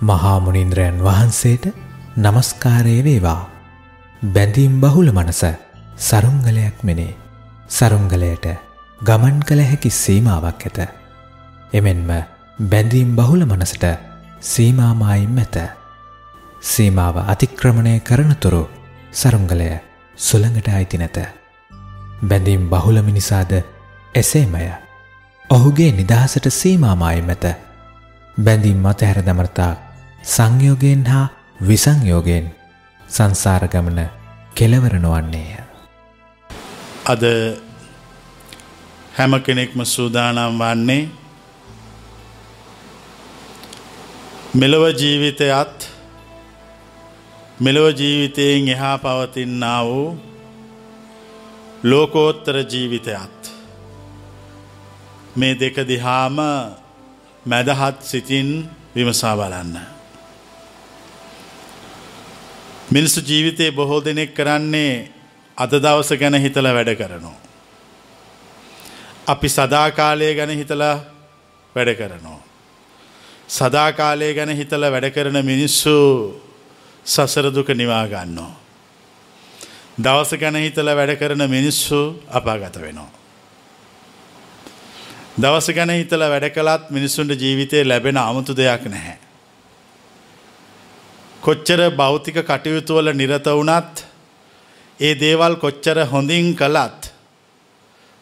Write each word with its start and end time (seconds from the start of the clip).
මහා 0.00 0.40
මුනින්ද්‍රයන් 0.40 0.98
වහන්සේට 1.00 1.64
নমස්කාරය 2.16 3.04
වේවා. 3.04 3.50
බැඳීම් 4.24 4.80
බහුල 4.80 5.10
මනස 5.12 5.42
සරුංගලයක් 5.98 6.82
මෙනේ. 6.82 7.16
සරුංගලයට 7.68 8.46
ගමන් 9.00 9.40
කළ 9.40 9.62
හැකි 9.62 9.90
සීමාවක් 9.92 10.62
ඇත. 10.62 10.78
එමෙන්ම 11.72 12.10
බැඳීම් 12.64 13.16
බහුල 13.16 13.44
මනසට 13.44 13.84
සීමාමායිම් 14.42 15.38
ඇත. 15.38 15.56
සීමාව 16.62 17.16
අතික්‍රමණය 17.24 18.00
කරනතුරු 18.00 18.62
සරුංගලය 19.12 19.70
සුළඟට 20.18 20.68
අයිති 20.70 20.98
නැත. 20.98 21.18
බැඳීම් 22.22 22.68
බහුල 22.68 23.02
මිනිසාද 23.02 23.52
එසේමය. 24.14 24.70
ඔහුගේ 25.50 25.92
නිදහසට 25.92 26.46
සීමාමායිම් 26.52 27.28
ඇත. 27.28 27.44
බැඳීම් 28.36 28.78
මතහැර 28.78 29.22
දමරතා 29.22 29.87
සංයෝගයෙන් 30.18 31.06
හා 31.06 31.28
විසංයෝගයෙන් 31.60 32.46
සංසාරගමන 33.00 34.00
කෙලවර 34.54 34.94
නොවන්නේය. 34.96 35.62
අද 37.06 37.22
හැම 39.14 39.32
කෙනෙක්ම 39.40 39.80
සූදානම් 39.86 40.58
වන්නේ 40.58 41.08
මෙලොව 44.54 44.84
ජීවිතයත් 44.92 45.90
මෙලොව 47.60 47.86
ජීවිතයෙන් 47.92 48.68
එහා 48.68 48.98
පවතින්නා 48.98 49.84
වූ 49.84 50.18
ලෝකෝත්තර 51.84 52.56
ජීවිතයත් 52.64 53.52
මේ 55.36 55.54
දෙක 55.54 55.76
දිහාම 55.88 56.36
මැදහත් 57.46 58.02
සිතින් 58.02 58.48
විමසා 58.94 59.36
බලන්න. 59.36 59.97
මිනිස්සු 62.90 63.20
ජීවිතයේ 63.20 63.70
බොහෝ 63.70 64.04
දෙනෙක් 64.04 64.34
කරන්නේ 64.34 65.10
අද 65.58 65.72
දවස 65.72 66.10
ගැන 66.20 66.34
හිතල 66.34 66.66
වැඩ 66.68 66.94
කරනවා. 66.96 67.36
අපි 69.26 69.48
සදාකාලය 69.48 70.34
ගැන 70.34 70.50
හිතලා 70.50 70.96
වැඩ 71.76 71.90
කරනවා. 71.94 72.40
සදාකාලය 73.48 74.34
ගැන 74.34 74.50
හිතල 74.50 74.84
වැඩ 74.86 75.10
කරන 75.10 75.36
මිනිස්සු 75.44 75.96
සසරදුක 77.06 77.68
නිවා 77.74 78.06
ගන්නවා. 78.06 78.56
දවස 80.00 80.32
ගැන 80.36 80.56
හිතල 80.56 80.88
වැඩ 80.94 81.12
කරන 81.18 81.44
මිනිස්සු 81.50 82.00
අපාගත 82.30 82.80
වෙනවා. 82.80 83.10
දවස 85.38 85.68
ගැන 85.70 85.90
හිතල 85.90 86.22
වැඩ 86.24 86.50
කළත් 86.50 86.90
මිනිස්සුන්ට 86.90 87.36
ජීවිතය 87.36 87.84
ලැබෙන 87.84 88.16
අමුතු 88.18 88.56
දෙයක් 88.56 88.84
නැහැ. 88.86 89.27
කොච්චර 91.42 91.80
භෞතික 91.92 92.38
කටයුතුවල 92.42 93.12
නිරත 93.12 93.46
වුණත් 93.48 94.04
ඒ 95.00 95.14
දේවල් 95.14 95.54
කොච්චර 95.56 95.98
හොඳින් 96.06 96.54
කළත් 96.54 97.12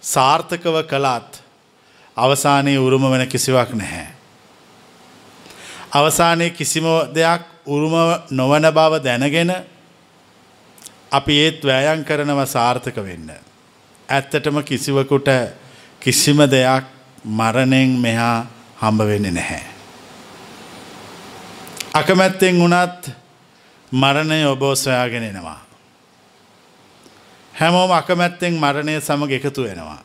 සාර්ථකව 0.02 0.76
කළත් 0.84 1.40
අවසානයේ 2.16 2.78
උරුම 2.78 3.10
වෙන 3.10 3.26
කිසිවක් 3.26 3.70
නැහැ. 3.72 4.06
අවසානයේ 5.92 6.50
කිසිම 6.50 6.84
දෙයක් 7.10 7.42
උරුම 7.66 7.94
නොවන 8.30 8.68
බව 8.70 9.02
දැනගෙන 9.02 9.52
අපි 11.10 11.38
ඒත් 11.38 11.62
වෑයන් 11.62 12.04
කරනව 12.04 12.40
සාර්ථක 12.46 12.96
වෙන්න. 12.98 13.30
ඇත්තටම 14.08 14.60
කිසිවකුට 14.62 15.28
කිසිම 16.02 16.38
දෙයක් 16.46 16.84
මරණයෙන් 17.24 17.96
මෙහා 17.98 18.46
හම්බ 18.76 19.00
වෙන්නේ 19.02 19.32
නැහැ. 19.32 19.75
අකමැත්තෙන් 21.96 22.58
වුණත් 22.58 23.10
මරණය 23.92 24.44
ඔබෝ 24.46 24.74
සොයාගෙන 24.76 25.24
එනවා. 25.24 25.60
හැමෝම 27.54 27.92
අකමැත්තෙන් 27.92 28.54
මරණය 28.54 29.00
සමග 29.00 29.30
එකතු 29.32 29.62
වෙනවා. 29.62 30.02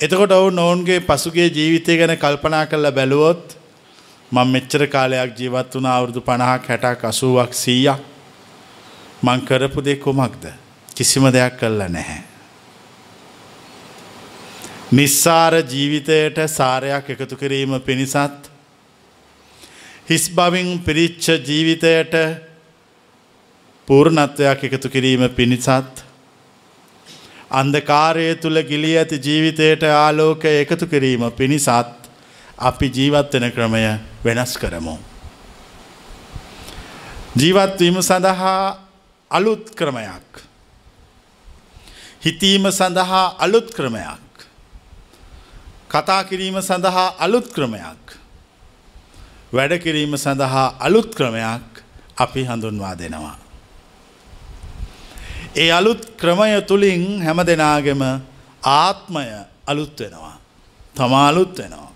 එතකොට 0.00 0.32
ඔවුන් 0.32 0.58
ඔවුන්ගේ 0.58 1.00
පසුගේ 1.02 1.48
ජීවිතය 1.48 1.96
ගැන 1.98 2.16
කල්පනා 2.16 2.66
කරලා 2.66 2.92
බැලුවොත් 2.92 3.56
මං 4.32 4.48
මෙච්චර 4.48 4.86
කාලයක් 4.86 5.34
ජීවත් 5.38 5.74
වුණ 5.74 5.88
අවුරුදු 5.88 6.20
පණහක් 6.22 6.68
හැටක් 6.68 7.04
අසුවක් 7.04 7.52
සීයක් 7.54 8.00
මං 9.22 9.40
කරපු 9.42 9.84
දෙ 9.84 9.96
කොමක්ද 9.96 10.46
කිසිම 10.96 11.28
දෙයක් 11.28 11.58
කල්ල 11.58 11.82
නැහැ. 11.88 12.22
නිස්සාර 14.92 15.54
ජීවිතයට 15.64 16.40
සාරයක් 16.48 17.10
එකතු 17.10 17.36
කිරීම 17.36 17.76
පිණිසත් 17.80 18.49
හිස් 20.10 20.24
බවින් 20.28 20.70
පිරිච්ච 20.80 21.26
ජීවිතයට 21.40 22.14
පූර්ණත්වයක් 23.88 24.64
එකතු 24.68 24.88
කිරීම 24.88 25.22
පිණිසත් 25.30 26.02
අන්දකාරය 27.50 28.24
තුළ 28.36 28.58
ගිලි 28.62 28.90
ඇති 28.96 29.18
ජීවිතයට 29.18 29.82
ආලෝක 29.84 30.44
එකතු 30.44 30.86
කිරීම 30.86 31.30
පිණිසත් 31.32 31.70
අපි 32.60 32.86
ජීවත්වෙන 32.88 33.52
ක්‍රමය 33.52 33.84
වෙනස් 34.24 34.58
කරමු. 34.58 34.98
ජීවත්වීම 37.36 38.02
සඳහා 38.02 38.78
අලුත් 39.30 39.70
ක්‍රමයක්. 39.72 40.42
හිතීම 42.20 42.66
සඳහා 42.72 43.36
අලුත් 43.38 43.70
ක්‍රමයක්. 43.70 44.46
කතා 45.88 46.24
කිරීම 46.24 46.58
සඳහා 46.60 47.14
අලුත් 47.18 47.46
ක්‍රමයක්. 47.48 48.09
වැඩ 49.52 49.72
කිරීම 49.78 50.14
සඳහා 50.16 50.76
අලුත් 50.80 51.14
ක්‍රමයක් 51.14 51.82
අපි 52.16 52.44
හඳුන්වා 52.44 52.94
දෙනවා. 52.94 53.36
ඒ 55.56 55.70
අලුත් 55.70 56.02
ක්‍රමය 56.16 56.62
තුළින් 56.62 57.22
හැම 57.22 57.38
දෙනාගෙම 57.46 58.02
ආත්මය 58.62 59.26
අලුත් 59.66 60.00
වෙනවා. 60.00 60.36
තමා 60.94 61.28
අලුත් 61.28 61.58
වෙනවා. 61.58 61.92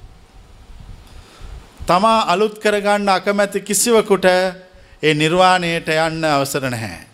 තමා 1.87 2.21
අලුත් 2.27 2.59
කරගන්න 2.59 3.09
අකමැති 3.09 3.61
කිසිවකුට 3.61 4.25
ඒ 4.25 5.15
නිර්වාණයට 5.15 5.89
යන්න 5.89 6.25
අවසර 6.27 6.67
නැහැ. 6.67 7.07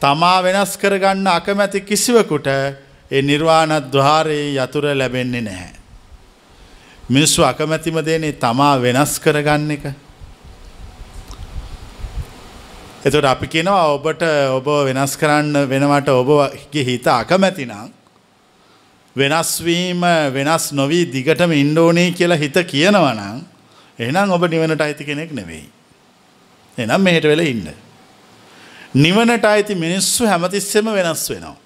තමා 0.00 0.42
වෙනස් 0.42 0.76
කරගන්න 0.78 1.26
අකමැති 1.28 1.80
කිසිවකුට 1.82 2.46
ඒ 2.46 3.22
නිර්වාණත් 3.22 3.92
දහාරයේ 3.92 4.54
යතුර 4.56 4.84
ලැබෙන්නේ 4.94 5.40
නැහැ. 5.42 5.75
මිනිස්සු 7.08 7.42
අකමැතිම 7.42 7.98
දේනේ 8.04 8.32
තමා 8.32 8.80
වෙනස් 8.82 9.18
කරගන්න 9.22 9.70
එක. 9.76 9.84
එතට 13.06 13.24
අපි 13.24 13.46
කෙනවා 13.46 13.94
ඔබට 13.94 14.22
ඔබ 14.58 14.66
වෙනස් 14.88 15.14
කරන්න 15.16 15.68
වෙනවට 15.70 16.10
ඔබගේ 16.10 16.84
හිත 16.88 17.06
අකමැතිනම් 17.06 17.92
වෙනස්වීම 19.16 20.02
වෙනස් 20.34 20.72
නොවී 20.72 21.04
දිගටම 21.12 21.52
ඉන්ඩෝනේ 21.54 22.10
කියලා 22.12 22.42
හිත 22.42 22.58
කියනවනම් 22.72 23.40
එනම් 23.98 24.30
ඔබ 24.32 24.50
නිවනට 24.50 24.80
අයිති 24.80 25.04
කෙනෙක් 25.04 25.30
නෙවෙයි. 25.32 25.68
එනම් 26.78 27.00
මෙහෙට 27.00 27.24
වෙල 27.24 27.40
ඉන්න. 27.40 27.68
නිවනට 28.94 29.44
අයිති 29.44 29.74
මිනිස්සු 29.74 30.26
හැමතිස්සෙම 30.26 30.90
වෙනස් 30.92 31.30
වෙනවා. 31.30 31.56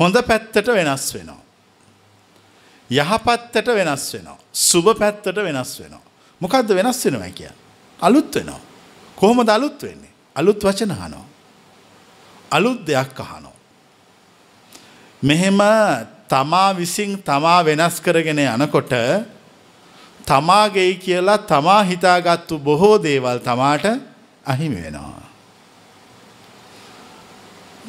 හොඳ 0.00 0.16
පැත්තට 0.26 0.66
වෙනස් 0.66 1.14
වෙනවා. 1.14 1.47
යහපත්තට 2.90 3.68
වෙනස් 3.68 4.14
වෙනවා. 4.14 4.38
සුභ 4.52 4.98
පැත්තට 4.98 5.36
වෙනස් 5.36 5.80
වෙනවා. 5.80 6.04
මොකක්ද 6.40 6.68
වෙනස් 6.70 7.04
වෙනවා 7.04 7.30
කිය. 7.30 7.50
අලුත් 8.00 8.34
වෙනවා. 8.34 8.60
කොහොමද 9.16 9.48
අලුත් 9.48 9.82
වෙන්නේ. 9.82 10.12
අලුත් 10.36 10.64
වචන 10.64 10.92
හනෝ. 10.92 11.24
අලුත් 12.50 12.86
දෙයක් 12.86 13.20
අහනෝ. 13.20 13.56
මෙහෙම 15.22 15.58
තමා 16.28 16.76
විසින් 16.76 17.22
තමා 17.22 17.64
වෙනස් 17.64 18.00
කරගෙන 18.00 18.38
යනකොට 18.38 18.92
තමාගෙයි 20.26 20.94
කියලා 20.96 21.38
තමා 21.38 21.82
හිතාගත්තු 21.82 22.58
බොහෝ 22.58 22.96
දේවල් 23.02 23.38
තමාට 23.38 23.84
අහිමි 24.46 24.82
වෙනවා. 24.82 25.28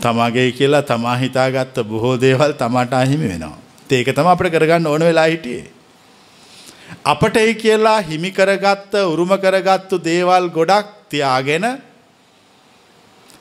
තමාගේ 0.02 0.52
කියලා 0.52 0.81
තමා 0.81 1.16
හිතාගත්ත 1.16 1.84
බොහෝ 1.84 2.18
දේවල් 2.18 2.52
තමාට 2.52 2.94
අහිමි 2.94 3.28
වෙනවා. 3.28 3.69
ඒක 3.91 4.09
තම 4.12 4.27
අපට 4.27 4.50
කරගන්න 4.50 4.88
ඕන 4.88 5.01
වෙලා 5.01 5.25
හිටියේ. 5.25 5.68
අපට 7.06 7.38
ඒ 7.38 7.53
කියලා 7.56 8.01
හිමි 8.01 8.31
කරගත්ත 8.31 8.94
උරුම 9.03 9.31
කරගත්තු 9.38 9.97
දේවල් 10.00 10.50
ගොඩක් 10.50 10.88
තියාගෙන 11.09 11.65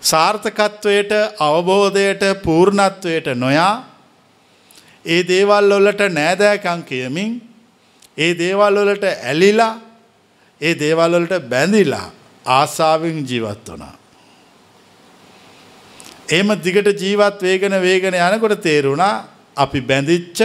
සාර්ථකත්වයට 0.03 1.13
අවබෝධයට 1.41 2.23
පූර්ණත්වයට 2.43 3.29
නොයා 3.37 3.85
ඒ 5.05 5.23
දේවල් 5.25 5.71
වලට 5.71 6.09
නෑදෑකං 6.11 6.83
කියමින් 6.85 7.31
ඒ 8.17 8.33
දේවල් 8.35 8.75
වලට 8.81 9.05
ඇලිලා 9.05 9.75
ඒ 10.61 10.75
දේවල් 10.75 11.13
වලට 11.13 11.49
බැඳිලා 11.49 12.07
ආසාාවෙන් 12.47 13.25
ජීවත් 13.25 13.69
වනා. 13.69 13.95
එම 16.31 16.49
දිගට 16.59 16.89
ජීවත් 16.97 17.43
වේගෙන 17.43 17.83
වේගෙන 17.83 18.15
යනකොට 18.17 18.63
තේරුණා 18.63 19.38
අපි 19.59 19.81
බැඳිච්ච 19.81 20.39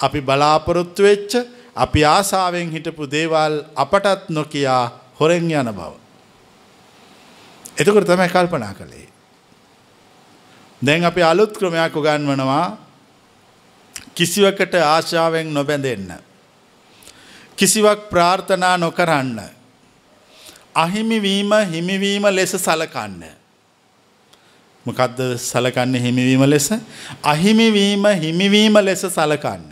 අපි 0.00 0.20
බලාපොරොත්තු 0.20 1.02
වෙච්ච 1.02 1.32
අපි 1.76 2.00
ආසාාවෙන් 2.06 2.70
හිටපු 2.70 3.06
දේවල් 3.06 3.54
අපටත් 3.74 4.30
නොකයා 4.30 4.82
හොරෙන් 5.20 5.50
යන 5.50 5.70
බව. 5.70 5.92
එතකොට 7.78 8.06
තමයි 8.06 8.28
කල්පනා 8.28 8.74
කළේ. 8.74 9.08
දැන් 10.82 11.04
අපි 11.04 11.22
අලුත් 11.22 11.52
ක්‍රමයක් 11.54 11.94
උගන්වනවා 11.94 12.66
කිසිවකට 14.14 14.74
ආශාවෙන් 14.74 15.54
නොබැඳෙන්න. 15.54 16.18
කිසිවක් 17.56 18.10
ප්‍රාර්ථනා 18.10 18.76
නොකරන්න. 18.76 19.38
අහිමිවීම 20.74 21.50
හිමිවීම 21.72 22.24
ලෙස 22.30 22.52
සලකන්න. 22.56 23.37
මොකක්ද 24.88 25.20
සලකන්න 25.40 25.94
හිමිවීම 26.04 26.44
ලෙස 26.50 26.68
අහිමිවීම 27.24 28.04
හිමිවීම 28.22 28.80
ලෙස 28.84 29.04
සලකන්න. 29.08 29.70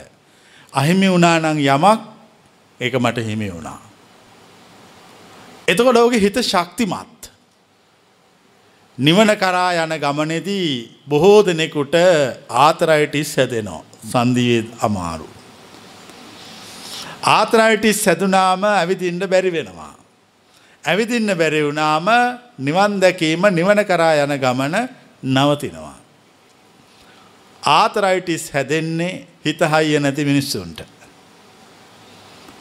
අහිමි 0.73 1.09
වුණානං 1.09 1.59
යමක් 1.59 2.01
ඒක 2.81 2.95
මට 2.95 3.27
හිමි 3.27 3.51
වුණා. 3.51 3.81
එතකොට 5.69 5.97
ඔහුගේ 5.97 6.21
හිත 6.21 6.39
ශක්තිමත්. 6.43 7.31
නිවන 8.99 9.31
කරා 9.37 9.71
යන 9.85 9.95
ගමනේදී 10.01 10.69
බොහෝ 11.09 11.39
දෙනෙකුට 11.47 11.97
ආතරයිටිස් 12.49 13.37
හැදෙනවා. 13.37 13.83
සන්දියේ 14.13 14.65
අමාරු. 14.81 15.29
ආතරයිටිස් 17.23 18.07
හැදුනාම 18.07 18.65
ඇවිදින්න 18.65 19.23
බැරි 19.29 19.53
වෙනවා. 19.53 19.95
ඇවිදින්න 20.85 21.35
බැරි 21.35 21.61
වුණාම 21.65 22.09
නිවන් 22.59 23.01
දැකීම 23.01 23.43
නිවන 23.51 23.81
කරා 23.85 24.15
යන 24.25 24.35
ගමන 24.39 24.77
නවතිනවා. 25.35 25.99
ආතරයිටිස් 27.63 28.51
හැදෙන්නේ 28.55 29.27
හිත 29.45 29.61
හයිය 29.73 30.01
නැති 30.01 30.25
මිනිස්සුන්ට. 30.25 30.81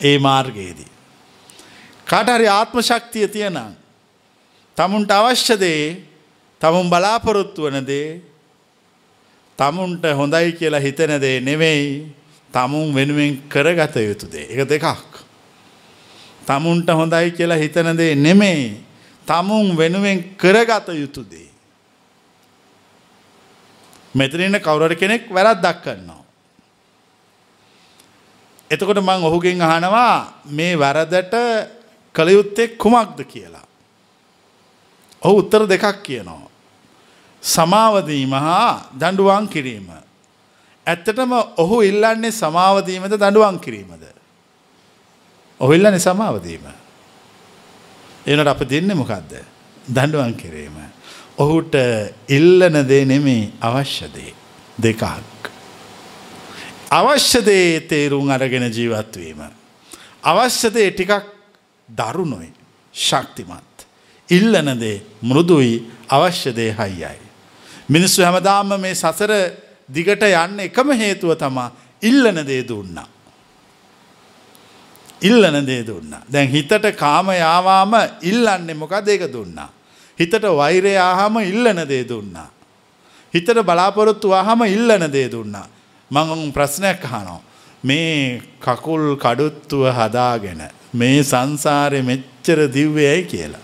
ඒ 0.01 0.17
මාර්ගයේදී. 0.19 0.91
කාටහරි 2.05 2.47
ආත්ම 2.49 2.81
ශක්තිය 2.81 3.27
තියෙනම්. 3.27 3.73
තමුන්ට 4.77 5.11
අවශ්‍යදේ 5.11 5.83
තමුන් 6.61 6.89
බලාපොරොත්තු 6.89 7.61
වන 7.61 7.87
දේ 7.87 8.21
තමුන්ට 9.59 10.03
හොඳයි 10.17 10.51
කියලා 10.51 10.79
හිතන 10.79 11.19
දේ 11.21 11.39
නෙවෙයි 11.41 12.15
තමුන් 12.51 12.95
වෙනුවෙන් 12.95 13.31
කරගත 13.49 13.95
යුතු 13.95 14.27
දේ. 14.31 14.47
එක 14.51 14.69
දෙකක්. 14.69 15.25
තමුන්ට 16.47 16.89
හොඳයි 16.89 17.31
කියලා 17.31 17.57
හිතන 17.57 17.97
දේ 17.97 18.15
නෙමෙයි 18.15 18.83
තමුන් 19.27 19.77
වෙනුවෙන් 19.77 20.23
කරගත 20.37 20.87
යුතු 20.93 21.23
දේ. 21.23 21.44
මෙතනන්න 24.15 24.59
කවුරට 24.59 24.99
කෙනෙක් 24.99 25.29
වැරත් 25.29 25.61
දක්කන්නවා. 25.61 26.23
එතකොට 28.71 28.99
මං 28.99 29.23
ඔහුගෙන් 29.23 29.61
අහනවා 29.61 30.41
මේ 30.47 30.75
වැරදට 30.75 31.35
කළයුත්තෙක් 32.15 32.77
කුමක්ද 32.77 33.19
කියලා. 33.23 33.65
ඔහු 35.21 35.39
උත්තර 35.39 35.67
දෙකක් 35.67 36.03
කියනවා. 36.03 36.49
සමාවදීම 37.43 38.31
හා 38.31 38.89
දඩුවන් 38.93 39.47
කිරීම. 39.47 39.89
ඇත්තටම 40.87 41.31
ඔහු 41.57 41.81
ඉල්ලන්නේ 41.81 42.31
සමාවදීමද 42.31 43.13
දඩුවන් 43.13 43.59
කිරීමද. 43.59 44.03
ඔහිල්ලන 45.59 45.99
සමාවදීම. 45.99 46.65
එනට 48.25 48.47
අප 48.47 48.61
දෙන්න 48.63 48.95
මොකක්ද 48.95 49.33
දඩුවන් 49.87 50.33
කිරීම. 50.33 50.94
ඔහුට 51.37 51.75
ඉල්ලන 52.27 52.87
දේ 52.87 53.05
නෙමේ 53.05 53.51
අවශ්‍යදේ 53.61 54.33
දෙකක්. 54.77 55.03
අවශ්‍යදේ 56.91 57.79
තේරුම් 57.81 58.29
අරගෙන 58.29 58.71
ජීවත්වීම. 58.71 59.41
අවශ්‍යදේ 60.23 60.91
ටිකක් 60.91 61.23
දරුණුයි 61.89 62.53
ශක්තිමත්. 62.93 63.87
ඉල්ලනදේ 64.29 65.01
මෘදුයි 65.21 65.83
අවශ්‍යදේ 66.09 66.71
හයියයි. 66.73 67.19
මිනිස්සු 67.89 68.23
හැමදාම 68.23 68.79
මේ 68.79 68.95
සසර 68.95 69.31
දිගට 69.89 70.23
යන්න 70.23 70.59
එකම 70.59 70.91
හේතුව 70.91 71.35
තමා 71.35 71.71
ඉල්ලන 72.01 72.47
දේ 72.47 72.63
දුන්නා. 72.63 73.07
ඉල්ලන 75.21 75.67
දේ 75.67 75.83
දුන්නා. 75.83 76.23
දැන් 76.33 76.47
හිතට 76.47 76.95
කාම 76.95 77.27
යාවාම 77.27 77.93
ඉල්ලන්නේ 78.21 78.75
මොකද 78.75 79.07
ඒක 79.07 79.33
දුන්නා. 79.33 79.69
හිතට 80.19 80.43
වෛරය 80.57 80.95
ආහම 80.97 81.39
ඉල්ලන 81.39 81.87
දේ 81.87 82.03
දුන්නා. 82.03 82.49
හිතට 83.33 83.59
බලාපොරොත්තු 83.65 84.31
ආහම 84.31 84.63
ඉල්ලන 84.65 85.11
දේ 85.11 85.27
දුන්නා. 85.31 85.67
මං 86.11 86.51
ප්‍රශ්නයක් 86.53 87.03
අහනවා. 87.03 87.41
මේ 87.83 88.41
කකුල් 88.61 89.17
කඩුත්තුව 89.17 89.91
හදාගෙන 89.91 90.61
මේ 90.93 91.23
සංසාරය 91.23 92.01
මෙච්චර 92.01 92.59
දිව්වයයි 92.67 93.23
කියලා. 93.23 93.63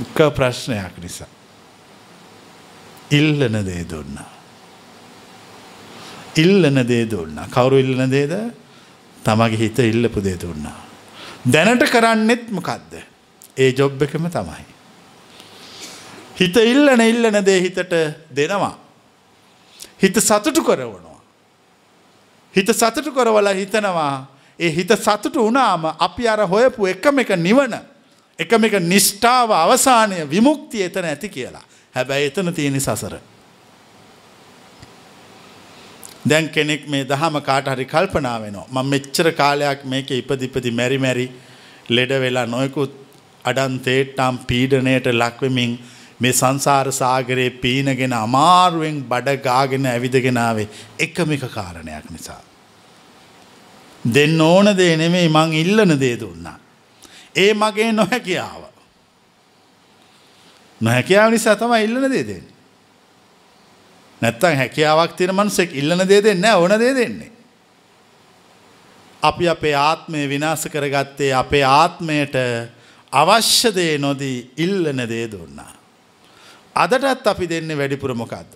එක 0.00 0.18
ප්‍රශ්නයක් 0.34 0.94
නිසා. 1.02 1.28
ඉල්ලන 3.10 3.56
දේ 3.64 3.84
දුන්නා. 3.84 4.30
ඉල්ලන 6.36 6.78
දේ 6.88 7.04
දුන්නා. 7.06 7.46
කවුරු 7.46 7.78
ඉල්ලන 7.78 8.10
දේද 8.10 8.34
තමගේ 9.24 9.58
හිත 9.58 9.78
ඉල්ලපු 9.78 10.20
දේ 10.20 10.36
දුන්නා. 10.36 10.78
දැනට 11.46 11.84
කරන්නෙත් 11.90 12.50
මොකක්ද. 12.50 12.92
ඒ 13.56 13.72
ජොබ් 13.72 14.02
එකම 14.02 14.26
තමයි. 14.28 14.75
හිත 16.36 16.56
ඉල්ලන 16.56 17.00
ඉල්ලන 17.00 17.44
දේ 17.44 17.60
හිතට 17.60 17.92
දෙනවා. 18.30 18.78
හිත 19.98 20.16
සතුටු 20.18 20.62
කරවනවා. 20.62 21.20
හිත 22.54 22.68
සතුටු 22.70 23.12
කරවල 23.12 23.48
හිතනවා 23.54 24.26
ඒ 24.58 24.70
හිත 24.70 24.90
සතුටු 24.98 25.46
වනාම 25.46 25.84
අපි 25.98 26.28
අර 26.28 26.40
හොයපු 26.46 26.86
එකම 26.86 27.18
එක 27.18 27.30
නිවන 27.38 27.78
එකම 28.38 28.64
එක 28.64 28.76
නිෂ්ඨාව 28.82 29.50
අවසානය 29.54 30.20
විමුක්තිය 30.26 30.84
එතන 30.84 31.04
ඇති 31.04 31.28
කියලා 31.28 31.64
හැබැයි 31.94 32.26
එතන 32.26 32.52
තියෙන 32.54 32.80
සසර. 32.80 33.16
දැන් 36.28 36.48
කෙනෙක් 36.50 36.86
මේ 36.88 37.04
දහම 37.04 37.40
කාට 37.42 37.68
හරි 37.68 37.84
කල්පනා 37.86 38.38
වෙනවා 38.40 38.68
මං 38.72 38.86
මෙච්චර 38.86 39.32
කාලයක් 39.32 39.84
මේක 39.86 40.10
ඉපදිපදි 40.12 40.70
මැරි 40.72 40.98
මැරි 40.98 41.26
ලෙඩ 41.90 42.12
වෙලා 42.20 42.46
නොයකුත් 42.46 42.96
අඩන් 43.44 43.76
තේට්ටම් 43.80 44.38
පීඩනයට 44.48 45.06
ලක්වමින් 45.12 45.78
මේ 46.20 46.32
සංසාර 46.32 46.92
සාගරයේ 46.92 47.50
පීනගෙන 47.52 48.12
අමාරුවෙන් 48.12 49.02
බඩ 49.04 49.42
ගාගෙන 49.42 49.86
ඇවිදගෙනාවේ 49.86 50.68
එකමික 50.98 51.44
කාරණයක් 51.54 52.10
නිසා. 52.10 52.42
දෙන්න 54.14 54.40
ඕන 54.40 54.76
දේ 54.76 54.96
නෙමෙයි 54.96 55.28
මං 55.28 55.52
ඉල්ලන 55.52 56.00
දේ 56.00 56.16
දුන්නා. 56.20 56.58
ඒ 57.36 57.54
මගේ 57.54 57.92
නොහැකියාව. 57.92 58.62
නොහැකියාව 60.80 61.30
නිසා 61.30 61.56
තමයි 61.56 61.84
ඉල්ලන 61.84 62.10
දේ 62.10 62.26
දෙන්නේ. 62.26 62.56
නැත්තම් 64.22 64.56
හැකියාවක් 64.56 65.16
තියෙන 65.16 65.34
මනුස්සෙක් 65.34 65.74
ඉල්ලන 65.74 66.08
දේ 66.08 66.22
දෙන්නේ 66.22 66.42
නැහැ 66.42 66.60
ඕන 66.60 66.80
දේ 66.80 66.94
දෙන්නේ. 66.94 67.32
අපි 69.22 69.48
අපේ 69.48 69.74
ආත්මය 69.74 70.28
විනාශ 70.28 70.68
කරගත්තේ 70.68 71.34
අපේ 71.34 71.64
ආත්මයට 71.64 72.36
අවශ්‍ය 73.12 73.74
දේ 73.74 73.98
නොදී 73.98 74.52
ඉල්ලන 74.56 75.08
දේ 75.08 75.30
දුන්නා. 75.30 75.72
අදටත් 76.84 77.26
අපි 77.26 77.46
දෙන්නේ 77.46 77.78
වැඩිපුර 77.80 78.12
මොකක්ද. 78.14 78.50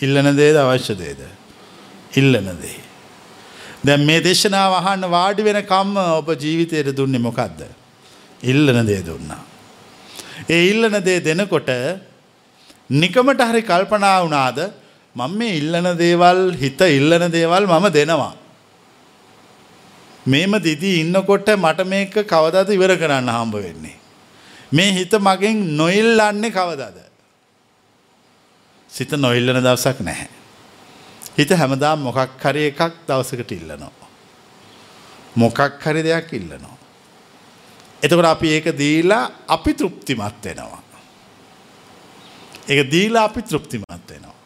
ඉල්ලන 0.00 0.28
දේද 0.36 0.56
අවශ්‍ය 0.56 0.94
දේද. 0.94 1.22
ඉල්ලන 2.20 2.50
දේ. 2.62 2.80
දැන් 3.84 4.06
මේ 4.06 4.20
දේශනාව 4.20 4.76
අහන්න 4.80 5.08
වාඩි 5.16 5.46
වෙන 5.48 5.60
කම්ම 5.72 5.96
ඔබ 6.20 6.28
ජීවිතයට 6.44 6.96
දුන්නේ 6.96 7.24
මොකක්ද. 7.28 7.60
ඉල්ලන 8.42 8.86
දේ 8.86 9.02
දුන්නා. 9.02 9.42
ඒ 10.48 10.62
ඉල්ලන 10.70 10.96
දේ 11.08 11.20
දෙනකොට 11.20 11.70
නිකමට 12.90 13.44
හරි 13.50 13.62
කල්පනා 13.62 14.16
වුණාද 14.24 14.58
මම 15.16 15.36
මේ 15.38 15.58
ඉල්ලන 15.60 15.90
දේවල් 15.98 16.40
හිත 16.62 16.80
ඉල්ලන 16.80 17.26
දේවල් 17.30 17.66
මම 17.66 17.86
දෙනවා. 17.98 18.34
මේම 20.26 20.52
දිදී 20.60 21.00
ඉන්නකොට 21.00 21.48
මට 21.56 21.86
මේක 21.86 22.14
කවදාද 22.26 22.68
ඉවර 22.68 22.96
කරන්න 22.96 23.28
හම්බ 23.28 23.54
වෙන්නේ. 23.66 23.96
මේ 24.72 24.92
හිත 24.92 25.12
මගෙන් 25.20 25.58
නොඉල්ලන්නේ 25.76 26.50
කවදාද. 26.50 27.03
සිත 28.94 29.10
නොඉල්ලන 29.12 29.58
දවසක් 29.58 30.00
නැහැ. 30.00 30.28
හිත 31.36 31.50
හැමදාම් 31.50 31.98
මොකක් 32.00 32.42
හරි 32.42 32.68
එකක් 32.70 33.00
දවසකට 33.08 33.52
ඉල්ලනවා. 33.52 34.08
මොකක් 35.36 35.58
හරි 35.82 36.02
දෙයක් 36.02 36.32
ඉල්ලනවා. 36.32 36.76
එතකොට 38.02 38.30
අපි 38.30 38.52
ඒක 38.54 38.70
දීලා 38.78 39.24
අපි 39.48 39.74
තෘප්තිමත් 39.74 40.44
වෙනවා. 40.44 40.82
ඒක 42.68 42.90
දීලා 42.90 43.24
අපි 43.24 43.42
තෘප්තිමත් 43.42 44.10
වෙනවා. 44.10 44.36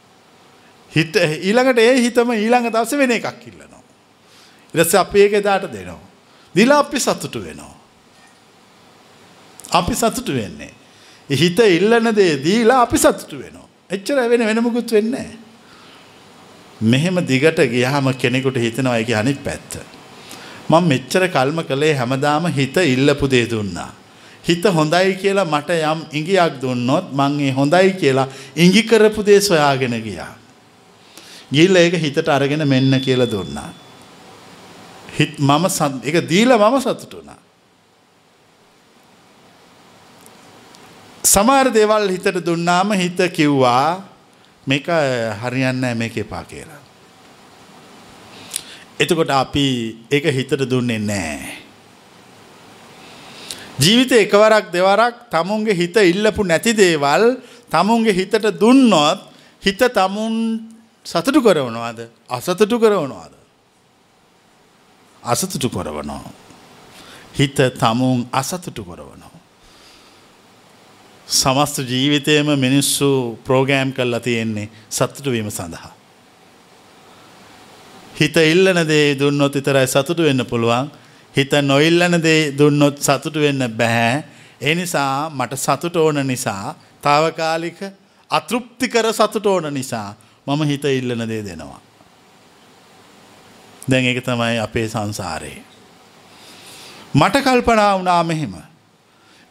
හිත 0.92 1.16
ඊළඟට 1.16 1.78
ඒ 1.78 2.00
හිතම 2.00 2.32
ඊළඟ 2.32 2.72
දවසේ 2.72 2.98
වෙන 2.98 3.16
එකක් 3.18 3.46
ඉල්ලනවා. 3.52 3.84
ඊට 4.74 4.84
පස්සේ 4.84 5.04
අපි 5.04 5.24
ඒක 5.26 5.38
එදාට 5.42 5.68
දෙනවා. 5.72 6.00
දීලා 6.54 6.78
අපි 6.78 7.00
සතුටු 7.00 7.44
වෙනවා. 7.44 7.76
අපි 9.72 9.94
සතුටු 9.94 10.32
වෙන්නේ. 10.32 10.72
හිත 11.30 11.58
ඉල්ලන 11.58 12.14
දේ 12.16 12.36
දීලා 12.44 12.82
අපි 12.82 12.98
සතුටු 12.98 13.38
වෙනවා. 13.38 13.67
එච්චර 13.90 14.18
වෙන 14.28 14.44
වෙන 14.48 14.60
මුකුත් 14.62 14.90
වෙන්නේ 14.92 15.28
මෙහෙම 16.80 17.16
දිගට 17.26 17.60
ගියාම 17.74 18.12
කෙනෙකුට 18.12 18.56
හිතෙනවා 18.56 18.98
ඒක 18.98 19.10
අනිත් 19.10 19.40
පැත්ත. 19.44 19.78
මම 20.70 20.88
මෙච්චර 20.88 21.28
කල්ම 21.28 21.62
කළේ 21.62 21.94
හැමදාම 21.94 22.46
හිත 22.48 22.76
ඉල්ලපු 22.76 23.26
දේ 23.30 23.46
දුන්නා. 23.46 23.90
හිත 24.48 24.64
හොඳයි 24.64 25.16
කියලා 25.22 25.44
මට 25.44 25.70
යම් 25.70 26.00
ඉඟියක් 26.12 26.60
දුන්නොත් 26.62 27.12
මං 27.12 27.40
ඒ 27.40 27.50
හොඳයි 27.50 27.92
කියලා 28.00 28.28
ඉඟි 28.56 28.82
කරපු 28.82 29.24
දේ 29.24 29.40
සොයාගෙන 29.40 29.96
ගියා. 30.02 30.32
ගිහිල්ලා 31.52 31.82
ඒක 31.82 31.94
හිතට 32.04 32.28
අරගෙන 32.28 32.68
මෙන්න 32.68 33.00
කියලා 33.00 33.30
දුන්නා. 33.30 33.70
හිත 35.18 35.38
මම 35.38 35.64
ඒක 36.04 36.28
දීලා 36.28 36.70
මම 36.70 36.80
සතුටු 36.80 37.24
වුණා. 41.28 41.34
සමහර 41.34 41.72
දේවල් 41.72 42.08
හිතට 42.08 42.44
දුන්නාම 42.44 42.92
හිත 42.92 43.20
කිව්වා 43.32 44.02
මේක 44.66 44.86
හරියන්නේ 45.40 45.72
නැහැ 45.72 45.94
මේක 45.94 46.16
එපා 46.16 46.44
කියලා. 46.44 46.80
එතකොට 49.00 49.30
අපි 49.30 49.66
ඒක 50.10 50.24
හිතට 50.26 50.70
දුන්නේ 50.70 50.98
නැහැ. 50.98 51.68
ජීවිතේ 53.78 54.26
එකවරක් 54.26 54.72
දෙවරක් 54.72 55.14
තමුන්ගේ 55.30 55.74
හිත 55.74 55.96
ඉල්ලපු 55.96 56.44
නැති 56.44 56.72
දේවල් 56.74 57.36
තමුන්ගේ 57.70 58.12
හිතට 58.12 58.42
දුන්නොත් 58.60 59.20
හිත 59.62 59.78
තමුන් 59.78 60.34
සතුටු 61.04 61.42
කරවනවාද 61.42 62.08
අසතුටු 62.28 62.78
කරවනවාද 62.78 63.32
අසතුටු 65.22 65.70
කරවනවා 65.70 66.32
හිත 67.34 67.58
තමුන් 67.78 68.28
අසතුටු 68.32 68.84
කරවනවා 68.84 69.37
සමස්ත 71.28 71.78
ජීවිතයම 71.88 72.46
මිනිස්සු 72.56 73.38
ප්‍රෝගෑම් 73.44 73.92
කරලා 73.92 74.20
තියෙන්නේ 74.20 74.68
සතුටු 74.90 75.30
වීම 75.30 75.50
සඳහා 75.50 75.92
හිත 78.20 78.36
ඉල්ලන 78.36 78.80
දේ 78.88 79.18
දුන්නොත් 79.18 79.54
විතරයි 79.54 79.86
සතුටු 79.86 80.22
වෙන්න 80.22 80.46
පුළුවන් 80.46 80.90
හිත 81.34 81.52
නොඉල්ලන 81.62 82.22
දේ 82.22 82.52
දුන්නොත් 82.52 82.98
සතුටු 82.98 83.40
වෙන්න 83.40 83.62
බැහැ. 83.70 84.24
ඒ 84.60 84.74
නිසා 84.74 85.30
මට 85.30 85.56
සතුට 85.56 85.96
ඕන 85.96 86.26
නිසා 86.26 86.74
తాවකාලික 87.02 87.80
අතෘප්තිකර 88.30 89.12
සතුට 89.12 89.46
ඕන 89.46 89.74
නිසා 89.74 90.14
මම 90.46 90.62
හිත 90.64 90.84
ඉල්ලන 90.84 91.28
දේ 91.28 91.44
දෙනවා. 91.44 91.80
දැන් 93.90 94.04
ඒක 94.04 94.24
තමයි 94.24 94.58
අපේ 94.58 94.88
සංසාරේ. 94.88 95.62
මට 97.14 97.44
කල්පනා 97.44 97.98
වුණා 97.98 98.24
මෙහෙම. 98.24 98.54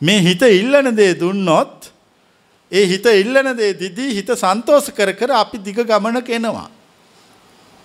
මේ 0.02 0.22
හිත 0.22 0.42
ඉල්ලන 0.42 0.96
දේ 0.96 1.14
දුන්නොත් 1.20 1.92
ඒ 2.72 2.86
හිත 2.86 3.06
ඉල්ලන 3.06 3.58
දේ 3.58 3.74
දිදී 3.74 4.14
හිත 4.14 4.30
සන්තෝෂ 4.36 4.92
කර 4.92 5.14
කර 5.14 5.32
අපි 5.34 5.58
දිග 5.58 5.76
ගමනක 5.76 6.30
එනවා. 6.30 6.70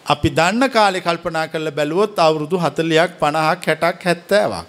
අපි 0.06 0.30
දන්න 0.30 0.70
කාලෙ 0.70 1.00
කල්පනා 1.00 1.46
කරල 1.48 1.70
බැලුවොත් 1.70 2.18
අවුරුදු 2.18 2.58
හතලයක් 2.58 3.18
පණහක් 3.20 3.64
හැටක් 3.66 4.04
හැත්තෑවක්. 4.04 4.66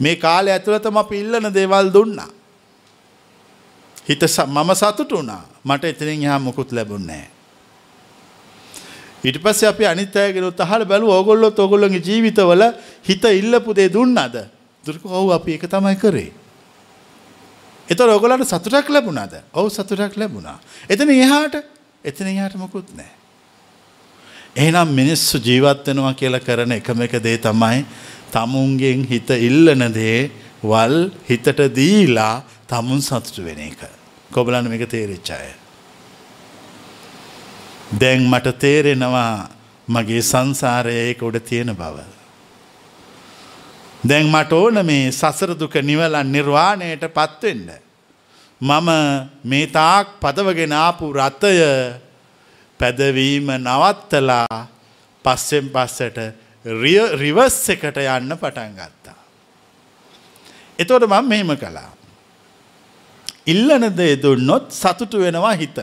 මේ 0.00 0.16
කාලය 0.16 0.50
ඇතුළතම 0.50 0.96
අපි 0.96 1.20
ඉල්ලන 1.20 1.52
දේවල් 1.54 1.92
දුන්නා. 1.92 2.30
හිත 4.08 4.22
මම 4.46 4.74
සතුටු 4.74 5.16
වුණා 5.16 5.42
මට 5.64 5.84
එතනින් 5.84 6.24
එහා 6.24 6.38
මොකුත් 6.38 6.72
ලැබුණේ. 6.72 7.30
ඊට 9.24 9.38
පස්සේ 9.42 9.68
අපි 9.68 9.86
අනිත් 9.86 10.16
අයගෙනුත් 10.16 10.60
අහලා 10.60 10.84
බැලුවා 10.84 11.16
ඕගොල්ලොත් 11.16 11.58
ඕගොල්ලෝගේ 11.58 12.02
ජීවිතවල 12.02 12.62
හිත 13.08 13.24
ඉල්ලපු 13.24 13.76
දේ 13.76 13.88
දුන්නාද? 13.88 14.36
දුර්ක 14.84 15.04
ඔව් 15.06 15.30
අපි 15.32 15.52
ඒක 15.52 15.70
තමයි 15.70 15.96
කරේ. 15.96 16.43
එතකොට 17.88 18.10
ඕගොල්ලන්ට 18.10 18.46
සතුටක් 18.46 18.88
ලැබුණාද? 18.88 19.34
ඔව් 19.52 19.68
සතුටක් 19.68 20.16
ලැබුණා. 20.16 20.58
එතන 20.88 21.10
එහාට 21.10 21.60
එතන 22.04 22.26
එහාට 22.26 22.56
මොකුත් 22.56 22.88
නැහැ. 22.92 23.12
එහෙනම් 24.56 24.88
මිනිස්සු 24.90 25.38
ජීවත් 25.40 25.86
වෙනවා 25.86 26.14
කියලා 26.14 26.40
කරන 26.40 26.72
එකම 26.72 27.02
එක 27.02 27.18
දේ 27.22 27.38
තමයි 27.38 27.84
තමුන්ගෙන් 28.30 29.04
හිත 29.04 29.30
ඉල්ලන 29.40 29.84
දේ 29.92 30.30
වල් 30.62 30.96
හිතට 31.28 31.60
දීලා 31.72 32.42
තමුන් 32.66 33.02
සතුටු 33.02 33.44
වෙන 33.44 33.60
එක. 33.60 33.84
කොබලන්න 34.30 34.70
මේක 34.70 34.88
තේරිච්ච 34.88 35.30
අය. 35.30 35.52
දැන් 37.94 38.24
මට 38.24 38.58
තේරෙනවා 38.58 39.48
මගේ 39.88 40.22
සංසාරය 40.22 40.94
ඒක 41.02 41.22
උඩ 41.22 41.40
තියෙන 41.42 41.76
බව. 41.76 42.13
දැන් 44.04 44.28
මට 44.28 44.52
ඕන 44.52 44.84
මේ 44.84 45.08
සසර 45.10 45.54
දුක 45.56 45.74
නිවලන් 45.82 46.32
නිර්වාණයට 46.32 47.04
පත්වෙන්න. 47.08 47.70
මම 48.60 48.88
මේ 49.44 49.66
තාක් 49.68 50.20
පදවගෙන 50.20 50.72
ආපු 50.74 51.12
රථය 51.12 51.56
පැදවීම 52.80 53.48
නවත්තලා 53.56 54.66
පස්සෙන් 55.24 55.70
පස්සට 55.72 56.18
රිවස් 57.16 57.58
එකට 57.70 57.98
යන්න 57.98 58.36
පටන් 58.36 58.74
ගත්තා. 58.74 59.18
එතෝට 60.78 61.08
මම 61.08 61.28
මෙහෙම 61.28 61.56
කළා. 61.56 61.90
ඉල්ලන 63.46 63.88
දේ 63.96 64.16
දුන්නොත් 64.16 64.68
සතුටු 64.72 65.18
වෙනවා 65.18 65.54
හිත. 65.54 65.80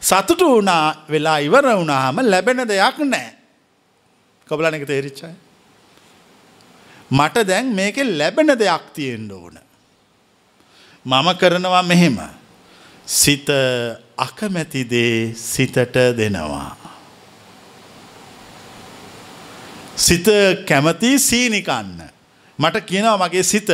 සතුටු 0.00 0.50
වුණා 0.50 1.06
වෙලා 1.08 1.38
ඉවර 1.38 1.64
වුණාම 1.72 2.20
ලැබෙන 2.22 2.68
දෙයක් 2.68 2.98
නෑ. 3.04 3.32
කොබලන 4.48 4.74
එක 4.74 4.86
තේරිච්චයි. 4.86 5.32
මට 7.18 7.46
දැන් 7.48 7.74
මේක 7.74 7.96
ලැබෙන 8.20 8.50
දෙයක් 8.58 8.84
තියෙන්ට 8.94 9.32
ඕන. 9.32 9.58
මම 11.06 11.28
කරනවා 11.40 11.82
මෙහෙම. 11.82 12.18
සිත 13.06 13.48
අකමැතිදේ 14.16 15.34
සිතට 15.34 15.76
දෙනවා. 16.18 16.76
සිත 19.96 20.26
කැමති 20.68 21.18
සීනිකන්න. 21.18 22.02
මට 22.58 22.86
කියනවා 22.86 23.18
මගේ 23.18 23.42
සිත 23.44 23.70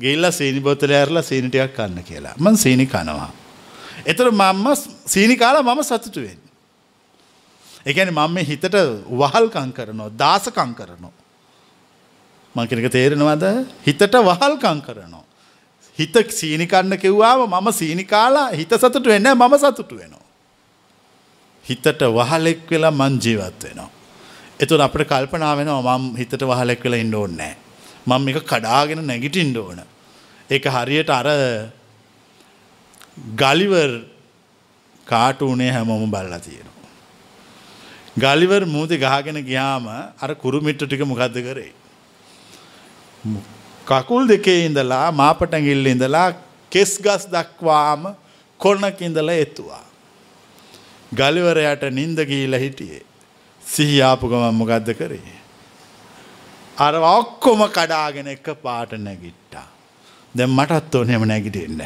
ගෙල්ල 0.00 0.30
සීනි 0.32 0.60
බොතල 0.60 0.92
ඇරලා 0.92 1.22
සීනිටයක් 1.22 1.74
කන්න 1.76 2.04
කියලා. 2.04 2.34
මං 2.38 2.56
සීනි 2.56 2.86
කනවා. 2.86 3.30
එතර 4.06 4.30
මම්ම 4.30 4.66
සීනි 5.06 5.36
කාලා 5.36 5.62
මම 5.64 5.82
සතුටුවෙන්. 5.82 6.38
එකන 7.86 8.10
මම 8.10 8.36
හිතට 8.50 8.76
වහල්කං 9.20 9.72
කරනවා 9.72 10.10
දාසකං 10.18 10.74
කරනවා. 10.74 11.21
මංකෙනක 12.54 12.88
තේරෙනවද 12.92 13.44
හිතට 13.86 14.02
වහල්කං 14.28 14.80
කරනවා. 14.86 15.24
හිත 15.98 16.16
සීනිකන්න 16.30 16.98
කිව්වාම 16.98 17.48
මම 17.48 17.68
සීනිකාලා 17.72 18.48
හිත 18.52 18.72
සතුට 18.74 19.06
වෙන්න 19.06 19.28
මම 19.32 19.54
සතුටු 19.58 19.96
වෙනවා. 19.96 20.26
හිතට 21.64 22.02
වහලෙක් 22.18 22.70
වෙලා 22.70 22.90
මං 22.92 23.18
ජීවත් 23.24 23.62
වෙනවා. 23.64 23.90
එතුන් 24.60 24.80
අපට 24.80 25.08
කල්පනා 25.08 25.56
වෙනවා 25.56 25.98
මම 25.98 26.16
හිතට 26.16 26.42
වහලෙක් 26.42 26.84
වෙලා 26.84 27.02
ඉන්න 27.04 27.14
ඕන්නෑ. 27.14 27.54
මම 28.06 28.28
එක 28.28 28.44
කඩාගෙන 28.44 29.04
නැගිටින්ඩ 29.06 29.56
ඕන. 29.56 29.80
ඒක 30.50 30.64
හරියට 30.66 31.10
අර 31.10 31.28
ගලිවර් 33.36 33.92
කාටුනේ 35.06 35.70
හැමෝම 35.70 36.10
බල්ලා 36.10 36.40
තියෙනවා. 36.40 36.90
ගලිවර් 38.18 38.64
මූති 38.66 38.98
ගහගෙන 38.98 39.38
ගියාම 39.42 39.86
අර 40.18 40.30
කුරුමිට්ට 40.34 40.84
ටික 40.86 41.04
මොකක්ද 41.04 41.38
කරේ. 41.46 41.72
කකුල් 43.84 44.28
දෙකේ 44.28 44.66
ඉඳලා 44.66 45.12
මාපටැඟිල්ල 45.12 45.86
ඉඳලා 45.86 46.32
කෙස් 46.70 46.98
ගස් 47.04 47.26
දක්වාම 47.30 48.14
කොන්නක 48.56 49.02
ඉඳලා 49.02 49.34
එතුවා. 49.34 49.84
ගලිවරයට 51.16 51.82
නින්ද 51.90 52.18
ගීල 52.26 52.58
හිටියේ. 52.58 53.02
සිහියාපු 53.66 54.28
ගමන් 54.28 54.54
මොකක්ද 54.54 54.94
කරේ. 54.94 55.38
අර 56.78 56.94
ඔක්කොම 56.94 57.68
කඩාගෙන 57.68 58.28
එක 58.28 58.48
පාට 58.62 58.92
නැගිට්ටා. 58.92 59.68
දැන් 60.36 60.50
මටත් 60.50 60.94
ඕන 60.94 61.10
එහෙම 61.10 61.28
නැගිටින්න. 61.28 61.82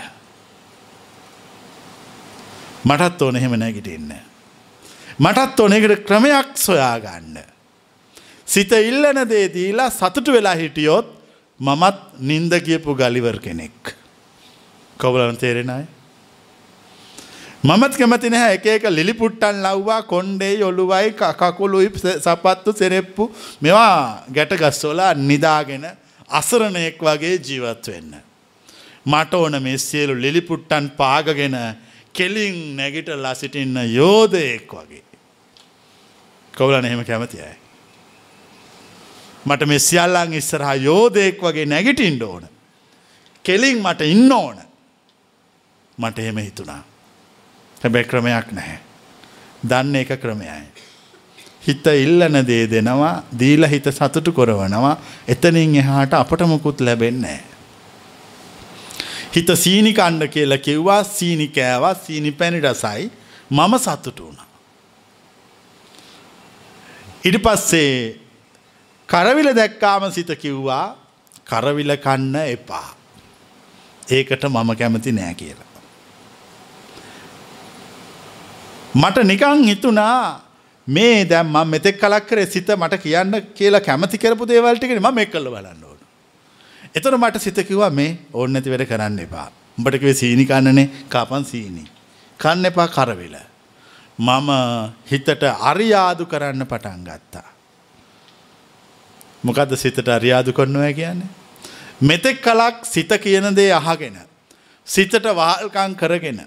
මටත් 2.84 3.22
ඕන 3.22 3.36
එහෙම 3.36 3.58
නැගිටින්න. 3.58 4.12
මටත් 5.18 5.60
ඕන 5.60 5.72
එකට 5.72 6.06
ක්‍රමයක් 6.06 6.56
සොයා 6.56 6.98
ගන්න. 7.00 7.36
සිත 8.46 8.72
ඉල්ලන 8.72 9.28
දේ 9.28 9.48
දීලා 9.54 9.90
සතුටු 9.90 10.32
වෙලා 10.32 10.54
හිටියොත් 10.54 11.15
මමත් 11.60 12.20
නින්ද 12.20 12.52
කියපු 12.60 12.94
ගලිවර් 12.94 13.38
කෙනෙක්. 13.40 13.96
කොබලන 14.98 15.36
තේරෙනයි. 15.36 15.86
මමත් 17.64 17.96
කැමති 17.96 18.30
නැහැ 18.30 18.54
එක 18.54 18.66
එක 18.66 18.84
ලිලිපුට්ටන් 18.90 19.62
ලව්වා 19.64 20.02
කොන්්ඩේ 20.02 20.62
ඔළුවයි 20.64 21.14
කකුළුයි 21.16 21.90
සපත්තු 22.20 22.72
සෙරෙප්පු 22.72 23.32
මෙවා 23.60 24.24
ගැට 24.32 24.52
ගස්සෝලා 24.60 25.14
නිදාගෙන 25.14 25.86
අසරණයෙක් 26.28 27.00
වගේ 27.00 27.40
ජීවත් 27.40 27.88
වෙන්න. 27.88 28.14
මට 29.06 29.34
ඕන 29.34 29.62
මේ 29.62 29.78
සියලු 29.78 30.14
ලිලිපුට්ටන් 30.14 30.90
පාගගෙන 30.96 31.56
කෙලින් 32.12 32.76
නැගිටලා 32.76 33.34
සිටින්න 33.34 33.76
යෝධයෙක් 33.94 34.72
වගේ. 34.72 35.04
කවුලන 36.54 36.84
එහෙම 36.84 37.04
කැමති 37.04 37.40
අයි. 37.40 37.56
මට 39.46 39.66
මේ 39.66 39.78
සියල්ලන් 39.78 40.34
ඉස්සරහා 40.34 40.74
යෝධයෙක් 40.74 41.42
වගේ 41.42 41.66
නැගිටින්ඩ 41.66 42.22
ඕන. 42.22 42.48
කෙලින් 43.44 43.78
මට 43.78 44.00
ඉන්න 44.06 44.32
ඕන. 44.32 44.58
මට 45.98 46.18
එහෙම 46.18 46.38
හිතුණා. 46.38 46.82
හැබැ 47.82 48.04
ක්‍රමයක් 48.04 48.52
නැහැ. 48.52 48.78
දන්න 49.68 49.96
එක 49.96 50.20
ක්‍රමයයි. 50.20 50.64
හිත 51.66 51.86
ඉල්ලන 51.86 52.46
දේ 52.46 52.64
දෙනවා 52.70 53.22
දීලා 53.38 53.70
හිත 53.70 53.86
සතුටු 53.90 54.32
කරවනවා 54.32 54.96
එතනින් 55.28 55.76
එහාට 55.76 56.14
අපට 56.14 56.42
මුකුත් 56.46 56.80
ලැබෙන්නේ 56.80 57.40
හිත 59.36 59.50
සීනි 59.56 59.92
කණ්ඩ 59.94 60.28
කියලා 60.28 60.58
කිව්වා 60.58 61.00
සීනි 61.06 61.48
කෑවා 61.48 61.94
සීනි 61.94 62.32
පැණි 62.32 62.60
රසයි 62.60 63.10
මම 63.50 63.74
සතුටු 63.78 64.22
වුණා. 64.24 64.46
ඊට 67.24 67.38
පස්සේ 67.42 68.20
කරවිල 69.08 69.50
දැක්කාම 69.54 70.10
සිත 70.12 70.30
කිව්වා 70.42 70.96
කරවිල 71.44 71.96
කන්න 71.96 72.36
එපා. 72.54 72.88
ඒකට 74.08 74.44
මම 74.44 74.70
කැමති 74.76 75.12
නෑ 75.12 75.34
කියලා. 75.34 75.70
මට 78.94 79.24
නිකං 79.24 79.64
හිතුනා 79.64 80.42
මේ 80.86 81.24
දැම් 81.24 81.46
ම 81.46 81.70
මෙතෙක් 81.70 82.00
කලක් 82.00 82.26
කරේ 82.28 82.46
සිත 82.46 82.68
මට 82.76 83.02
කියන්න 83.02 83.34
කියලා 83.54 83.80
කැමති 83.80 84.18
කරපු 84.18 84.48
දේවල්ටිකට 84.48 85.00
ම 85.00 85.14
මේ 85.14 85.26
කල්ල 85.26 85.50
බලන්න 85.50 85.84
ඕන. 85.84 85.98
එතන 86.94 87.18
මට 87.18 87.42
සිතකිවා 87.42 87.90
මේ 87.90 88.16
ඕන්න 88.32 88.52
නැති 88.52 88.70
වැඩ 88.70 88.88
කරන්න 88.88 89.18
එපා. 89.26 89.48
උඹටකිවේ 89.78 90.14
සීනි 90.14 90.46
කන්නනේ 90.46 90.90
කාපන් 91.08 91.44
සීනි. 91.44 91.84
කන්න 92.40 92.70
එපා 92.70 92.88
කරවෙල. 92.88 93.36
මම 94.18 94.48
හිතට 95.10 95.44
අරියාදු 95.70 96.26
කරන්න 96.26 96.66
පටන් 96.66 97.04
ගත්තා. 97.04 97.55
මොකද 99.44 99.76
සිතට 99.76 100.08
අරියාදු 100.08 100.52
කොන්නවා 100.52 100.92
කියන්නේ. 100.92 101.28
මෙතෙක් 102.00 102.42
කලක් 102.42 102.84
සිත 102.84 103.08
කියන 103.20 103.56
දේ 103.56 103.72
අහගෙන. 103.72 104.18
සිතට 104.86 105.24
වාල්කං 105.34 105.94
කරගෙන. 105.94 106.40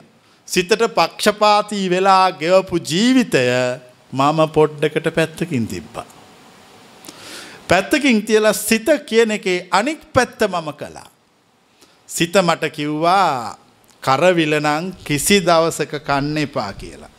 සිතට 0.47 0.81
පක්ෂපාතිී 0.95 1.89
වෙලා 1.89 2.31
ගෙවපු 2.31 2.77
ජීවිතය 2.81 3.45
මම 4.13 4.39
පොඩ්ඩකට 4.53 5.13
පැත්තකින් 5.15 5.67
තිබ්බා. 5.67 6.05
පැත්තකින් 7.67 8.25
තියලා 8.25 8.53
සිත 8.53 8.87
කියන 9.05 9.31
එකේ 9.31 9.67
අනික් 9.71 10.01
පැත්ත 10.13 10.41
මම 10.41 10.73
කළා. 10.73 11.09
සිත 12.07 12.33
මට 12.35 12.71
කිව්වා 12.71 13.57
කරවිලනං 14.03 14.93
කිසි 15.05 15.41
දවසක 15.41 15.93
කන්න 16.03 16.37
එපා 16.37 16.73
කියලා. 16.73 17.09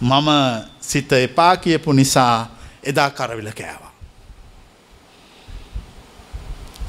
මම 0.00 0.28
සිත 0.80 1.12
එපා 1.12 1.56
කියපු 1.56 1.92
නිසා 1.92 2.56
එදා 2.82 3.10
කරවිල 3.10 3.52
කෑවා. 3.52 3.85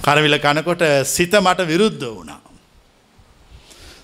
කරවිල 0.07 0.39
කනකොට 0.39 0.83
සිත 1.05 1.33
මට 1.35 1.67
විරුද්ධ 1.67 2.05
වුණා. 2.07 2.41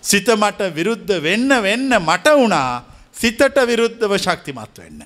සිත 0.02 0.28
මට 0.28 0.62
විරුද්ධ 0.76 1.12
වෙන්න 1.24 1.50
වෙන්න 1.64 1.90
මට 2.00 2.34
වුණා 2.38 2.84
සිතට 3.16 3.60
විරුද්ධව 3.68 4.16
ශක්තිමත් 4.18 4.80
වෙන්න. 4.80 5.04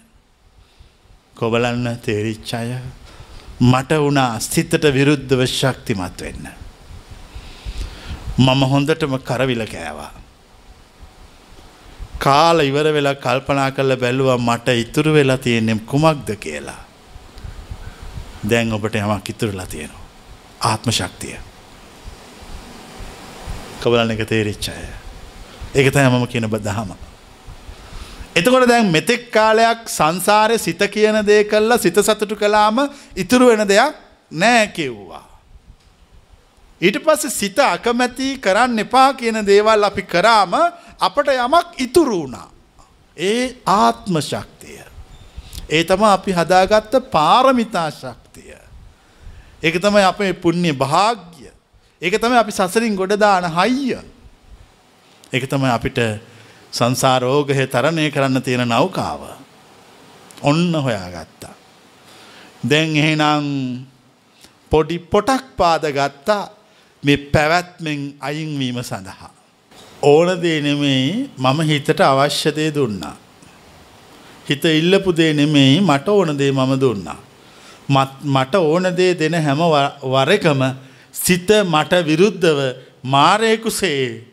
කොබලන්න 1.35 1.99
තේරිච්චාය 2.05 2.71
මට 3.59 3.99
වුණා 4.03 4.39
සිතට 4.39 4.87
විරුද්ධව 4.97 5.45
ශක්තිමත් 5.47 6.21
වෙන්න. 6.21 6.47
මම 8.37 8.61
හොඳටම 8.71 9.13
කරවිල 9.19 9.63
කෑවා. 9.67 10.11
කාල 12.19 12.59
ඉවර 12.61 12.89
වෙලා 12.93 13.15
කල්පනා 13.15 13.69
කරල 13.71 13.95
බැලුවා 13.95 14.37
මට 14.39 14.77
ඉතුරු 14.83 15.13
වෙලා 15.13 15.37
තියෙනෙම් 15.37 15.79
කුමක්ද 15.79 16.35
කියලා. 16.39 16.81
දැන් 18.49 18.73
ඔබට 18.73 18.95
යමක් 18.95 19.29
ඉතුරලා 19.29 19.65
තියෙනවා. 19.67 19.96
ආත්ම 20.61 20.91
ශක්තිය. 20.91 21.37
කබලන්න 23.81 24.11
එක 24.11 24.25
තේරිච්චාය. 24.25 24.87
ඒක 25.75 25.93
තය 25.93 25.99
මම 26.01 26.27
කියන 26.27 26.49
බදහම. 26.49 26.91
එතකොට 28.35 28.67
දැන් 28.67 28.91
මෙතෙක් 28.91 29.31
කාලයක් 29.31 29.87
සංසාරය 29.87 30.57
සිත 30.57 30.81
කියන 30.91 31.25
දේ 31.25 31.43
කල්ලා 31.43 31.77
සිත 31.77 31.95
සතුටු 31.97 32.35
කලාම 32.35 32.89
ඉතුරු 33.15 33.47
වෙන 33.47 33.67
දෙයක් 33.67 33.95
නෑ 34.31 34.67
කිව්වා. 34.67 35.25
ඊට 36.81 36.99
පස්සේ 36.99 37.29
සිත 37.32 37.60
අකමැති 37.60 38.38
කරන්න 38.38 38.79
එපා 38.79 39.13
කියන 39.13 39.41
දේවල් 39.45 39.84
අපි 39.84 40.03
කරාම 40.03 40.53
අපට 40.99 41.27
යමක් 41.29 41.67
ඉතුරු 41.77 42.21
වුණා. 42.21 42.49
ඒ 43.17 43.55
ආත්ම 43.65 44.21
ශක්තිය. 44.21 44.82
ඒ 45.69 45.84
තම 45.84 46.03
අපි 46.03 46.32
හදාගත්ත 46.34 46.93
පාරමිතා 47.12 47.89
ශක්තිය. 47.91 48.26
ඒක 49.67 49.77
තමයි 49.77 50.03
අපේ 50.03 50.32
පුුණ්‍ය 50.34 50.71
භාග්‍ය. 50.73 51.51
ඒක 52.01 52.15
තමයි 52.15 52.39
අපි 52.39 52.51
සසරින් 52.51 52.95
ගොඩදාන 52.95 53.43
හයිය. 53.49 53.99
ඒක 55.34 55.43
තමයි 55.45 55.69
අපිට 55.69 55.99
සංසාරෝගහය 56.71 57.67
තරණය 57.67 58.08
කරන්න 58.12 58.41
තියෙන 58.41 58.63
නෞකාව. 58.65 59.21
ඔන්න 60.41 60.71
හොයා 60.77 61.10
ගත්තා. 61.10 61.56
දැන් 62.63 62.95
එහෙනම් 62.95 63.45
පොඩි 64.71 64.99
පොටක් 65.01 65.56
පාද 65.58 65.84
ගත්තා 65.91 66.43
මේ 67.03 67.17
පැවැත්මෙන් 67.27 68.15
අයින්වීම 68.19 68.80
සඳහා. 68.82 69.32
ඕන 70.03 70.30
දේ 70.41 70.62
නෙමෙයි 70.62 71.30
මම 71.38 71.60
හිතට 71.62 71.99
අවශ්‍යදය 72.01 72.71
දුන්නා. 72.71 73.15
හිත 74.47 74.63
ඉල්ලපු 74.63 75.12
දේ 75.12 75.34
නෙමෙයි 75.34 75.82
මට 75.82 76.08
ඕන 76.10 76.38
දේ 76.38 76.51
මම 76.51 76.73
දුන්නා. 76.80 77.26
මට 77.89 78.56
ඕන 78.56 78.91
දේ 78.91 79.13
දෙන 79.15 79.34
හැම 79.36 79.62
වරකම 80.04 80.62
සිත 81.13 81.50
මට 81.65 82.04
විරුද්ධව 82.04 82.60
මාරයකුසේ 83.04 84.23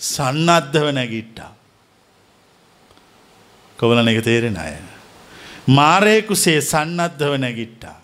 සන්නද්ධව 0.00 0.92
නැගිට්ටා. 0.92 1.52
කොවලන 3.78 4.08
එක 4.08 4.22
තේරෙන 4.22 4.56
අය. 4.56 4.76
මාරයකුසේ 5.68 6.60
සන්නද්ධව 6.60 7.36
නැගිට්ටා. 7.36 7.98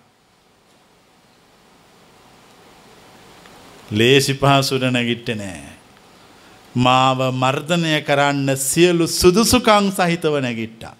ලේසි 3.90 4.34
පහසුර 4.34 4.90
නැගිට්ට 4.90 5.34
නෑ. 5.34 5.64
මාව 6.76 7.18
මර්ධනය 7.32 8.02
කරන්න 8.02 8.56
සියලු 8.58 9.06
සුදුසුකං 9.08 9.92
සහිතව 9.92 10.40
නැගිට්ටා. 10.40 10.94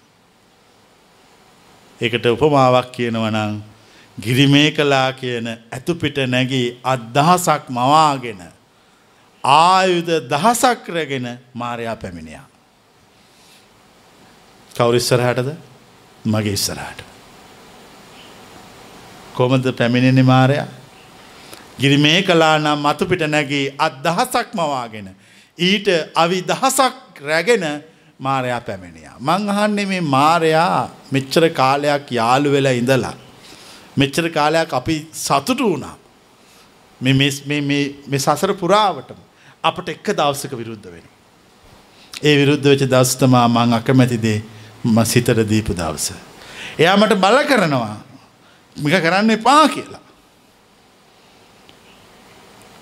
එකට 2.01 2.27
උපමාවක් 2.27 2.93
කියනවනං 2.93 3.76
ගිරිමේ 4.19 4.71
කලා 4.71 5.13
කියන 5.13 5.49
ඇතුපිට 5.49 6.19
නැගී 6.27 6.81
අදහසක් 6.85 7.69
මවාගෙන 7.69 8.41
ආයුධ 9.45 10.13
දහසක් 10.31 10.89
රැගෙන 10.89 11.27
මාරයා 11.55 11.97
පැමිණියා. 11.97 12.47
කවුරු 14.71 14.97
ඉස්සරහටද 14.97 15.51
මගේ 16.27 16.53
ඉස්සරහට. 16.53 17.01
කොමද 19.35 19.69
පැමිණෙන 19.73 20.25
මාරයා 20.25 20.69
ගිරිමේ 21.81 22.23
කලා 22.23 22.57
නම් 22.59 22.81
මතුපිට 22.81 23.29
නැගී 23.29 23.67
අත් 23.79 24.01
දහසක් 24.03 24.49
මවාගෙන 24.55 25.13
ඊට 25.59 25.89
අවි 26.15 26.41
දහසක් 26.43 27.21
රැගෙන 27.23 27.69
මාරයා 28.19 28.61
පැමිණියා. 28.61 29.17
මං 29.21 29.51
අහන්නේ 29.51 29.87
මේ 29.87 30.01
මාරයා 30.01 30.89
මෙච්චර 31.13 31.51
කාලයක් 31.53 32.13
යාළු 32.13 32.49
වෙලා 32.51 32.73
ඉඳලා 32.73 33.15
මෙච්චර 33.97 34.29
කාලයක් 34.31 34.73
අපි 34.73 34.97
සතුටු 35.15 35.71
වුණා. 35.71 35.97
මේ 37.01 38.19
සසර 38.19 38.53
පුරාවටම 38.55 39.21
අපට 39.65 39.89
එක්ක 39.89 40.09
දවසක 40.13 40.53
විරුද්ධ 40.55 40.89
වෙන. 40.89 41.07
ඒ 42.23 42.35
විරුද්ධ 42.37 42.65
වෙච්ච 42.65 42.85
දවස්තමා 42.87 43.49
මං 43.49 43.73
අකමැතිදේ 43.73 44.39
සිතට 45.05 45.39
දීපු 45.49 45.75
දවස. 45.75 46.13
එයා 46.79 46.97
මට 46.97 47.15
බල 47.17 47.39
කරනවා 47.45 47.97
මික 48.77 48.95
කරන්න 49.03 49.31
එපා 49.31 49.69
කියලා. 49.69 50.03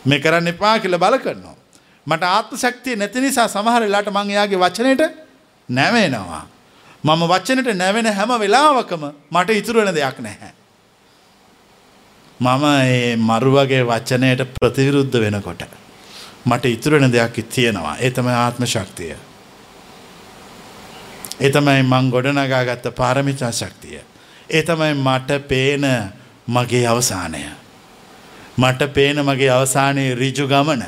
මේ 0.05 0.21
කරන්න 0.21 0.49
එපා 0.49 0.79
කියල 0.79 0.99
බල 0.99 1.19
කරනවා. 1.19 1.57
මට 2.07 2.23
ආත්ම 2.25 2.57
ශක්තිය 2.57 2.97
නැති 2.97 3.21
නිසා 3.21 3.49
සමහරලාට 3.49 4.11
මං 4.11 4.31
එයාගේ 4.31 4.59
වචනයට 4.59 5.03
නැවෙනවා. 5.69 6.43
මම 7.05 7.23
වච්චනට 7.29 7.75
නැවෙන 7.75 8.07
හැම 8.09 8.33
වෙලාවකම 8.41 9.03
මට 9.31 9.51
ඉතුරුවෙන 9.53 9.95
දෙයක් 9.95 10.19
නැහැ. 10.21 10.54
මම 12.41 12.65
ඒ 12.65 13.17
මරුවගේ 13.19 13.83
වචනයට 13.83 14.41
ප්‍රතිවිරුද්ධ 14.55 15.21
වෙනකොට. 15.21 15.63
මට 16.45 16.65
ඉතුරුවෙන 16.67 17.13
දෙයක් 17.13 17.47
තියෙනවා 17.47 17.97
ඒ 17.99 18.11
තමයි 18.11 18.35
ආත්ම 18.35 18.65
ශක්තිය. 18.65 19.17
ඒ 21.41 21.51
තමයි 21.51 21.83
මං 21.83 22.11
ගොඩනගාගත්ත 22.11 22.95
පාරමිතා 22.97 23.53
ශක්තිය. 23.53 24.01
ඒ 24.51 24.63
තමයි 24.63 24.95
මට 24.97 25.49
පේන 25.49 25.85
මගේ 26.47 26.87
අවසානය. 26.87 27.45
මට 28.59 28.93
පේන 28.95 29.17
මගේ 29.19 29.51
අවසානයේ 29.51 30.15
රිජු 30.15 30.49
ගමන. 30.49 30.85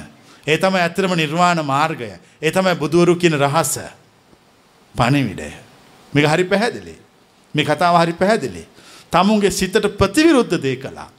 ඒ 0.47 0.59
තමයි 0.59 0.81
ඇතරම 0.81 1.17
නිර්වාණ 1.17 1.65
මාර්ගය. 1.65 2.13
ඒ 2.43 2.51
තමයි 2.51 2.75
බුදුවරු 2.75 3.17
කියන 3.17 3.39
රහස. 3.39 3.79
පණිවිඩය. 4.95 5.51
මේක 6.13 6.27
හරි 6.27 6.45
පැහැදිලි. 6.45 6.99
මේ 7.55 7.65
කතාව 7.65 8.03
හරි 8.03 8.13
පැහැදිලි. 8.13 8.67
තමුන්ගේ 9.11 9.51
සිතට 9.51 9.87
ප්‍රතිවිරුද්ධ 9.99 10.63
දේ 10.63 10.77
කළා. 10.77 11.16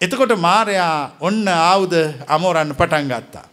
එතකොට 0.00 0.32
මාරයා 0.38 1.18
ඔන්න 1.20 1.46
ආවුද 1.48 1.94
අමෝරන්න 2.26 2.74
පටන් 2.74 3.08
ගත්තා. 3.08 3.46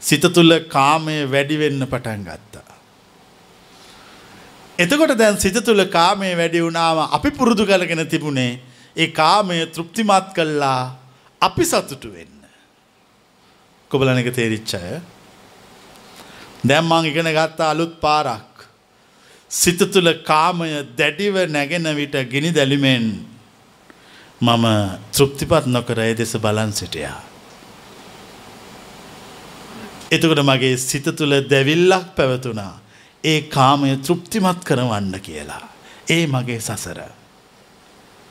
සිත 0.00 0.22
තුළ 0.34 0.52
කාමය 0.68 1.16
වැඩිවෙන්න 1.26 1.82
පටන් 1.86 2.22
ගත්තා. 2.22 2.70
එතකොට 4.78 5.16
දැන් 5.18 5.40
සිත 5.40 5.58
තුළ 5.64 5.84
කාමය 5.88 6.30
වැඩි 6.36 6.62
වුණාම 6.62 7.02
අපි 7.10 7.30
පුරුදු 7.30 7.66
කරගෙන 7.66 8.06
තිබුණේ 8.06 8.60
ඒ 8.96 9.10
කාමය 9.10 9.58
තෘප්තිමත් 9.66 10.32
කල්ලා 10.36 10.80
අපි 11.40 11.64
සතුටු 11.64 12.14
වෙන්න. 12.14 12.40
කොබලන 13.90 14.18
එක 14.18 14.30
තේරිච්චය. 14.32 14.82
දැම්මං 16.64 17.10
ඉගෙන 17.10 17.34
ගත්තා 17.34 17.70
අලුත් 17.70 17.98
පාරක්. 18.00 18.52
සිත 19.50 19.80
තුළ 19.92 20.12
කාමය 20.22 20.70
දැඩිව 20.96 21.34
නැගෙන 21.50 21.96
විට 21.96 22.14
ගිනි 22.30 22.52
දැලිමෙන් 22.52 23.35
මම 24.40 24.66
තෘප්තිපත් 25.12 25.66
නොකර 25.66 25.98
ඒ 26.00 26.14
දෙස 26.14 26.36
බලන් 26.36 26.72
සිටියා. 26.72 27.20
එතකොට 30.10 30.42
මගේ 30.44 30.76
සිත 30.78 31.04
තුළ 31.16 31.34
දැවිල්ලක් 31.50 32.14
පැවතුනා. 32.16 32.80
ඒ 33.24 33.40
කාමය 33.42 33.96
තෘප්තිමත් 33.96 34.64
කරවන්න 34.64 35.20
කියලා. 35.20 35.64
ඒ 36.10 36.26
මගේ 36.26 36.60
සසර. 36.60 37.00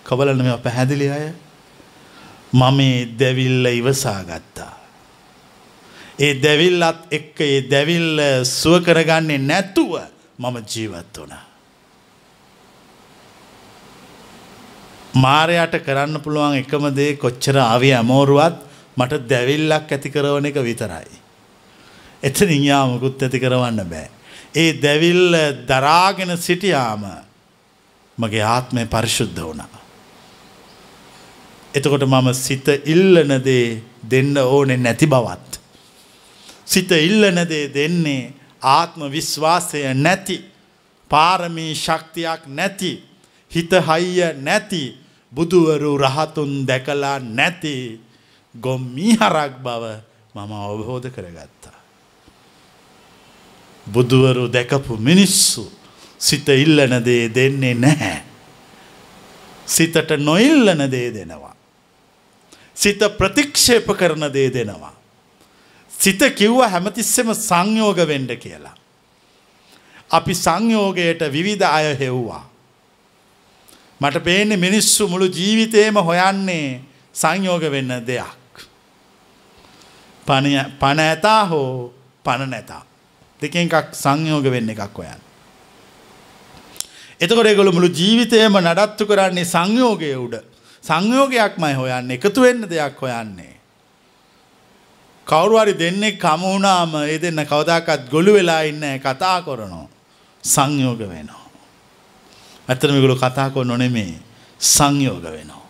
කවලන 0.05 0.43
මෙ 0.43 0.57
පැහැදිලි 0.57 1.09
අය 1.09 1.27
මම 2.53 2.79
දැවිල්ල 3.19 3.65
ඉවසා 3.65 4.21
ගත්තා. 4.23 4.73
ඒ 6.19 6.33
දැවිල්ලත් 6.35 6.99
එක්ක 7.11 7.41
ඒ 7.41 7.61
දැවිල්ල 7.71 8.21
සුව 8.43 8.83
කරගන්නේ 8.83 9.37
නැත්තුව 9.39 9.93
මම 10.39 10.57
ජීවත් 10.65 11.17
වනා. 11.17 11.54
මාරයට 15.15 15.75
කරන්න 15.79 16.21
පුළුවන් 16.21 16.57
එකම 16.59 16.89
දේ 16.95 17.15
කොච්චර 17.15 17.57
ආවිය 17.59 17.93
ඇමෝරුවත් 17.93 18.57
මට 18.97 19.21
දැවිල්ලක් 19.29 19.91
ඇති 19.91 20.09
කරවන 20.09 20.45
එක 20.45 20.59
විතරයි. 20.61 21.15
එතන 22.23 22.51
ඉයාමකුත් 22.51 23.21
ඇති 23.21 23.39
කරවන්න 23.39 23.81
බෑ. 23.85 24.09
ඒ 24.55 24.73
දැවිල්ල 24.75 25.35
දරාගෙන 25.67 26.37
සිටියාම 26.37 27.03
මගේ 28.17 28.43
ආත්මය 28.45 28.85
පරිශුද්ධ 28.87 29.41
වුණා. 29.41 29.81
එතකොට 31.73 32.03
මම 32.03 32.33
සිත 32.35 32.67
ඉල්ලනදේ 32.85 33.81
දෙන්න 34.03 34.37
ඕනෙ 34.37 34.77
නැති 34.77 35.07
බවත්. 35.07 35.59
සිත 36.65 36.91
ඉල්ලනදේ 36.91 37.73
දෙන්නේ 37.73 38.33
ආත්ම 38.61 39.07
විශ්වාසය 39.11 39.81
නැති 39.95 40.37
පාරමී 41.11 41.73
ශක්තියක් 41.75 42.47
නැති 42.49 42.91
හිත 43.51 43.71
හයිය 43.81 44.33
නැති 44.41 44.83
බුදුවරු 45.31 45.97
රහතුන් 45.97 46.65
දැකලා 46.65 47.19
නැති 47.19 47.99
ගොම්මිහරක් 48.55 49.59
බව 49.63 49.83
මම 50.35 50.51
අවබෝධ 50.53 51.09
කරගත්තා. 51.09 51.79
බුදුවරු 53.87 54.47
දැකපු 54.47 54.97
මිනිස්සු 54.97 55.71
සිත 56.19 56.47
ඉල්ලන 56.49 57.03
දේ 57.05 57.29
දෙන්නේ 57.29 57.73
නැහැ. 57.73 58.23
සිතට 59.67 60.09
නොඉල්ලන 60.17 60.91
දේ 60.91 61.13
දෙනවා. 61.13 61.55
සිත 62.75 62.99
ප්‍රතික්ෂේප 63.17 63.87
කරන 63.97 64.33
දේ 64.33 64.49
දෙනවා. 64.53 64.93
සිත 65.91 66.19
කිව්ව 66.35 66.61
හැමතිස්සෙම 66.63 67.33
සංයෝග 67.33 67.97
වෙන්ඩ 68.07 68.31
කියලා. 68.35 68.75
අපි 70.11 70.33
සංයෝගයට 70.35 71.21
විවිධ 71.31 71.65
අය 71.65 71.95
හෙව්වා. 71.99 72.43
මට 74.01 74.23
පේන්නේ 74.23 74.57
මිනිස්සු 74.57 75.07
මුළු 75.07 75.27
ජීවිතේම 75.27 75.95
හොයන්නේ 75.97 76.81
සංයෝග 77.13 77.63
වෙන්න 77.71 77.91
දෙයක්. 78.07 78.35
පණ 80.25 80.99
ඇතා 80.99 81.45
හෝ 81.45 81.93
පණ 82.23 82.49
නැතා. 82.49 82.83
දෙකෙන් 83.41 83.69
එකක් 83.69 83.93
සංයෝග 83.93 84.45
වෙන්න 84.51 84.69
එකක් 84.69 84.97
හොයන්. 84.97 85.21
එතකොට 87.21 87.47
ඒගොල්ලෝ 87.47 87.73
මුළු 87.73 87.89
ජීවිතේම 87.89 88.57
නඩත්තු 88.59 89.05
කරන්නේ 89.05 89.45
සංයෝගය 89.45 90.11
උඩ. 90.15 90.35
සංයෝගයක්මයි 90.83 91.73
හොයන්නේ 91.73 92.17
එකතු 92.17 92.41
වෙන්න 92.41 92.67
දෙයක් 92.69 92.99
හොයන්නේ. 93.01 93.55
කවුරු 95.27 95.57
හරි 95.59 95.73
දෙන්නෙක් 95.73 96.21
හමු 96.21 96.53
වුණාම 96.53 96.95
ඒ 97.03 97.17
දෙන්න 97.17 97.45
කවදාකවත් 97.45 98.11
ගොළු 98.11 98.33
වෙලා 98.33 98.61
ඉන්නේ 98.61 98.99
කතා 98.99 99.41
කරනවා. 99.41 99.87
සංයෝග 100.43 100.99
වෙනවා. 100.99 101.44
ඇත්තට 102.69 102.91
මේගොල්ලෝ 102.91 103.17
කතා 103.17 103.49
කරනෝ 103.49 103.77
නෙමෙයි 103.77 104.17
සංයෝග 104.59 105.23
වෙනවා. 105.23 105.65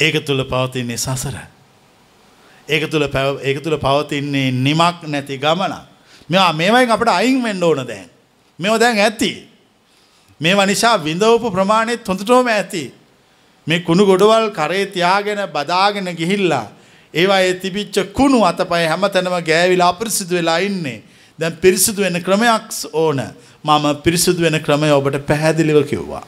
ඒක 0.00 0.24
තුල 0.24 0.44
පවතින්නේ 0.44 0.96
සසර. 0.96 1.36
ඒක 2.68 2.90
තුළ 2.90 3.06
පැව 3.08 3.38
ඒක 3.42 3.62
තුළ 3.62 3.78
පවතින්නේ 3.78 4.50
නිමක් 4.50 5.06
නැති 5.06 5.38
ගමන. 5.38 5.74
මෙවා 6.28 6.52
මේවයි 6.52 6.90
අපට 6.90 7.08
අයින් 7.08 7.42
වෙන්න 7.42 7.62
ඕන 7.62 7.86
දැන්. 7.86 8.08
මෙව 8.58 8.78
දැන් 8.80 8.98
ඇති. 8.98 9.48
මේවා 10.40 10.66
නිසා 10.66 10.96
විඳවපු 10.98 11.50
ප්‍රමාණයත් 11.50 12.08
හොඳටෝම 12.08 12.46
ඇති. 12.48 12.84
මේ 13.66 13.80
කුණු 13.80 14.06
ගොඩවල් 14.06 14.50
කරේ 14.50 14.86
තියාගෙන 14.86 15.46
බදාගෙන 15.52 16.16
ගිහිල්ලා 16.16 16.66
ඒවා 17.14 17.40
ඒ 17.40 17.54
තිබිච්ච 17.54 18.12
කුණු 18.12 18.44
අතපය 18.44 18.86
හැම 18.88 19.04
තැනම 19.12 19.38
ගෑවිලා 19.48 19.88
අපිරිසිදු 19.88 20.34
වෙලා 20.34 20.58
ඉන්නේ. 20.58 21.02
දැන් 21.38 21.56
පිරිසිදු 21.56 22.02
වෙන 22.02 22.22
ක්‍රමයක් 22.22 22.68
ඕන. 22.92 23.20
මම 23.64 23.92
පිරිසිදු 23.92 24.42
වෙන 24.42 24.58
ක්‍රමය 24.58 24.90
ඔබට 24.90 25.16
පැහැදිලිව 25.16 25.82
කිව්වා. 25.82 26.22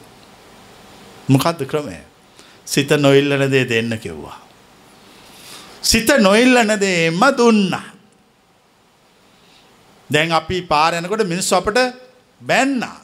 මොකද්ද 1.29 1.63
ක්‍රමය? 1.63 1.95
සිත 2.67 2.91
නොඉල්ලන 2.91 3.51
දේ 3.51 3.65
දෙන්න 3.65 3.97
කිව්වා. 3.97 4.39
සිත 5.83 6.09
නොඉල්ලන 6.19 6.79
දේම 6.79 7.19
දුන්නා. 7.37 7.83
දැන් 10.11 10.31
අපි 10.31 10.61
පාරයනකොට 10.61 11.21
මිනිස්සු 11.21 11.55
අපට 11.55 11.77
බැන්නා. 12.41 13.01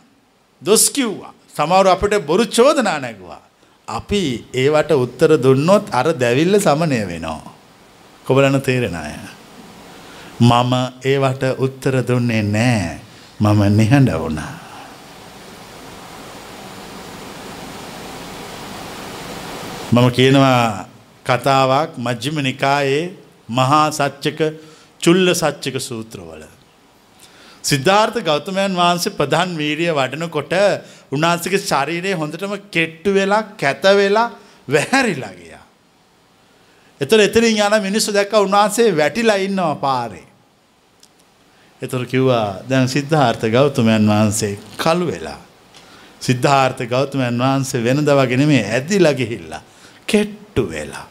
දොස් 0.66 0.90
කිව්වා. 0.90 1.34
සමවරු 1.58 1.90
අපට 1.90 2.16
බොරු 2.26 2.46
චෝදනා 2.46 3.00
නැගවා. 3.00 3.42
අපි 3.88 4.44
ඒවට 4.54 4.92
උත්තර 4.92 5.36
දුන්නොත් 5.36 5.90
අර 5.94 6.12
දැවිල්ල 6.12 6.58
සමනය 6.58 7.06
වෙනවා. 7.08 7.54
කොබලන 8.26 8.60
තේරෙන 8.60 8.96
අය. 8.96 9.14
මම 10.42 10.74
ඒවට 11.06 11.44
උත්තර 11.44 12.02
දුන්නේ 12.02 12.42
නෑ 12.42 13.11
මම 13.42 13.62
නිහඬ 13.76 14.10
වුණා. 14.14 14.54
මම 19.92 20.08
කියනවා 20.10 20.86
කතාවක් 21.26 21.98
මජ්ජිම 21.98 22.38
නිකායේ 22.40 23.04
මහා 23.50 23.86
සච්චක 23.92 24.40
චුල්ල 25.02 25.34
සච්චක 25.34 25.76
සූත්‍රවල. 25.80 26.44
සිද්ධාර්ථ 27.64 28.20
ගෞතමයන් 28.22 28.78
වහන්සේ 28.78 29.18
ප්‍රධාන් 29.18 29.58
වීරිය 29.58 29.92
වඩනකොට 29.92 30.54
උන්වහන්සේගේ 31.12 31.66
ශරීරය 31.66 32.14
හොඳටම 32.14 32.54
කෙට්ටු 32.72 33.14
වෙලා 33.14 33.44
කැත 33.58 33.84
වෙලා 34.00 34.30
වැහැරිලා 34.68 35.34
ගියා. 35.34 35.64
එතකොට 37.02 37.22
එතනින් 37.22 37.58
යන 37.60 37.76
මිනිස්සු 37.82 38.14
දැක්ක 38.14 38.34
උන්වහන්සේ 38.40 38.92
වැටිලා 38.98 39.40
ඉන්නවා 39.40 39.76
පාරේ. 39.78 40.31
එතකොට 41.82 42.10
කිව්වා 42.10 42.48
දැන් 42.70 42.88
සිද්ධාර්ථ 42.88 43.46
ගෞතමයන් 43.50 44.08
වහන්සේ 44.08 44.60
කළු 44.78 45.06
වෙලා. 45.08 45.40
සිද්ධාර්ථ 46.22 46.84
ගෞතමයන් 46.86 47.40
වහන්සේ 47.40 47.84
වෙනද 47.84 48.10
වගේ 48.20 48.38
නෙමෙයි 48.38 48.66
ඇදිලා 48.66 49.14
ගිහිල්ලා 49.14 49.62
කෙට්ටු 50.08 50.70
වෙලා. 50.70 51.08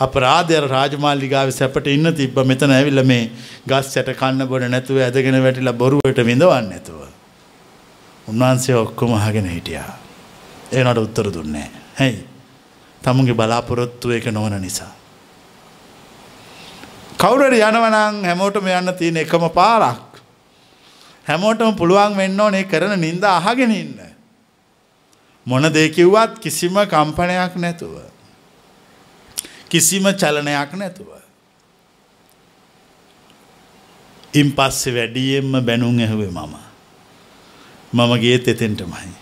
අපරාධය 0.00 0.60
රාජමාල්ලිගාවේ 0.66 1.52
සැපට 1.52 1.86
ඉන්න 1.86 2.12
තිබ්බ 2.14 2.38
මෙතන 2.44 2.70
ඇවිල්ලා 2.70 3.04
මේ 3.04 3.24
ගස් 3.68 3.96
යට 3.96 4.12
කන්න 4.20 4.48
බොන 4.48 4.70
නැතුව 4.70 5.00
ඇදගෙන 5.00 5.42
වැටිලා 5.42 5.72
බොරුවට 5.72 6.20
විඳවන්නේ 6.24 6.70
නැතුව. 6.70 7.00
උන්වහන්සේ 8.28 8.76
ඔක්කොම 8.76 9.14
අහගෙන 9.14 9.48
හිටියා. 9.48 9.92
ඒනට 10.72 10.98
උත්තර 10.98 11.32
දුන්නේ 11.34 11.68
හැයි. 11.98 12.24
තමුන්ගේ 13.02 13.34
බලාපොරොත්තු 13.34 14.10
එක 14.10 14.26
නොවන 14.32 14.60
නිසා. 14.60 14.99
කවුරුහරි 17.20 17.60
යනවා 17.60 17.90
නම් 17.90 18.22
හැමෝටම 18.24 18.68
යන්න 18.68 18.92
තියෙන 18.98 19.18
එකම 19.22 19.44
පාරක්. 19.54 20.20
හැමෝටම 21.26 21.76
පුළුවන් 21.76 22.16
වෙන්න 22.16 22.40
ඕනේ 22.40 22.64
කරන 22.64 22.96
නින්ද 23.00 23.24
අහගෙන 23.24 23.72
ඉන්න. 23.72 23.98
මොන 25.46 25.68
දේ 25.72 25.88
කිව්වත් 25.88 26.40
කිසිම 26.42 26.80
කම්පනයක් 26.92 27.56
නැතුව 27.56 27.94
කිසිම 29.70 30.10
චලනයක් 30.12 30.72
නැතුව. 30.74 31.10
ඉන් 34.34 34.52
පස්සේ 34.56 34.94
වැඩියෙන්ම 34.94 35.64
බැනුම් 35.66 35.98
ඇහුවේ 35.98 36.30
මම. 36.30 36.54
මම 37.92 38.12
ගේත් 38.20 38.48
එතෙන්ටමයි. 38.48 39.12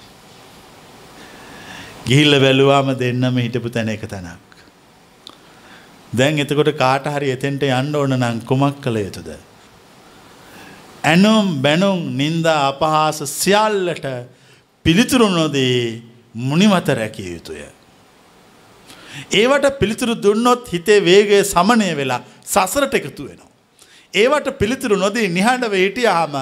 ගිහිල්ල 2.07 2.41
බැලුවාම 2.41 2.93
දෙන්නම 2.95 3.39
හිටපු 3.39 3.69
තැන 3.69 3.89
එක 3.89 4.07
තැනක්. 4.07 4.48
දැන් 6.13 6.39
එතකොට 6.39 6.73
කාට 6.77 7.07
හරි 7.07 7.31
එතෙන්ට 7.31 7.63
යන්න 7.63 7.95
ඕන 7.95 8.17
නම් 8.17 8.41
කුමක් 8.41 8.81
කළ 8.81 8.97
යුතුද? 8.97 9.29
ඇනුම් 11.05 11.61
බැනුම් 11.63 12.17
නින්දා 12.17 12.69
අපහාස 12.69 13.19
සියල්ලට 13.35 14.07
පිළිතුරු 14.85 15.29
නොදී 15.29 16.03
මුනිමත 16.35 16.89
රැකිය 16.91 17.35
යුතුය. 17.35 17.61
ඒවට 19.33 19.79
පිළිතුරු 19.79 20.15
දුන්නොත් 20.17 20.73
හිතේ 20.73 21.01
වේගය 21.01 21.45
සමනය 21.45 21.91
වෙලා 21.97 22.23
සසරට 22.45 22.95
එකතු 22.95 23.29
වෙනවා. 23.29 23.51
ඒවට 24.15 24.59
පිළිතුරු 24.59 24.97
නොදී 24.97 25.29
නිහඬව 25.29 25.75
හිටියාම 25.75 26.35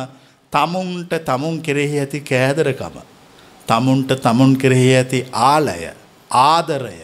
තමුන්ට 0.52 1.12
තමුන් 1.24 1.60
කෙරෙහි 1.60 1.98
ඇති 1.98 2.20
කෑදරකම. 2.22 2.96
තමුන්ට 3.66 4.14
තමුන් 4.22 4.56
කෙරෙහි 4.56 4.94
ඇති 4.94 5.26
ආලය 5.32 5.90
ආදරය 6.30 6.96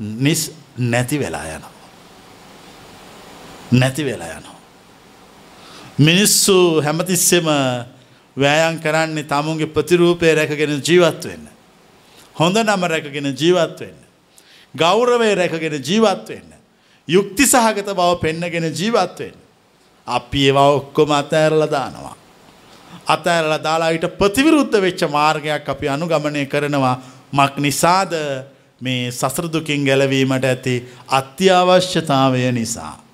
නිස් 0.00 0.50
නැති 0.78 1.18
වෙලා 1.18 1.44
යනවා. 1.48 1.79
නැති 3.72 4.04
වෙලා 4.04 4.28
යනවා. 4.28 4.58
මිනිස්සු 5.98 6.82
හැමතිස්සෙම 6.82 7.48
වෑයන් 8.36 8.80
කරන්නේ 8.80 9.24
තමුන්ගේ 9.24 9.66
ප්‍රතිරූපය 9.66 10.34
රැකගෙන 10.34 10.80
ජීවත් 10.80 11.24
වෙන්න. 11.24 11.48
හොඳ 12.36 12.56
නම 12.56 12.84
රැකගෙන 12.84 13.28
ජීවත් 13.32 13.80
වෙන්න. 13.80 14.00
ගෞරවය 14.74 15.34
රැකගෙන 15.34 15.76
ජීවත් 15.80 16.28
වෙන්න. 16.28 16.50
යුක්ති 17.08 17.46
සහගත 17.46 17.88
බව 17.90 18.20
පෙන්නගෙන 18.20 18.72
ජීවත් 18.72 19.18
වෙන්න. 19.18 19.38
අපි 20.06 20.46
ඒවා 20.46 20.68
ඔක්කොම 20.70 21.10
අතෑරලා 21.12 21.70
දානවා. 21.70 22.16
අතෑරලා 23.06 23.62
දාලා 23.62 23.90
ඊට 23.90 24.06
ප්‍රතිවිරුද්ධ 24.18 24.80
වෙච්ච 24.80 25.04
මාර්ගයක් 25.08 25.68
අපි 25.68 25.88
අනුගමනය 25.88 26.46
කරනවා 26.46 26.96
මක් 27.32 27.54
නිසාද 27.58 28.12
මේ 28.80 29.10
සසර 29.10 29.46
දුකින් 29.52 29.84
ගැලවීමට 29.84 30.44
ඇති 30.44 30.74
අත්‍යවශ්‍යතාවය 31.08 32.52
නිසා. 32.52 33.09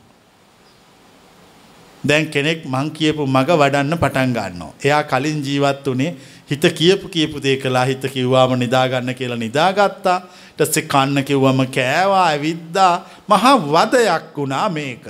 දැන් 2.05 2.31
කෙනෙක් 2.31 2.65
මං 2.67 2.91
කියපු 2.91 3.27
මග 3.27 3.49
වඩන්න 3.61 3.99
පටන් 3.99 4.33
ගන්නවා. 4.33 4.73
එයා 4.85 5.03
කලින් 5.05 5.43
ජීවත් 5.43 5.87
වුණේ 5.87 6.17
හිත 6.51 6.65
කියපු 6.75 7.09
කියපු 7.09 7.43
දේ 7.43 7.57
කළා 7.57 7.85
හිත 7.85 8.05
කිව්වාම 8.15 8.59
නිදාගන්න 8.59 9.15
කියලා 9.15 9.37
නිදාගත්තා. 9.37 10.19
ඊට 10.59 10.69
පස්සේ 10.69 10.89
කන්න 10.93 11.25
කිව්වම 11.25 11.61
කෑවා 11.77 12.25
ඇවිද්දා 12.31 12.95
මහා 13.29 13.57
වදයක් 13.75 14.37
වුණා 14.37 14.69
මේක. 14.69 15.07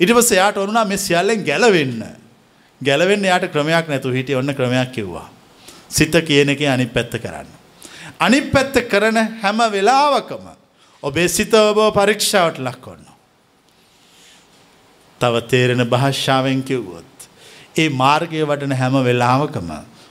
ඊට 0.00 0.12
පස්සේ 0.16 0.38
එයාට 0.38 0.56
වුණා 0.56 0.84
මේ 0.84 0.96
සියල්ලෙන් 0.96 1.44
ගැලවෙන්න. 1.44 2.02
ගැලවෙන්න 2.80 3.24
එයාට 3.24 3.50
ක්‍රමයක් 3.52 3.88
නැතුව 3.88 4.14
හිටියේ 4.18 4.38
ඔන්න 4.38 4.54
ක්‍රමයක් 4.54 4.92
කිව්වා. 4.92 5.28
සිත 5.88 6.14
කියන 6.28 6.48
එකේ 6.48 6.68
අනිත් 6.68 6.92
පැත්ත 6.92 7.18
කරන්න. 7.22 7.48
අනිත් 8.18 8.52
පැත්ත 8.52 8.76
කරන 8.90 9.18
හැම 9.42 9.58
වෙලාවකම 9.72 10.46
ඔබේ 11.02 11.28
සිත 11.28 11.54
ඔබ 11.54 11.78
පරීක්ෂාවට 11.94 12.58
ලක් 12.58 12.80
කරනවා. 12.80 13.15
තව 15.20 15.42
තේරෙන 15.50 15.82
භාෂාවෙන් 15.86 16.62
කිව්වොත් 16.62 17.28
ඒ 17.76 17.88
මාර්ගය 17.90 18.42
වඩන 18.42 18.72
හැම 18.72 18.96
වෙලාවකම 19.04 19.70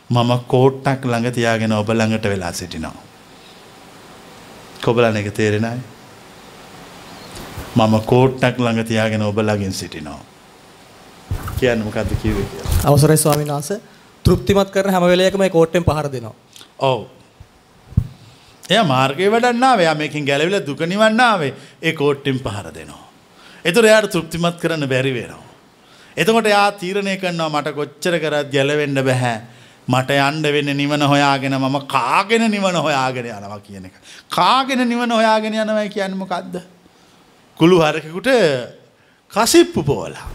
මම 0.09 0.31
කෝට්ටක් 0.47 1.05
ළඟ 1.05 1.31
තියාගෙන 1.31 1.71
ඔබ 1.71 1.89
ළඟට 1.89 2.25
වෙලා 2.25 2.53
සිටිනවා. 2.53 3.03
කොබලන 4.83 5.17
එක 5.17 5.33
තේරෙනයි. 5.33 5.81
මම 7.75 7.95
කෝට්ටක් 8.05 8.57
ළඟ 8.59 8.85
තියාගෙන 8.85 9.21
ඔබ 9.21 9.37
ළඟින් 9.39 9.73
සිටිනවා. 9.73 10.21
කියන්න 11.59 11.83
මොකක්ද 11.83 12.11
කියලා. 12.21 12.47
අවසරයි 12.85 13.17
ස්වාමීන් 13.17 13.49
වහන්සේ 13.49 13.79
තෘප්තිමත් 14.25 14.69
කරන 14.71 14.91
හැම 14.91 15.03
වෙලේකම 15.05 15.39
මේ 15.39 15.49
කෝට්ටෙන් 15.49 15.83
පහර 15.83 16.11
දෙනවා. 16.11 16.35
ඔව්. 16.79 17.05
එයා 18.69 18.85
මාර්ගය 18.85 19.31
වඩන්න 19.31 19.63
ආවේ. 19.63 19.85
එයා 19.85 19.95
මේකෙන් 19.95 20.25
ගැලවිලා 20.25 20.65
දුක 20.65 20.79
නිවන්න 20.81 21.19
ආවේ. 21.21 21.53
ඒ 21.81 21.93
කෝට්ටෙන් 21.93 22.39
පහර 22.39 22.69
දෙනවා. 22.73 23.04
ඒතර 23.65 23.86
එයාට 23.86 24.12
තෘප්තිමත් 24.13 24.58
කරන්න 24.62 24.88
බැරි 24.88 25.12
වෙනවා. 25.13 25.43
එතකොට 26.17 26.47
එයා 26.47 26.71
තීරණය 26.82 27.17
කරනවා 27.17 27.49
මට 27.49 27.73
කොච්චර 27.73 28.15
කරත් 28.19 28.51
ගැලවෙන්න 28.54 29.01
බෑ. 29.01 29.36
මට 29.88 30.10
යන්න 30.12 30.45
වෙන්නේ 30.56 30.73
නිවන 30.73 31.01
හොයාගෙන 31.04 31.58
මම 31.58 31.78
කාගෙන 31.88 32.45
නිවන 32.51 32.78
හොයාගෙන 32.78 33.25
යනවා 33.25 33.60
කියන 33.60 33.86
එක. 33.86 33.97
කාගෙන 34.30 34.86
නිවන 34.86 35.12
හොයාගෙන 35.12 35.54
යනවා 35.56 35.89
කියන්නේ 35.89 36.21
මොකද්ද? 36.21 36.56
කුළු 37.58 37.82
හරකෙකුට 37.82 38.30
කසිප්පු 39.34 39.84
පොවලා. 39.84 40.30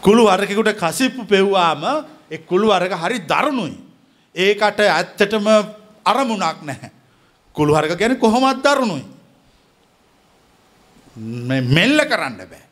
කුළු 0.00 0.26
හරකෙකුට 0.26 0.74
කසිප්පු 0.76 1.24
පෙව්වාම 1.26 1.84
ඒ 2.30 2.38
කුළු 2.38 2.70
හරක 2.70 2.94
හරි 2.94 3.22
දරුණුයි. 3.26 3.76
ඒකට 4.34 4.80
ඇත්තටම 4.80 5.46
අරමුණක් 6.04 6.62
නැහැ. 6.62 6.90
කුළු 7.54 7.74
හරක 7.74 7.98
කියන්නේ 7.98 8.18
කොහොමත් 8.18 8.62
දරුණුයි. 8.62 9.19
මෙල්ල 11.16 12.00
කරන්න 12.06 12.36
බෑ. 12.38 12.62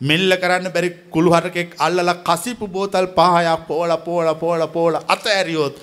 මෙල්ල 0.00 0.36
කරන්න 0.36 0.72
බැරි 0.72 0.90
කුළු 1.10 1.30
හරකෙක් 1.30 1.74
අල්ලලා 1.78 2.22
කසිපු 2.24 2.68
බෝතල් 2.68 3.06
පහයක් 3.06 3.66
පෝල 3.66 3.96
පෝල 4.04 4.34
පෝල 4.34 4.66
පෝල 4.68 4.94
අත 4.96 5.26
ඇරියොත් 5.26 5.76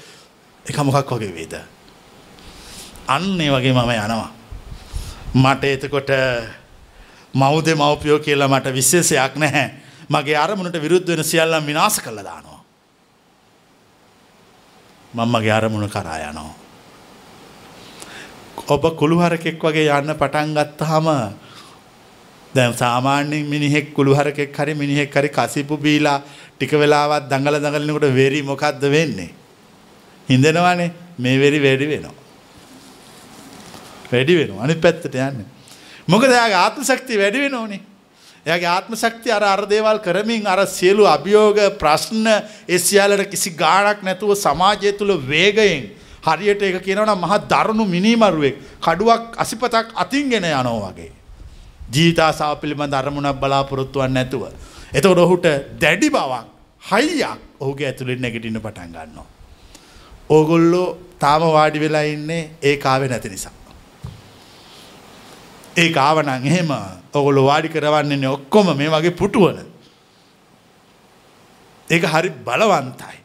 එක 0.65 0.78
මොකක් 0.78 1.12
වගේ 1.12 1.34
වේද? 1.34 1.56
අන්න 3.08 3.41
ඒ 3.41 3.52
වගේ 3.52 3.74
මම 3.74 3.91
යනවා. 3.91 4.32
මට 5.36 5.63
එතකොට 5.65 6.10
මවුද 7.34 7.67
මව්පියෝ 7.76 8.19
කියලා 8.19 8.48
මට 8.48 8.74
විශේෂයක් 8.74 9.36
නැහැ. 9.36 9.69
මගේ 10.10 10.38
අරමුණට 10.38 10.82
විරුද්ධ 10.82 11.08
වෙන 11.08 11.24
සියල්ලම 11.24 11.65
විනාශ 11.65 12.00
කළා 12.02 12.24
දානවා. 12.24 12.62
මම 15.13 15.32
මගේ 15.32 15.52
අරමුණ 15.52 15.89
කරා 15.89 16.17
යනවා. 16.30 16.56
ඔබ 18.67 18.84
කුළු 18.98 19.19
හරකෙක් 19.19 19.60
වගේ 19.60 19.91
යන්න 19.91 20.15
පටන් 20.15 20.56
ගත්තාම 20.56 21.08
දැන් 22.56 22.74
සාමාන්‍යයෙන් 22.74 23.46
මිනිහෙක් 23.46 23.94
කුළුහරකෙක් 23.94 24.56
හරි 24.56 24.74
මිනිහෙක් 24.74 25.12
හරි 25.12 25.30
කසිපු 25.30 25.78
බීලා 25.78 26.22
ටික 26.58 26.72
වෙලාවක් 26.74 27.28
දඟල 27.30 27.60
දඟලනකොට 27.60 28.13
වෙරි 28.13 28.41
මොකද්ද 28.41 28.84
වෙන්නේ? 28.88 29.32
හින්දෙනවනේ 30.28 30.91
මේ 31.18 31.39
වෙරි 31.39 31.60
වැඩි 31.60 31.88
වෙනවා. 31.88 32.15
වැඩි 34.12 34.34
වෙනවා. 34.36 34.63
අනිත් 34.63 34.80
පැත්තට 34.82 35.15
යන්නේ. 35.18 35.46
මොකද 36.08 36.30
එයාගේ 36.30 36.58
ආත්ම 36.58 36.84
ශක්තිය 36.84 37.20
වැඩි 37.20 37.39
වෙනෝනේ. 37.39 37.82
එයාගේ 38.46 38.70
ආත්ම 38.70 38.96
ශක්තිය 38.96 39.32
අර 39.32 39.44
අර 39.44 39.65
දේවල් 39.65 40.00
කරමින් 40.00 40.48
අර 40.48 40.63
සියලු 40.68 41.04
අභියෝග 41.08 41.60
ප්‍රශ්න 41.80 42.28
ඒ 42.70 42.80
සියල්ලට 42.80 43.28
කිසි 43.28 43.52
ගාණක් 43.54 44.00
නැතුව 44.02 44.32
සමාජය 44.38 44.94
තුල 44.94 45.12
වේගයෙන් 45.28 45.91
හරියට 46.24 46.62
ඒක 46.62 46.80
කියනවා 46.84 47.10
නම් 47.10 47.20
මහා 47.20 47.44
දරුණු 47.46 47.86
මිනිමරුවෙක් 47.86 48.56
කඩුවක් 48.80 49.36
අසිපතක් 49.38 49.91
අතින්ගෙන 49.96 50.46
යනවා 50.46 50.80
වගේ. 50.88 51.14
ජීවිතාසාව 51.91 52.60
පිළිබඳ 52.60 52.93
අරමුණක් 52.93 53.39
බලාපොරොත්තුවක් 53.39 54.10
නැතුව. 54.10 54.43
එතකොට 54.93 55.17
ඔහුට 55.17 55.48
දැඩි 55.80 56.10
බවක් 56.10 56.45
හයියක් 56.82 57.39
ඔහුගේ 57.60 57.88
ඇතුළෙන් 57.88 58.21
නැගිටින්න 58.21 58.62
පටන් 58.62 58.91
ගන්නවා. 58.91 59.28
ඕගොල්ලෝ 60.30 60.88
තාම 61.19 61.41
වාඩි 61.50 61.80
වෙලා 61.80 62.06
ඉන්නේ 62.06 62.41
ඒ 62.62 62.78
කාවේ 62.78 63.08
නැති 63.08 63.30
නිසා. 63.30 63.54
ඒ 65.78 65.89
කාවනම් 65.91 66.45
එහෙම 66.45 66.71
ඔගොල්ලෝ 67.13 67.45
වාඩි 67.45 67.69
කරවන්නේ 67.69 68.30
ඔක්කොම 68.30 68.74
මේ 68.78 68.89
වගේ 68.89 69.12
පුටුවල. 69.12 69.58
ඒක 71.88 72.04
හරි 72.06 72.30
බලවන්තයි. 72.45 73.17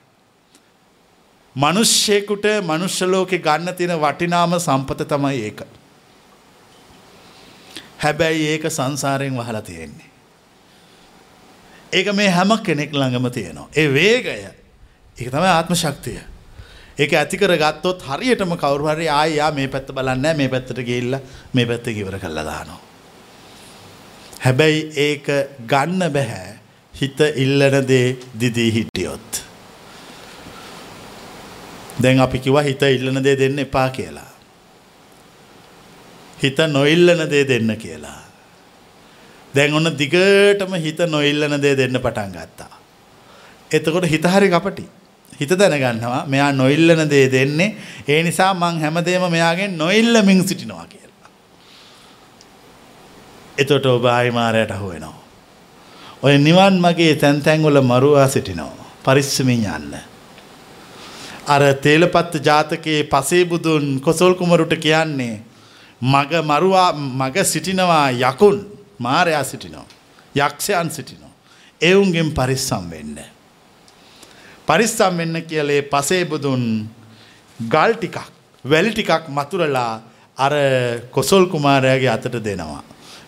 මිනිස්සෙකුට 1.57 2.47
මනුෂ්‍ය 2.63 3.07
ලෝකේ 3.07 3.39
ගන්න 3.39 3.75
තියෙන 3.75 3.99
වටිනාම 3.99 4.59
සම්පත 4.59 5.09
තමයි 5.09 5.39
ඒක. 5.41 5.61
හැබැයි 8.03 8.47
ඒක 8.53 8.65
සංසාරයෙන් 8.71 9.37
වහලා 9.37 9.63
තියෙන්නේ. 9.63 10.11
ඒක 11.93 12.13
මේ 12.15 12.31
හැම 12.31 12.53
කෙනෙක් 12.63 12.93
ළඟම 12.93 13.31
තියෙනවා. 13.31 13.69
ඒ 13.77 13.89
වේගය 13.95 14.29
ඒක 15.19 15.29
තමයි 15.31 15.49
ආත්ම 15.49 15.75
ශක්තිය. 15.75 16.21
ඒක 16.99 17.13
ඇති 17.13 17.37
කරගත්තොත් 17.39 18.03
හරියටම 18.03 18.55
කවුරු 18.57 18.89
හරි 18.89 19.09
ආයි 19.09 19.37
යා 19.37 19.51
මේ 19.51 19.69
පැත්ත 19.69 19.93
බලන්නේ 19.93 20.35
මේ 20.35 20.49
පැත්තට 20.49 20.81
ගිහිල්ලා 20.89 21.21
මේ 21.55 21.67
පැත්ත 21.67 21.87
ඉවර 21.89 22.19
කරලා 22.19 22.45
දානවා. 22.45 22.81
හැබැයි 24.41 24.81
ඒක 24.97 25.27
ගන්න 25.67 26.13
බෑ 26.13 26.59
හිත 26.95 27.21
ඉල්ලන 27.37 27.87
දේ 27.89 28.17
දිදී 28.41 28.71
හිටියොත්. 28.73 29.45
දැන් 32.03 32.21
අපි 32.21 32.39
කිව්වා 32.39 32.63
හිත 32.63 32.83
ඉල්ලන 32.83 33.25
දේ 33.25 33.39
දෙන්න 33.39 33.59
එපා 33.59 33.89
කියලා. 33.91 34.30
හිත 36.43 36.59
නොඉල්ලන 36.69 37.23
දේ 37.31 37.45
දෙන්න 37.45 37.77
කියලා. 37.77 38.21
දැන් 39.55 39.75
ඔන්න 39.75 39.91
දිගටම 39.97 40.75
හිත 40.77 41.01
නොඉල්ලන 41.09 41.61
දේ 41.61 41.77
දෙන්න 41.77 42.01
පටන් 42.01 42.33
ගත්තා. 42.33 42.73
එතකොට 43.71 44.07
හිත 44.07 44.25
හරි 44.27 44.49
කපටි. 44.49 44.85
හිත 45.41 45.53
දැනගන්නවා 45.53 46.27
මෙයා 46.27 46.53
නොඉල්ලන 46.53 47.09
දේ 47.11 47.27
දෙන්නේ 47.29 47.77
ඒ 48.09 48.23
නිසා 48.23 48.53
මං 48.55 48.81
හැමදේම 48.81 49.25
මෙයාගෙන් 49.31 49.79
නොඉල්ලමින් 49.79 50.45
සිටිනවා 50.49 50.87
කියලා. 50.87 51.31
එතකොට 53.59 53.87
ඔබ 53.87 54.05
ආයි 54.07 54.31
මාරයට 54.31 54.71
අහු 54.71 54.93
වෙනවා. 54.93 55.19
ඔය 56.23 56.39
නිවන් 56.39 56.81
මගේ 56.81 57.15
තැන් 57.15 57.43
තැන් 57.43 57.63
වල 57.63 57.81
මරුවා 57.83 58.29
සිටිනවා. 58.29 58.87
පරිස්සමින් 59.05 59.65
යන්න. 59.67 59.95
අර 61.47 61.63
තේලපත්ත 61.83 62.35
ජාතකයේ 62.45 63.05
පසේ 63.05 63.45
බුදුන් 63.45 64.01
කොසල් 64.01 64.35
කුමරුට 64.35 64.75
කියන්නේ 64.79 65.43
මග 66.03 66.33
මරුවා 66.43 66.93
මග 66.93 67.45
සිටිනවා 67.45 68.11
යකුන් 68.11 68.57
මාරයා 68.99 69.45
සිටිනවා. 69.45 69.87
යක්ෂයන් 70.35 70.91
සිටිනවා. 70.91 71.31
එවුන්ගෙන් 71.81 72.31
පරිස්සම් 72.33 72.91
වෙන්න. 72.91 73.19
පරිස්සම් 74.67 75.17
වෙන්න 75.17 75.43
කියලේ 75.43 75.83
පසේ 75.83 76.25
බුදුන් 76.25 76.89
ගල් 77.61 77.93
ටිකක් 77.95 78.17
වැලි 78.65 78.91
ටිකක් 78.91 79.29
මතුරලා 79.29 80.03
අර 80.39 80.53
කොසොල් 81.11 81.47
කුමාරයාගේ 81.47 82.09
අතට 82.09 82.37
දෙනවා. 82.45 82.83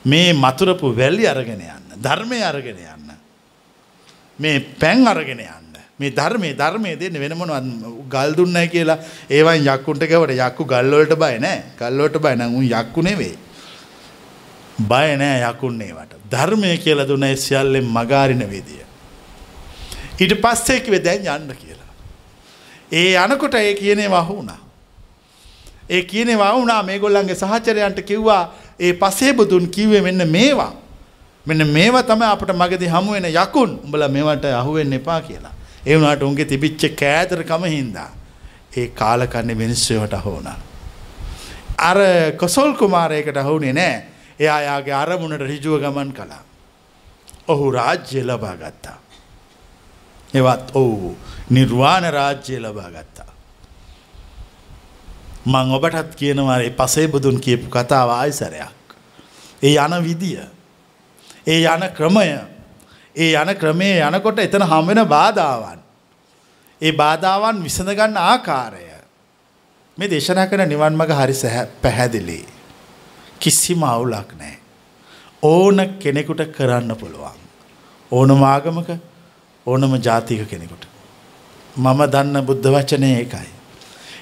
මේ 0.04 0.32
මතුරපු 0.34 0.96
වැලි 0.96 1.26
අරගෙන 1.26 1.60
යන්න 1.60 2.02
ධර්මය 2.02 2.42
අරගෙන 2.42 2.78
යන්න. 2.78 3.12
මේ 4.38 4.60
පැන් 4.80 5.06
අරගෙන 5.06 5.40
යන්න. 5.40 5.61
මේ 5.98 6.10
ධර්මයේ 6.10 6.54
ධර්මයේ 6.54 6.96
දෙන්නේ 6.96 7.20
වෙන 7.20 7.36
මොනවද 7.36 7.66
ගල් 8.08 8.36
දුන්නයි 8.36 8.68
කියලා 8.68 8.98
ඒවන් 9.30 9.66
යක්කුන්ට 9.66 10.04
කවට 10.04 10.38
යක්කු 10.40 10.64
ගල් 10.64 10.90
වලට 10.90 11.18
බය 11.18 11.38
නෑ. 11.38 11.62
ගල් 11.78 11.98
වලට 11.98 12.18
බය 12.18 12.34
නම් 12.36 12.54
උන් 12.54 12.64
යක්කු 12.64 13.02
නෙවෙයි. 13.02 13.36
බය 14.80 15.16
නෑ 15.16 15.42
යකුන් 15.42 15.80
ඒවට. 15.80 16.16
ධර්මය 16.30 16.76
කියලා 16.78 17.08
දුන්නේ 17.08 17.36
සියල්ලෙන් 17.36 17.84
මගාරින 17.86 18.42
වේදිය. 18.50 18.82
ඊට 20.20 20.34
පස්සේ 20.40 20.80
කිව්වේ 20.80 21.04
දැන් 21.04 21.26
යන්න 21.26 21.54
කියලා. 21.54 21.90
ඒ 22.92 23.14
යනකොට 23.16 23.54
ඒ 23.54 23.74
කියනේ 23.74 24.08
වහු 24.08 24.36
වුණා. 24.36 24.60
ඒ 25.90 26.02
කියනේ 26.02 26.36
වහු 26.36 26.58
වුණා 26.58 26.82
මේගොල්ලන්ගේ 26.82 27.36
සහචරයන්ට 27.36 28.02
කිව්වා 28.02 28.54
ඒ 28.80 28.92
පසේ 28.94 29.32
බුදුන් 29.32 29.68
කිව්වේ 29.68 30.00
මෙන්න 30.00 30.28
මේවා. 30.28 30.72
මෙන්න 31.46 31.66
මේවා 31.68 32.02
තමයි 32.02 32.26
අපට 32.26 32.52
මගදී 32.52 32.88
හමු 32.88 33.12
වෙන 33.12 33.26
යකුන්. 33.26 33.80
උඹලා 33.84 34.08
මේවට 34.08 34.44
අහු 34.44 34.74
වෙන්න 34.74 34.92
එපා 34.92 35.20
කියලා. 35.20 35.54
ඒ 35.86 35.96
වුණාට 35.96 36.22
උන්ගේ 36.22 36.44
තිබිච්ච 36.44 36.82
කෑදරකම 36.96 37.64
හින්දා 37.66 38.10
ඒ 38.76 38.86
කාලකන්ණේ 38.90 39.54
මිනිස්සුන්ට 39.54 40.14
අහු 40.14 40.30
වුණා. 40.30 40.58
අර 41.78 41.98
කොසල් 42.36 42.72
කුමාරයෙකුට 42.74 43.36
අහුනේ 43.36 43.72
නෑ. 43.72 44.06
එයා 44.40 44.60
යාගේ 44.60 44.94
අරමුණට 44.94 45.42
ඍජුව 45.42 45.80
ගමන් 45.80 46.12
කළා. 46.12 46.44
ඔහු 47.48 47.70
රාජ්‍ය 47.70 48.22
ලබා 48.22 48.56
ගත්තා. 48.56 48.98
එවත් 50.34 50.70
ඔව් 50.74 51.14
නිර්වාණ 51.50 52.10
රාජ්‍ය 52.10 52.60
ලබා 52.60 52.90
ගත්තා. 52.90 53.32
මං 55.46 55.74
ඔබටත් 55.74 56.14
කියනවා 56.14 56.60
ඒ 56.60 56.70
පසේ 56.70 57.08
බුදුන් 57.08 57.40
කියපු 57.40 57.68
කතාව 57.68 58.10
ආයිසරයක්. 58.10 58.96
ඒ 59.62 59.76
යන 59.76 60.04
විදිය. 60.04 60.40
ඒ 61.46 61.66
යන 61.66 61.88
ක්‍රමය. 61.96 62.51
ඒ 63.16 63.32
යන 63.34 63.54
ක්‍රමේ 63.56 64.00
යනකොට 64.00 64.38
එතන 64.38 64.64
හම්වෙන 64.64 65.04
බාධාවන්. 65.08 65.78
ඒ 66.80 66.92
බාධාවන් 66.92 67.62
විසඳගන්න 67.62 68.16
ආකාරය. 68.16 68.92
මේ 69.98 70.10
දේශනා 70.10 70.46
කරන 70.46 70.68
නිවන් 70.68 70.96
මඟ 70.96 71.12
හරි 71.12 71.34
පැහැදිලි. 71.82 72.44
කිසිම 73.40 73.82
අවුලක් 73.84 74.32
නෑ. 74.38 74.56
ඕන 75.42 75.76
කෙනෙකුට 75.98 76.42
කරන්න 76.56 76.96
පුළුවන්. 76.96 77.40
ඕනම 78.12 78.42
ආගමක 78.44 78.90
ඕනම 79.66 79.94
ජාතික 79.98 80.48
කෙනෙකුට. 80.48 80.86
මම 81.76 82.00
දන්න 82.06 82.46
බුද්ධ 82.46 82.68
වචනය 82.68 83.10
ඒකයි. 83.14 83.50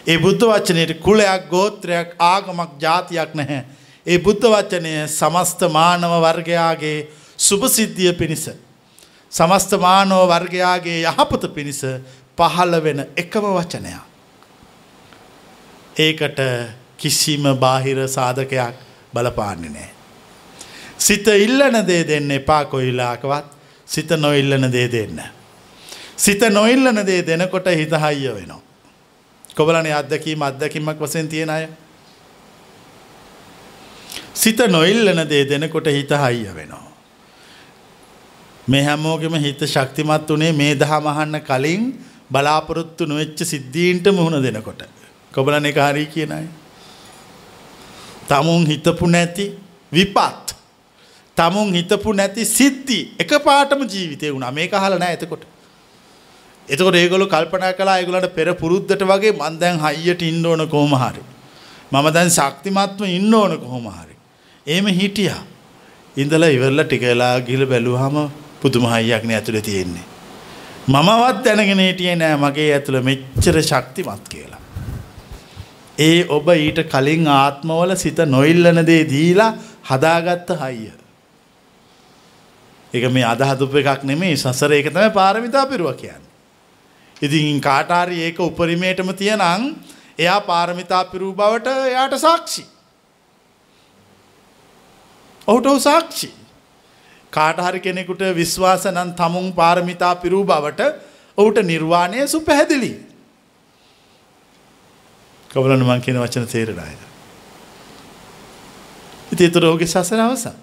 ඒ 0.07 0.19
බුද්ධ 0.19 0.45
වචනයට 0.45 1.01
කුලයක් 1.01 1.47
ගෝත්‍රයක් 1.51 2.17
ආගමක් 2.19 2.71
ජාතියක් 2.81 3.35
නැහැ. 3.35 3.65
ඒ 4.07 4.19
බුද්ධ 4.19 4.47
වචනය 4.47 5.07
සමස්ත 5.09 5.61
මානව 5.69 6.13
වර්ගයාගේ 6.25 6.99
සුභසිද්ධිය 7.39 8.13
පිණිස. 8.13 8.51
සමස්ත 9.33 9.73
මානව 9.79 10.27
වර්ගයාගේ 10.29 11.03
යහපත 11.03 11.55
පිණිස 11.55 11.83
පහළ 12.37 12.83
වෙන 12.83 13.07
එකම 13.17 13.47
වචනයක්. 13.57 14.03
ඒකට 15.97 16.41
කිසිම 16.97 17.45
බාහිර 17.57 18.09
සාධකයක් 18.09 18.75
බලපාන්නේ 19.15 19.71
නෑ. 19.71 19.91
සිත 20.99 21.27
ඉල්ලන 21.27 21.87
දේ 21.87 22.05
දෙන්න 22.05 22.31
එපා 22.31 22.65
කොයිලාකවත් 22.65 23.47
සිත 23.87 24.11
නොඉල්ලන 24.11 24.73
දේ 24.73 24.89
දෙන්න. 24.89 25.23
සිත 26.17 26.43
නොඉල්ලන 26.51 27.07
දේ 27.07 27.23
දෙනකොට 27.23 27.67
හිත 27.67 27.95
හයිය 28.05 28.35
වෙනවා. 28.35 28.61
කොබලනේ 29.57 29.95
අත්දැකීම 29.95 30.43
අත්දැකීමක් 30.43 31.01
වශයෙන් 31.01 31.29
තියෙන 31.29 31.51
අය. 31.51 31.69
සිත 34.35 34.59
නොඉල්ලන 34.69 35.29
දේ 35.29 35.45
දෙනකොට 35.45 35.87
හිත 35.87 36.11
හයිය 36.11 36.55
වෙනවා. 36.55 36.90
මේ 38.71 38.83
හැමෝගෙම 38.83 39.35
හිත 39.35 39.63
ශක්තිමත් 39.67 40.31
වනේ 40.31 40.53
මේ 40.53 40.75
දහම 40.75 41.07
අහන්න 41.07 41.37
කලින් 41.41 41.85
බලාපොරොත්තු 42.31 43.07
නොවෙච්ච 43.07 43.41
සිද්ධීන්ට 43.45 44.07
මුහුණ 44.09 44.43
දෙනකොට. 44.43 44.83
කොබලන 45.35 45.67
එක 45.67 45.79
හරි 45.79 46.07
කියන 46.07 46.33
අය. 46.33 46.47
තමුන් 48.29 48.67
හිතපු 48.67 49.07
නැති 49.07 49.47
විපත්. 49.93 50.55
තමුන් 51.37 51.73
හිතපු 51.75 52.13
නැති 52.13 52.45
සිද්ධි 52.45 53.01
එක 53.19 53.33
පාටම 53.45 53.83
ජීවිතය 53.87 54.33
වුණා 54.35 54.51
මේක 54.51 54.73
අහලා 54.73 54.99
නැහැ 54.99 55.15
එතකොට. 55.15 55.45
එතකොට 56.69 56.95
ඒගොල්ලෝ 56.95 57.29
කල්පනා 57.29 57.73
කළා 57.73 57.97
ඒගොල්ලන්ට 57.99 58.35
පෙර 58.35 58.55
පුරුද්දට 58.55 59.03
වගේ 59.03 59.33
මං 59.33 59.59
දැන් 59.59 59.81
හයියට 59.81 60.23
ඉන්න 60.23 60.47
ඕන 60.47 60.69
කොහොම 60.69 60.95
හරි. 60.95 61.23
මම 61.93 62.07
දැන් 62.13 62.31
ශක්තිමත්ව 62.31 63.03
ඉන්න 63.09 63.35
ඕන 63.35 63.59
කොහොම 63.59 63.89
හරි. 63.89 64.15
එහෙම 64.67 64.87
හිටියා. 65.01 65.43
ඉඳලා 66.17 66.49
ඉවරලා 66.49 66.85
ටික 66.85 67.03
වෙලා 67.03 67.41
ගිහලා 67.41 68.31
බැලුවාම 68.61 68.63
පුදුම 68.63 68.85
හයියක් 68.85 69.25
නේ 69.25 69.37
ඇතුලේ 69.37 69.63
තියෙන්නේ. 69.63 70.05
මමවත් 70.89 71.45
දැනගෙන 71.45 71.79
හිටියේ 71.79 72.17
නෑ 72.17 72.37
මගේ 72.37 72.73
ඇතුළ 72.75 73.03
මෙච්චර 73.03 73.63
ශක්තිමත් 73.63 74.29
කියලා. 74.29 74.61
ඒ 75.99 76.25
ඔබ 76.29 76.49
ඊට 76.49 76.89
කලින් 76.89 77.29
ආත්මවල 77.29 77.97
සිත 77.97 78.17
නොඉල්ලන 78.17 78.87
දේ 78.87 79.05
දීලා 79.05 79.55
හදාගත්ත 79.85 80.51
හයිය. 80.61 80.93
ඒක 82.95 83.13
මේ 83.13 83.25
අදහදුප 83.25 83.75
එකක් 83.75 84.05
නෙමේ 84.05 84.37
සසර 84.37 84.73
ඒක 84.73 84.93
තමයි 84.93 85.11
පාරමිතා 85.11 85.67
පිරුව 85.67 85.97
කියන්නේ. 85.97 86.31
ඉතින් 87.23 87.61
කාටාරි 87.61 88.23
ඒක 88.23 88.41
උපරිමයටම 88.41 89.15
තියනං 89.15 89.77
එයා 90.19 90.41
පාරමිතා 90.41 91.05
පිරූ 91.05 91.33
බවට 91.33 91.67
එයාට 91.67 92.19
සාක්ෂි. 92.19 92.67
ඔහුට 95.49 95.67
ඔහු 95.67 95.81
සාක්ෂි. 95.81 96.40
කාටහරි 97.33 97.81
කෙනෙකුට 97.81 98.23
විශ්වාස 98.35 98.87
නම් 98.87 99.13
තමුන් 99.13 99.53
පාරමිතා 99.53 100.15
පිරූ 100.15 100.45
බවට 100.45 100.81
ඔහුට 101.39 101.63
නිර්වාණය 101.63 102.29
සුපැහැදිලි. 102.29 102.93
කවලන 105.51 105.85
මං 105.85 106.01
කියන 106.01 106.19
වචන 106.19 106.47
තේරෙනය. 106.47 106.97
ඉති 109.33 109.45
එතුර 109.45 109.65
ඔහුගේ 109.65 109.87
සසර 109.87 110.21
අවසන්. 110.21 110.55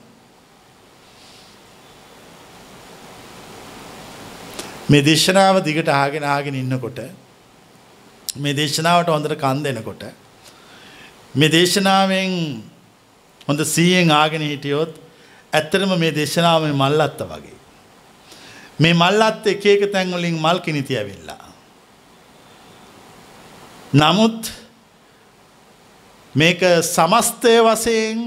මේ 4.89 5.01
දේශනාව 5.01 5.63
දිගට 5.63 5.89
ආගෙන 5.89 6.23
ආගෙන 6.23 6.55
ඉන්නකොට 6.55 6.99
මේ 8.35 8.53
දේශනාවට 8.53 9.09
හොඳට 9.09 9.35
කන් 9.35 9.63
දෙනකොට 9.63 10.03
මේ 11.35 11.49
දේශනාවෙන් 11.49 12.63
හොඳ 13.47 13.59
සීයෙන් 13.65 14.11
ආගෙන 14.11 14.41
හිටියොත් 14.41 15.06
ඇත්තටම 15.57 15.93
මේ 15.99 16.15
දේශනාව 16.15 16.67
මේ 16.67 16.79
මල්ලත්ත 16.81 17.21
වගේ. 17.31 17.57
මේ 18.79 18.93
මල්ලත් 18.93 19.47
එක 19.53 19.65
එක 19.65 19.91
තැන් 19.91 20.13
වලින් 20.13 20.39
මල් 20.39 20.59
කිනිති 20.65 20.97
ඇවිල්ලා. 20.97 21.43
නමුත් 23.93 24.51
මේක 26.35 26.61
සමස්තය 26.83 27.53
වශයෙන් 27.65 28.23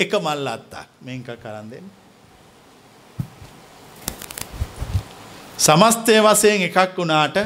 එක 0.00 0.14
මල්ලත්තක් 0.18 0.88
මේක 1.00 1.26
කරන් 1.42 1.70
දෙන්න. 1.70 1.90
සමස්තය 5.58 6.18
වශයෙන් 6.26 6.66
එකක් 6.68 6.96
වුණාට 6.98 7.36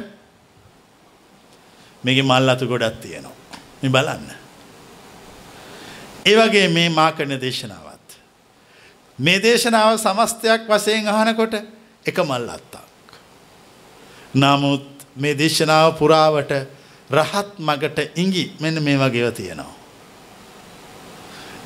මේක 2.05 2.25
මල් 2.25 2.49
අතු 2.49 2.69
ගොඩක් 2.69 3.01
තියෙනවා. 3.01 3.35
මේ 3.83 3.91
බලන්න. 3.91 4.31
ඒ 6.27 6.37
වගේ 6.39 6.69
මේ 6.69 6.89
මා 6.89 7.13
කරන 7.13 7.41
දේශනාවත්. 7.41 7.86
මේ 9.19 9.39
දේශනාව 9.39 9.97
සමස්තයක් 9.97 10.69
වශයෙන් 10.69 11.09
අහනකොට 11.09 11.55
එක 12.07 12.19
මල් 12.19 12.49
අත්තක්. 12.49 12.85
නමුත් 14.35 14.85
මේ 15.17 15.35
දේශනාව 15.35 15.97
පුරාවට 15.99 16.53
රහත් 17.11 17.59
මගට 17.59 17.99
ඉඟි 18.15 18.45
මෙන්න 18.61 18.83
මේ 18.83 18.97
වගේව 18.97 19.33
තියෙනවා. 19.33 19.75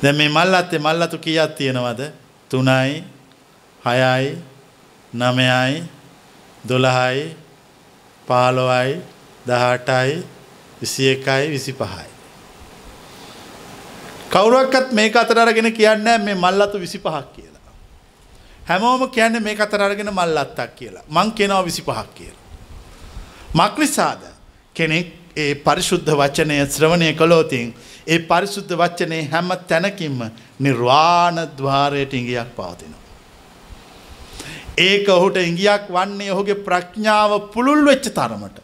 දැන් 0.03 0.17
මේ 0.17 0.29
මල් 0.29 0.55
අත්තේ 0.55 0.79
මල් 0.79 1.03
අතු 1.03 1.19
කීයක් 1.19 1.57
තියෙනවද? 1.57 2.01
3යි 2.51 3.05
6යි 3.83 4.39
9යි 5.13 5.83
දොළහයි 6.65 7.37
පාලොවයි 8.27 9.01
දහටයි 9.47 10.23
විසි 10.81 11.09
එකයි 11.09 11.51
විසි 11.51 11.73
පහයි. 11.73 12.10
කවුරුවක්කත් 14.31 14.93
මේ 14.93 15.13
අතර 15.15 15.39
අරගෙන 15.39 15.73
කියන්න 15.73 16.05
මේ 16.21 16.35
මල්ලතු 16.37 16.79
විසි 16.79 16.99
පහක් 16.99 17.33
කියලා. 17.35 17.73
හැමෝම 18.67 19.09
කියන්න 19.11 19.43
මේ 19.43 19.57
අතර 19.59 19.83
අරගෙන 19.83 20.13
මල්ලත්තක් 20.13 20.77
කියලා 20.77 21.05
මං 21.09 21.33
කෙනාව 21.33 21.65
විසි 21.65 21.83
පහක් 21.83 22.15
කියලා. 22.15 22.45
මක්නිසාද 23.57 24.23
කෙනෙක් 24.77 25.09
ඒ 25.37 25.55
පරිශුද්ධ 25.57 26.13
වචනය 26.13 26.61
ශ්‍රවණය 26.69 27.11
කළෝතින් 27.15 27.75
ඒ 28.07 28.19
පරිශුද්ධ 28.21 28.75
වච්චනය 28.75 29.21
හැම 29.29 29.51
තැනකින්ම 29.69 30.19
නිර්වාණ 30.61 31.39
ධ්වාරයට 31.59 32.15
ඉඟියක් 32.15 32.57
පවතිනවා. 32.57 33.05
ඒක 34.81 35.07
ඔහුට 35.11 35.37
ඉංගියක් 35.39 35.85
වන්නේ 35.91 36.33
ඔහුගේ 36.33 36.63
ප්‍රඥාව 36.65 37.33
පුළුල් 37.53 37.85
වෙච්ච 37.85 38.07
තරමට. 38.13 38.57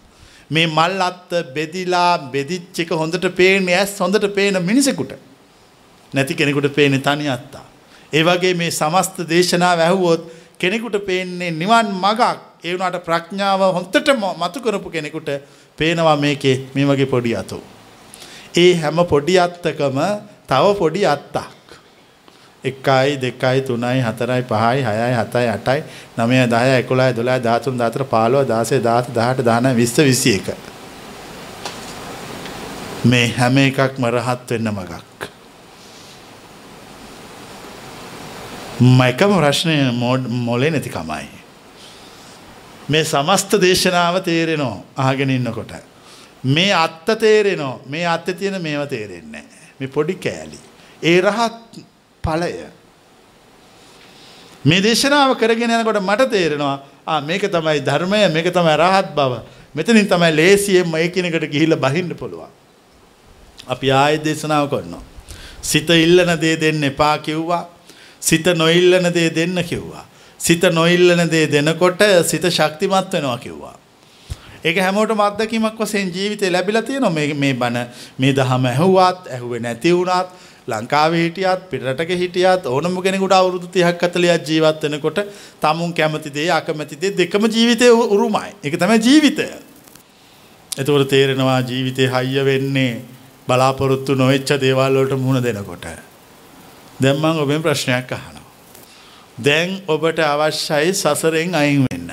මේ 0.50 0.66
මල් 0.68 1.00
අත්ත 1.02 1.30
බෙදිලා 1.54 2.12
බෙදිච්ච 2.30 2.78
එක 2.78 2.90
හොඳට 2.94 3.32
පේන්නේ 3.34 3.76
ඇස් 3.76 3.98
හොඳට 4.00 4.34
පේන 4.34 4.62
මිනිසෙකුට. 4.62 5.12
නැති 6.12 6.34
කෙනෙකුට 6.34 6.68
පේන්නේ 6.70 7.00
තනි 7.00 7.28
අත්තා. 7.28 7.64
ඒ 8.12 8.22
වගේ 8.22 8.54
මේ 8.54 8.70
සමස්ත 8.70 9.28
දේශනාව 9.28 9.80
ඇහුවොත් 9.80 10.22
කෙනෙකුට 10.58 10.96
පේන්නේ 11.06 11.50
නිවන් 11.52 11.88
මගක් 11.94 12.22
ඒ 12.64 12.72
වුණාට 12.72 13.04
ප්‍රඥාව 13.04 13.60
හොඳට 13.72 14.08
මතු 14.36 14.60
කරපු 14.60 14.90
කෙනෙකුට 14.90 15.28
පේනවා 15.78 16.16
මේකේ 16.16 16.56
මේ 16.74 16.86
වගේ 16.86 17.06
පොඩි 17.06 17.36
අතෝ. 17.36 17.62
ඒ 18.56 18.74
හැම 18.74 18.98
පොඩි 19.06 19.38
අත්තකම 19.38 19.98
තව 20.46 20.64
පොඩි 20.78 21.06
අත්තක්. 21.06 21.56
එකයි 22.64 23.16
දෙකයි 23.16 23.60
තුනයි 23.62 24.00
හතරයි 24.00 24.42
පහයි 24.44 24.80
හයයි 24.82 25.12
හතයි 25.14 25.48
අටයි 25.48 25.80
නමය 26.18 26.46
දහය 26.46 26.70
එකොළයි 26.76 27.12
දොලා 27.12 27.38
ධාතුන් 27.38 27.78
දාතර 27.78 28.04
පාලුව 28.04 28.48
දාසේ 28.48 28.80
දාත 28.80 29.10
දහට 29.10 29.44
දාන 29.44 29.76
විස්ස 29.76 29.96
විසි 30.00 30.34
එක. 30.34 30.48
මේ 33.04 33.26
හැම 33.30 33.56
එකක්ම 33.58 34.02
රහත් 34.08 34.50
වෙන්න 34.50 34.70
මගක්. 34.70 35.35
මයිකම 38.80 39.32
ප්‍රශ්නය 39.32 39.74
මොලේ 40.28 40.70
නැතිකමයි. 40.70 41.28
මේ 42.90 43.04
සමස්ත 43.04 43.52
දේශනාව 43.60 44.20
තේරෙනෝ 44.20 44.84
අහගෙන 44.96 45.30
ඉන්නකොට. 45.30 45.72
මේ 46.46 46.72
අත්ත 46.74 47.06
තේරෙනෝ 47.18 47.80
මේ 47.86 48.04
අත්ත 48.06 48.26
තියෙන 48.38 48.60
මේව 48.62 48.86
තේරෙන්නේ. 48.86 49.44
මේ 49.80 49.88
පොඩි 49.88 50.14
කෑලි. 50.16 50.58
ඒ 51.02 51.20
රහත් 51.20 51.80
ඵලය. 52.24 52.52
මේ 54.64 54.82
දේශනාව 54.82 55.36
කරගෙන 55.36 55.70
යනකොට 55.70 56.02
මට 56.02 56.30
තේරෙනවා 56.30 57.20
මේක 57.22 57.48
තමයි 57.48 57.80
ධර්මය 57.80 58.28
මේක 58.28 58.52
තමයි 58.52 58.76
රහත් 58.76 59.14
බව. 59.14 59.40
මෙතනින් 59.74 60.06
තමයි 60.06 60.36
ලේසියෙන්ම 60.36 60.94
ඒ 60.96 61.08
කෙනෙකුට 61.08 61.48
ගිහිල්ලා 61.48 61.80
බහින්න 61.80 62.12
පුළුවන්. 62.14 62.52
අපි 63.68 63.90
ආයෙත් 63.92 64.24
දේශනාව 64.24 64.68
කරනවා. 64.68 65.00
සිත 65.62 65.88
ඉල්ලන 65.90 66.36
දේ 66.38 66.60
දෙන්න 66.60 66.84
එපා 66.84 67.18
කිව්වා. 67.18 67.75
සිත 68.26 68.46
නොඉල්ලන 68.54 69.08
දේ 69.14 69.30
දෙන්න 69.30 69.58
කිව්වා. 69.64 70.04
සිත 70.40 70.62
නොඉල්ලන 70.72 71.30
දේ 71.30 71.46
දෙනකොට 71.48 72.00
සිත 72.24 72.46
ශක්තිමත් 72.50 73.12
වෙනවා 73.12 73.38
කිව්වා. 73.38 73.76
ඒක 74.64 74.78
හැමෝටම 74.78 75.20
අත්දැකීමක් 75.20 75.78
වශයෙන් 75.80 76.10
ජීවිතේ 76.14 76.50
ලැබිලා 76.50 76.82
තියෙනවා 76.82 77.10
මේ 77.10 77.34
මේ 77.34 77.54
බණ 77.54 77.86
මේ 78.18 78.32
දහම 78.32 78.64
ඇහුවත් 78.66 79.28
ඇහුවේ 79.28 79.60
නැති 79.60 79.92
වුණත් 79.92 80.30
ලංකාවේ 80.68 81.22
හිටියත් 81.22 81.62
පිටරටක 81.70 82.10
හිටියත් 82.22 82.66
ඕනම 82.66 82.96
කෙනෙකුට 83.02 83.32
අවුරුදු 83.32 83.68
30ක් 83.68 84.02
40ක් 84.08 84.48
ජීවත් 84.48 84.82
වෙනකොට 84.84 85.20
tamun 85.60 85.94
කැමති 85.94 86.34
දේ 86.34 86.48
අකමැති 86.50 87.00
දේ 87.00 87.12
දෙකම 87.18 87.46
ජීවිතේ 87.48 87.90
උරුමයි. 87.90 88.50
ඒක 88.64 88.74
තමයි 88.76 88.98
ජීවිතය. 89.00 89.46
එතකොට 90.72 91.08
තේරෙනවා 91.08 91.60
ජීවිතේ 91.62 92.08
හයිය 92.08 92.44
වෙන්නේ 92.44 92.92
බලාපොරොත්තු 93.48 94.14
නොවෙච්ච 94.14 94.50
දේවල් 94.60 94.98
වලට 94.98 95.18
මුහුණ 95.18 95.42
දෙනකොට. 95.42 95.86
දැන් 97.00 97.16
මම 97.16 97.38
ඔබෙන් 97.38 97.62
ප්‍රශ්නයක් 97.62 98.12
අහනවා. 98.12 98.44
දැන් 99.38 99.80
ඔබට 99.88 100.18
අවශ්‍යයි 100.20 100.92
සසරෙන් 100.94 101.54
අයින් 101.54 101.82
වෙන්න. 101.82 102.10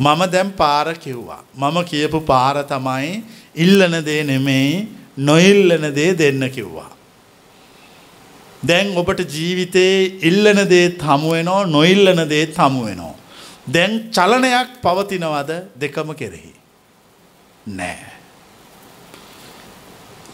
මම 0.00 0.22
දැන් 0.30 0.50
පාර 0.52 0.94
කිව්වා. 0.94 1.42
මම 1.56 1.76
කියපු 1.84 2.20
පාර 2.20 2.56
තමයි 2.64 3.22
ඉල්ලන 3.56 4.04
දේ 4.04 4.24
නෙමෙයි 4.24 4.88
නොඉල්ලන 5.18 5.94
දේ 5.94 6.12
දෙන්න 6.14 6.50
කිව්වා. 6.50 6.90
දැන් 8.66 8.96
ඔබට 8.96 9.20
ජීවිතේ 9.28 10.20
ඉල්ලන 10.22 10.68
දේත් 10.68 11.02
හමු 11.02 11.32
වෙනවා 11.32 11.66
නොඉල්ලන 11.66 12.28
දේත් 12.28 12.56
හමු 12.56 12.84
වෙනවා. 12.84 13.14
දැන් 13.66 13.92
චලනයක් 14.10 14.68
පවතිනවද 14.82 15.50
දෙකම 15.80 16.14
කෙරෙහි. 16.14 16.52
නෑ. 17.68 18.06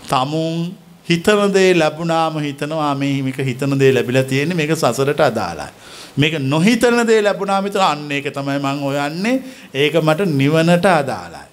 තමුන් 0.09 0.74
හිතන 1.09 1.53
දේ 1.53 1.75
ලැබුණාම 1.75 2.39
හිතනවා 2.39 2.95
මේ 2.95 3.23
මේක 3.23 3.39
හිතන 3.41 3.79
දේ 3.79 3.93
ලැබිලා 3.93 4.25
තියෙන්නේ 4.25 4.57
මේක 4.57 4.73
සසරට 4.73 5.21
අදාළයි. 5.21 5.71
මේක 6.17 6.39
නොහිතන 6.41 7.07
දේ 7.07 7.23
ලැබුණාම 7.23 7.65
හිතන 7.65 7.81
අන්න 7.83 8.13
ඒක 8.13 8.33
තමයි 8.33 8.59
මං 8.59 8.81
හොයන්නේ. 8.81 9.43
ඒක 9.75 9.95
මට 9.97 10.27
නිවනට 10.33 10.87
අදාළයි. 10.87 11.47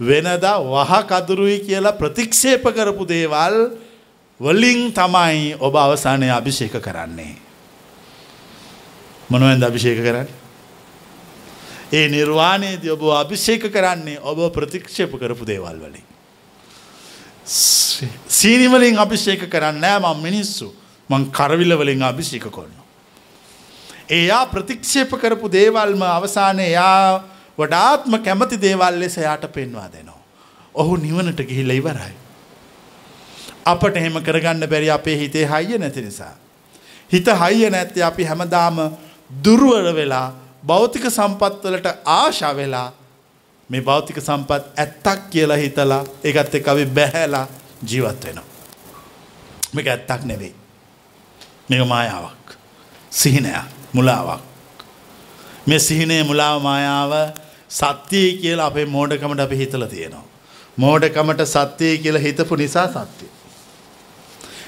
වෙනදා 0.00 0.56
වහ 0.62 0.92
කදුරුයි 1.04 1.60
කියලා 1.60 1.92
ප්‍රතික්ෂේප 1.92 2.64
කරපු 2.74 3.08
දේවල් 3.08 3.56
වලින් 4.40 4.92
තමයි 4.92 5.56
ඔබ 5.60 5.76
අවසානයේ 5.76 6.30
අභිෂේක 6.30 6.76
කරන්නේ. 6.80 7.34
මොනවෙන්ද 9.30 9.62
අභිෂේක 9.62 9.98
කරන්නේ? 9.98 10.36
ඒ 11.92 12.08
නිර්වාණයේදී 12.08 12.90
ඔබ 12.90 13.02
අභිෂේක 13.14 13.72
කරන්නේ 13.72 14.20
ඔබ 14.22 14.52
ප්‍රතික්ෂේප 14.52 15.16
කරපු 15.16 15.46
දේවල් 15.46 15.80
වලින්. 15.80 16.07
සීනිවලින් 17.48 18.98
අභිෂේක 18.98 19.48
කරන්න 19.48 19.80
නෑ 19.80 19.98
මං 20.00 20.22
මිනිස්සු 20.22 20.68
මං 21.10 21.30
කරවිල 21.30 21.72
වලින් 21.74 22.02
අභිෂේක 22.02 22.46
කරනවා. 22.48 22.86
එයා 24.10 24.44
ප්‍රතික්ෂේප 24.46 25.12
කරපු 25.14 25.50
දේවල්ම 25.50 26.02
අවසානයේ 26.10 26.68
එයා 26.68 27.24
වඩාත්ම 27.58 28.18
කැමති 28.20 28.60
දේවල් 28.60 29.00
ලෙස 29.00 29.18
එයාට 29.18 29.46
පෙන්වා 29.52 29.88
දෙනවා. 29.88 30.20
ඔහු 30.74 30.96
නිවනට 30.96 31.40
ගිහිල්ලා 31.42 31.76
ඉවරයි. 31.76 32.14
අපට 33.66 33.96
එහෙම 33.96 34.20
කරගන්න 34.22 34.68
බැරි 34.68 34.90
අපේ 34.90 35.16
හිතේ 35.16 35.46
හයිය 35.46 35.78
නැති 35.78 36.02
නිසා. 36.02 36.34
හිත 37.12 37.26
හයිය 37.42 37.70
නැත්තේ 37.70 38.02
අපි 38.02 38.24
හැමදාම 38.24 38.78
දුර්වල 39.44 39.88
වෙලා 39.94 40.28
භෞතික 40.62 41.08
සම්පත් 41.08 41.64
වලට 41.64 41.88
ආශා 42.04 42.54
වෙලා 42.56 42.88
මේ 43.70 43.80
භෞතික 43.80 44.20
සම්පත් 44.20 44.62
ඇත්තක් 44.76 45.30
කියලා 45.30 45.56
හිතලා 45.56 46.04
ඒකත් 46.24 46.54
එක්ක 46.54 46.68
අපි 46.68 46.84
බැහැලා 46.86 47.46
ජීවත් 47.90 48.24
වෙනවා. 48.24 48.46
මේක 49.74 49.86
ඇත්තක් 49.86 50.24
නෙවෙයි. 50.24 50.54
මේක 51.68 51.86
මායාවක්. 51.86 52.56
සිහිනයක්, 53.10 53.64
මුලාවක්. 53.92 54.40
මේ 55.66 55.78
සිහිනේ 55.78 56.22
මුලාව 56.22 56.62
මායාව 56.62 57.12
සත්‍යයි 57.68 58.38
කියලා 58.42 58.66
අපේ 58.66 58.86
මෝඩකමට 58.86 59.40
අපි 59.40 59.56
හිතලා 59.56 59.88
තියෙනවා. 59.88 60.24
මෝඩකමට 60.76 61.42
සත්‍යයි 61.46 61.98
කියලා 61.98 62.22
හිතපු 62.22 62.56
නිසා 62.56 62.88
සත්‍යයි. 62.88 63.30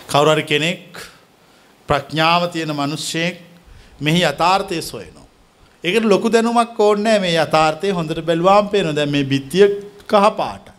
කවුරු 0.08 0.30
හරි 0.30 0.42
කෙනෙක් 0.42 0.98
ප්‍රඥාව 1.88 2.48
තියෙන 2.48 2.76
මිනිස්සෙක් 2.76 3.40
මෙහි 4.00 4.22
යථාර්ථය 4.22 4.82
සොයනවා. 4.82 5.26
ඒකට 5.84 6.04
ලොකු 6.04 6.28
දැනුමක් 6.34 6.80
ඕනේ 6.80 7.18
මේ 7.24 7.34
යථාර්ථය 7.44 7.90
හොඳට 7.98 8.20
බැලුවාම 8.28 8.68
පේනවා. 8.68 8.96
දැන් 8.98 9.10
මේ 9.10 9.24
බිත්තිය 9.24 9.66
කහ 10.10 10.30
පාටයි. 10.40 10.74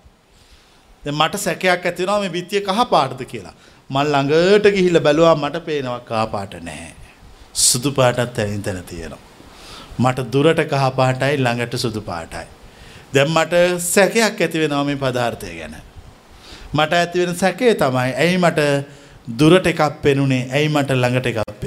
දැන් 1.03 1.15
මට 1.15 1.43
සැකයක් 1.45 1.85
ඇති 1.85 2.03
වෙනවා 2.03 2.19
මේ 2.19 2.33
බිත්තිය 2.37 2.61
කහ 2.61 2.87
පාටද 2.93 3.21
කියලා. 3.33 3.53
මම 3.89 3.99
ළඟට 4.13 4.65
ගිහිල්ලා 4.75 5.05
බැලුවා 5.07 5.35
මට 5.35 5.65
පේනවා 5.65 5.99
කහ 6.09 6.31
පාට 6.33 6.53
නැහැ. 6.69 6.93
සුදු 7.53 7.91
පාටත් 7.91 8.39
ඇයින් 8.39 8.63
තැන 8.63 8.83
තියෙනවා. 8.83 9.19
මට 9.99 10.27
දුරට 10.33 10.61
කහ 10.71 10.95
පාටයි 10.99 11.37
ළඟට 11.37 11.77
සුදු 11.77 12.01
පාටයි. 12.01 12.47
දැන් 13.13 13.29
මට 13.29 13.53
සැකයක් 13.93 14.41
ඇති 14.41 14.59
වෙනවා 14.63 14.83
මේ 14.83 14.95
පදාර්ථය 14.95 15.53
ගැන. 15.59 15.75
මට 16.73 16.93
ඇති 16.93 17.25
වෙන 17.25 17.35
සැකේ 17.35 17.73
තමයි 17.75 18.11
ඇයි 18.23 18.37
මට 18.37 18.59
දුරට 19.39 19.67
එකක් 19.67 19.81
පෙනුනේ 20.01 20.43
ඇයි 20.51 20.69
මට 20.69 20.91
ළඟට 21.03 21.25
එකක් 21.25 21.41
පේන්නේ. 21.59 21.61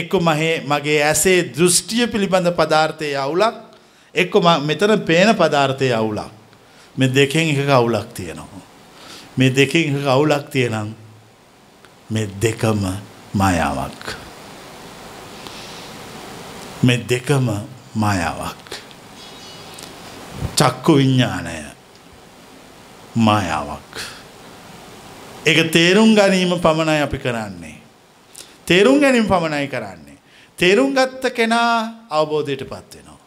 එක්ක 0.00 0.12
මහේ 0.20 0.54
මගේ 0.68 1.00
ඇසේ 1.02 1.38
දෘෂ්ටිය 1.56 2.06
පිළිබඳ 2.12 2.48
පදාර්ථයේ 2.58 3.16
අවුලක් 3.16 3.56
එක්ක 4.14 4.34
මෙතන 4.64 5.00
පේන 5.06 5.34
පදාර්ථයේ 5.36 5.94
අවුලක්. 5.94 6.32
මේ 6.96 7.14
දෙකෙන් 7.14 7.48
එකක 7.52 7.68
අවුලක් 7.68 8.14
තියෙනවා. 8.14 8.64
මේ 9.36 9.50
දෙකෙන් 9.56 9.96
එකක 9.96 10.06
අවුලක් 10.06 10.50
තියෙනම් 10.50 10.94
මේ 12.10 12.28
දෙකම 12.42 12.82
මායාවක්. 13.34 14.04
මේ 16.82 17.04
දෙකම 17.08 17.46
මායාවක්. 17.94 18.66
චක්කු 20.56 20.92
විඤ්ඥානය 20.96 21.56
මායාවක්. 23.16 23.92
එක 25.46 25.72
තේරුම් 25.72 26.14
ගැනීම 26.14 26.60
පමණයි 26.60 27.02
අපි 27.02 27.18
කරන්නේ. 27.18 27.75
තේරුම් 28.66 29.00
ගැනීම 29.00 29.26
පමණයි 29.26 29.68
කරන්නේ. 29.68 30.18
තේරුම් 30.58 30.94
ගත්ත 30.94 31.34
කෙනා 31.34 32.06
අවබෝධයට 32.10 32.64
පත්වෙනවා. 32.64 33.18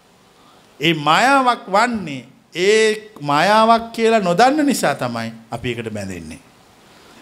ඒ 0.80 0.94
මායාවක් 0.94 1.66
වන්නේ 1.68 2.24
ඒ 2.56 3.12
මායාවක් 3.22 3.92
කියලා 3.92 4.20
නොදන්න 4.20 4.66
නිසා 4.66 4.96
තමයි 4.96 5.32
අපි 5.52 5.72
එකට 5.72 5.94
බැඳෙන්නේ. 5.94 6.40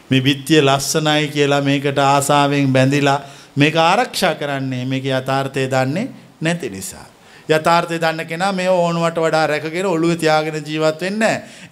මේ 0.10 0.22
බිත්තිය 0.22 0.62
ලස්සනයි 0.62 1.28
කියලා 1.28 1.62
මේකට 1.62 2.00
ආසාාවෙන් 2.00 2.74
බැඳිලා 2.74 3.20
මේක 3.56 3.76
ආරක්ෂා 3.76 4.36
කරන්නේ 4.36 4.86
මේක 4.86 5.06
යථාර්ථය 5.06 5.68
දන්නේ 5.68 6.08
නැති 6.42 6.70
නිසා. 6.70 7.06
යථාර්ථය 7.50 8.00
දන්න 8.00 8.26
කෙනා 8.28 8.52
මේ 8.52 8.70
ඕනුවට 8.70 9.20
වඩා 9.20 9.48
රැකගෙන 9.48 9.86
ඔළුව 9.86 10.16
තියාගෙන 10.16 10.64
ජීවත් 10.66 11.02
වෙන්න 11.02 11.24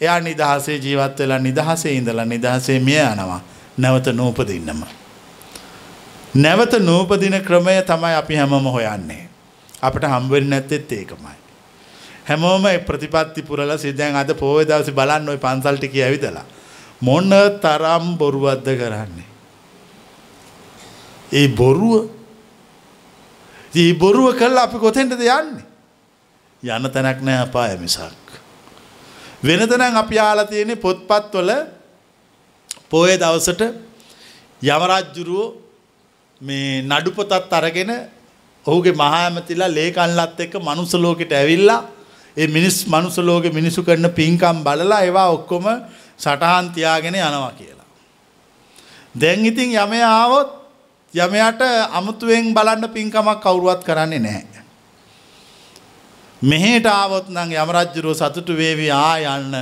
එයා 0.02 0.20
නිදහසේ 0.20 0.78
ජීවත් 0.78 1.20
වෙලා 1.20 1.40
නිදහසේ 1.40 1.94
ඉඳලා 1.94 2.26
නිදහසේ 2.26 2.80
මිය 2.80 3.02
යනවා 3.02 3.42
නැවත 3.78 4.08
නූපදින්නම. 4.14 5.05
නැවත 6.36 6.74
නූපදින 6.80 7.40
ක්‍රමය 7.42 7.82
තමයි 7.82 8.14
අපි 8.14 8.36
හැමම 8.36 8.68
හොයන්නේ. 8.68 9.30
අපට 9.82 10.04
හම්බවෙන්න 10.04 10.50
නැත්තෙත් 10.50 10.92
ඒකමයි. 10.92 11.36
හැමෝම 12.26 12.64
ප්‍රතිපත්ති 12.86 13.42
පුරලා 13.42 13.78
සිදැන් 13.78 14.16
අද 14.16 14.34
පෝය 14.36 14.66
දවසි 14.66 14.92
බලන්න 14.92 15.30
ඔය 15.30 15.38
පන්සල් 15.38 15.78
ටික 15.78 15.96
ඇවිදලා. 15.98 16.46
මොන්න 17.02 17.32
තරම් 17.62 18.18
බොරුවද්ද 18.18 18.68
කරන්නේ. 18.74 19.30
ඒ 21.32 21.48
බොරුව 21.50 22.10
දී 23.74 23.94
බොරුව 23.94 24.36
කල්ලා 24.36 24.64
අපි 24.64 24.78
කොතෙන්ටද 24.78 25.20
යන්නේ. 25.20 25.66
යන්න 26.64 26.92
තැනක් 26.92 27.22
නෑ 27.22 27.48
අපාය 27.48 27.78
මිසක්. 27.78 28.26
වෙනතනම් 29.42 29.96
අපි 29.96 30.20
ආලා 30.20 30.46
තියෙන්නේ 30.46 30.76
පොත්පත්වල 30.76 31.52
පෝය 32.90 33.16
දවසට 33.16 33.62
යමරජ්ජුරුවෝ 34.62 35.65
මේ 36.42 36.82
නඩු 36.82 37.12
පොතත් 37.12 37.54
අරගෙන 37.54 37.92
ඔහුගේ 38.66 38.94
මහා 38.94 39.20
ඇමතිලා 39.26 39.70
ලේකන්ලත් 39.70 40.40
එක්ක 40.40 40.56
මනුස්ස 40.60 40.94
ලෝකෙට 40.96 41.32
ඇවිල්ලා 41.32 41.82
ඒ 42.38 42.48
මිනිස් 42.48 42.88
මනුස්ස 42.88 43.18
ලෝකෙ 43.20 43.50
මිනිසු 43.50 43.84
කරන 43.84 44.10
පින්කම් 44.12 44.64
බලලා 44.64 45.02
ඒවා 45.02 45.30
ඔක්කොම 45.30 45.66
සටහන් 46.18 46.74
තියාගෙන 46.76 47.16
යනවා 47.16 47.52
කියලා. 47.52 47.88
දැන් 49.16 49.46
ඉතින් 49.46 49.72
යමයා 49.76 50.12
ආවොත් 50.14 50.52
යමයාට 51.14 51.62
අමුතුවෙන් 51.92 52.54
බලන්න 52.54 52.90
පින්කමක් 52.90 53.40
කවුරුවත් 53.42 53.84
කරන්නේ 53.84 54.20
නැහැ. 54.20 54.64
මෙහෙට 56.42 56.86
ආවොත් 56.86 57.30
නම් 57.30 57.50
යමරජ්ජුරුව 57.54 58.14
සතුටු 58.14 58.54
වේවි 58.54 58.92
ආ 58.92 59.16
යන්න 59.36 59.56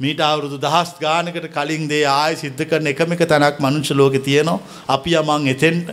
මීට 0.00 0.20
අවුරුදු 0.20 0.58
දහස් 0.58 0.98
ගානකට 0.98 1.46
කලින් 1.48 1.88
දේ 1.88 2.04
ආය 2.04 2.34
සිද්ධ 2.36 2.62
කරන 2.64 2.86
එකම 2.86 3.12
එක 3.12 3.22
තැනක් 3.24 3.58
මනුෂ්‍ය 3.58 3.94
ලෝකේ 3.94 4.20
තියෙනවා. 4.20 4.58
අපි 4.88 5.14
යමන් 5.14 5.48
එතෙන්ට 5.48 5.88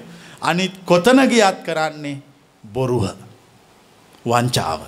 අනිත් 0.46 0.76
කොතන 0.86 1.20
ගියත් 1.28 1.58
කරන්නේ 1.66 2.22
බොරුව. 2.64 3.06
වංචාව. 4.26 4.82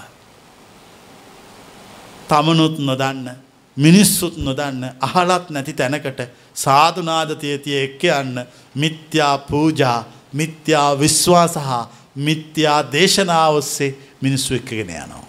තමනුත් 2.29 2.79
නොදන්න 2.79 3.29
මිනිස්සුත් 3.77 4.37
නොදන්න 4.37 4.83
අහලත් 4.99 5.49
නැති 5.49 5.73
තැනකට 5.73 6.19
සාධනාදතිය 6.53 7.57
තිය 7.57 7.77
එක්ක 7.83 8.03
යන්න 8.11 8.45
මිත්‍යා 8.75 9.37
පූජා 9.49 9.99
මිත්‍යා 10.33 10.99
විශ්වාස 10.99 11.55
හා 11.57 11.83
මිත්‍යා 12.17 12.79
දේශනාව 12.91 13.55
ඔස්සේ 13.55 13.91
මිනිස්සු 14.21 14.55
එක්කගෙන 14.55 14.89
යනවා. 14.89 15.25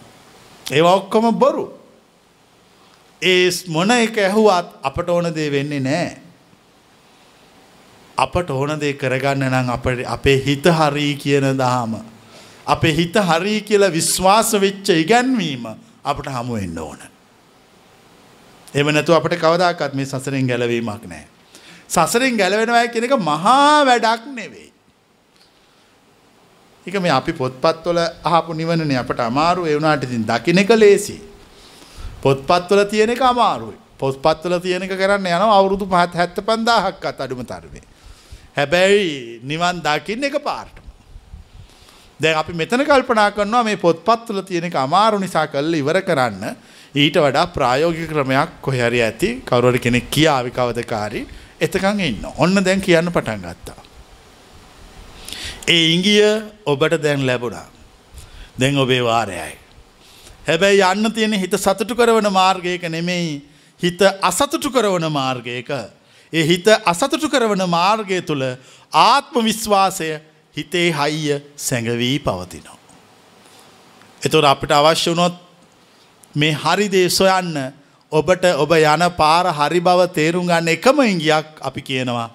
ඒවා 0.67 0.95
ඔක්කොම 0.95 1.35
බොරු. 1.35 1.65
ඒ 3.23 3.51
මොන 3.69 3.91
එක 3.91 4.19
ඇහුවත් 4.19 4.69
අපට 4.83 5.09
ඕන 5.09 5.35
දේ 5.35 5.51
වෙන්නේ 5.51 5.81
නෑ. 5.81 6.28
අපට 8.19 8.51
ඕන 8.51 8.75
දේ 8.81 8.95
කරගන්න 8.95 9.47
නම් 9.49 9.69
අපට 9.71 10.03
අපේ 10.07 10.39
හිත 10.39 10.67
හරී 10.71 11.15
කියන 11.17 11.47
දහම. 11.55 11.93
අපේ 12.67 12.93
හිත 12.93 13.17
හරී 13.23 13.61
කියලා 13.63 13.91
විශ්වාස 13.91 14.53
වෙච්ච 14.57 14.89
ඉගැන්වීම 14.95 15.67
අපට 16.05 16.27
හමු 16.29 16.55
වෙන්න 16.55 16.79
ඕන. 16.79 17.01
එම 18.75 18.89
නැතු 18.89 19.15
අපට 19.15 19.37
කවදාකත් 19.37 19.95
මේ 19.95 20.07
සසරෙන් 20.07 20.47
ගැලවීමක් 20.47 21.05
නෑ. 21.07 21.27
සසරෙන් 21.89 22.37
ගැලවෙනවා 22.37 22.87
කියන 22.89 23.05
එක 23.05 23.15
මහා 23.23 23.85
වැඩක් 23.87 24.27
නෙවෙයි. 24.35 24.69
එක 26.87 26.97
මේ 27.01 27.13
අපි 27.13 27.33
පොත්පත්වල 27.33 28.01
අහපු 28.25 28.53
නිවනනේ 28.53 28.99
අපට 28.99 29.21
අමාරු 29.23 29.67
ඒ 29.67 29.77
වුණාට 29.77 30.05
ඉතින් 30.05 30.25
දකින්න 30.27 30.59
එක 30.59 30.75
ලේසි. 30.77 31.17
පොත්පත්වල 32.21 32.83
තියෙන 32.85 33.11
එක 33.11 33.23
අමාරුයි. 33.23 33.79
පොත්පත්වල 33.99 34.59
තියෙන 34.59 34.83
එක 34.83 34.93
කරන්න 34.93 35.27
යනවා 35.29 35.55
අවුරුදු 35.55 35.87
75000ක්වත් 35.87 37.21
අඩුම 37.21 37.45
තරමේ. 37.45 37.87
හැබැයි 38.59 39.41
නිවන් 39.45 39.83
දකින්න 39.87 40.29
එක 40.29 40.39
පාරටම. 40.43 40.83
දැන් 42.21 42.39
අපි 42.43 42.53
මෙතන 42.53 42.83
කල්පනා 42.85 43.31
කරනවා 43.31 43.65
මේ 43.65 43.77
පොත්පත්වල 43.79 44.43
තියෙන 44.43 44.67
එක 44.69 44.77
අමාරු 44.77 45.19
නිසා 45.25 45.47
කරලා 45.47 45.83
ඉවර 45.83 45.99
කරන්න 46.03 46.57
ඊට 46.95 47.19
වඩා 47.25 47.47
ප්‍රායෝගික 47.57 48.09
ක්‍රමයක් 48.11 48.57
කොහේ 48.61 48.87
හරි 48.87 49.03
ඇති 49.03 49.29
කවුරු 49.49 49.71
හරි 49.73 49.81
කෙනෙක් 49.81 50.11
කියාවි 50.11 50.51
කවදකාරී 50.51 51.27
එතකන් 51.61 52.01
ඉන්න. 52.01 52.25
ඔන්න 52.37 52.65
දැන් 52.65 52.81
කියන්න 52.81 53.13
පටන් 53.13 53.45
ගත්තා. 53.47 53.83
ඒ 55.69 55.85
ඉංගිය 55.95 56.23
ඔබට 56.67 56.99
දැන් 57.03 57.27
ලැබුණා. 57.27 57.67
දැන් 58.59 58.79
ඔබේ 58.79 59.05
වාරයයි. 59.05 59.55
හැබැයි 60.49 60.83
යන්න 60.83 61.13
තියෙන 61.13 61.33
හිත 61.35 61.55
සතුටු 61.57 61.95
කරවන 61.95 62.33
මාර්ගයක 62.33 62.83
නෙමෙයි 62.89 63.39
හිත 63.81 64.03
අසතුටු 64.23 64.71
කරවන 64.71 65.07
මාර්ගයක. 65.13 65.71
ඒ 66.33 66.45
හිත 66.45 66.67
අසතුටු 66.87 67.29
කරවන 67.29 67.65
මාර්ගය 67.69 68.21
තුළ 68.23 68.45
ආත්ම 68.93 69.45
විශ්වාසය 69.45 70.09
හිතේ 70.57 70.89
හයිය 70.93 71.41
සැඟවී 71.59 72.19
පවතිනවා. 72.19 72.79
එතුර 74.23 74.45
අපිට 74.45 74.73
අවශ්‍ය 74.73 75.11
වුණොත් 75.11 75.35
මේ 76.35 76.53
හරිදේ 76.55 77.09
සොයන්න 77.11 77.57
ඔබට 78.13 78.45
ඔබ 78.57 78.73
යන 78.75 79.05
පාර 79.17 79.47
හරි 79.53 79.81
බව 79.81 80.01
තේරුම් 80.11 80.47
ගන්න 80.47 80.69
එකම 80.69 81.01
ඉංගියක් 81.03 81.49
අපි 81.61 81.81
කියනවා 81.83 82.31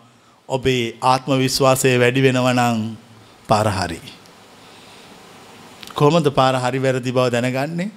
ඔබේ 0.50 0.98
ආත්ම 1.04 1.32
විශ්වාසය 1.38 1.98
වැඩි 1.98 2.22
වෙනවනං 2.22 2.98
පාරහරි. 3.48 4.00
කොමද 5.94 6.28
පාර 6.32 6.56
හරි 6.56 6.80
වැරදි 6.80 7.12
බව 7.12 7.30
දැනගන්නේ 7.30 7.92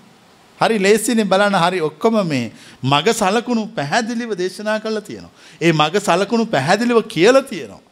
හරි 0.60 0.78
ලේසිනේ 0.78 1.24
බලන්න 1.24 1.56
හරි 1.56 1.80
ඔක්කොම 1.80 2.16
මේ 2.26 2.52
මග 2.82 3.06
සලකුණු 3.12 3.66
පැහැදිලිව 3.76 4.30
දේශනා 4.38 4.78
කරලා 4.80 5.00
තියෙනවා. 5.00 5.34
ඒ 5.60 5.72
මග 5.72 5.94
සලකුණු 5.98 6.46
පැහැදිලිව 6.46 7.02
කියලා 7.08 7.42
තියෙනවා. 7.42 7.82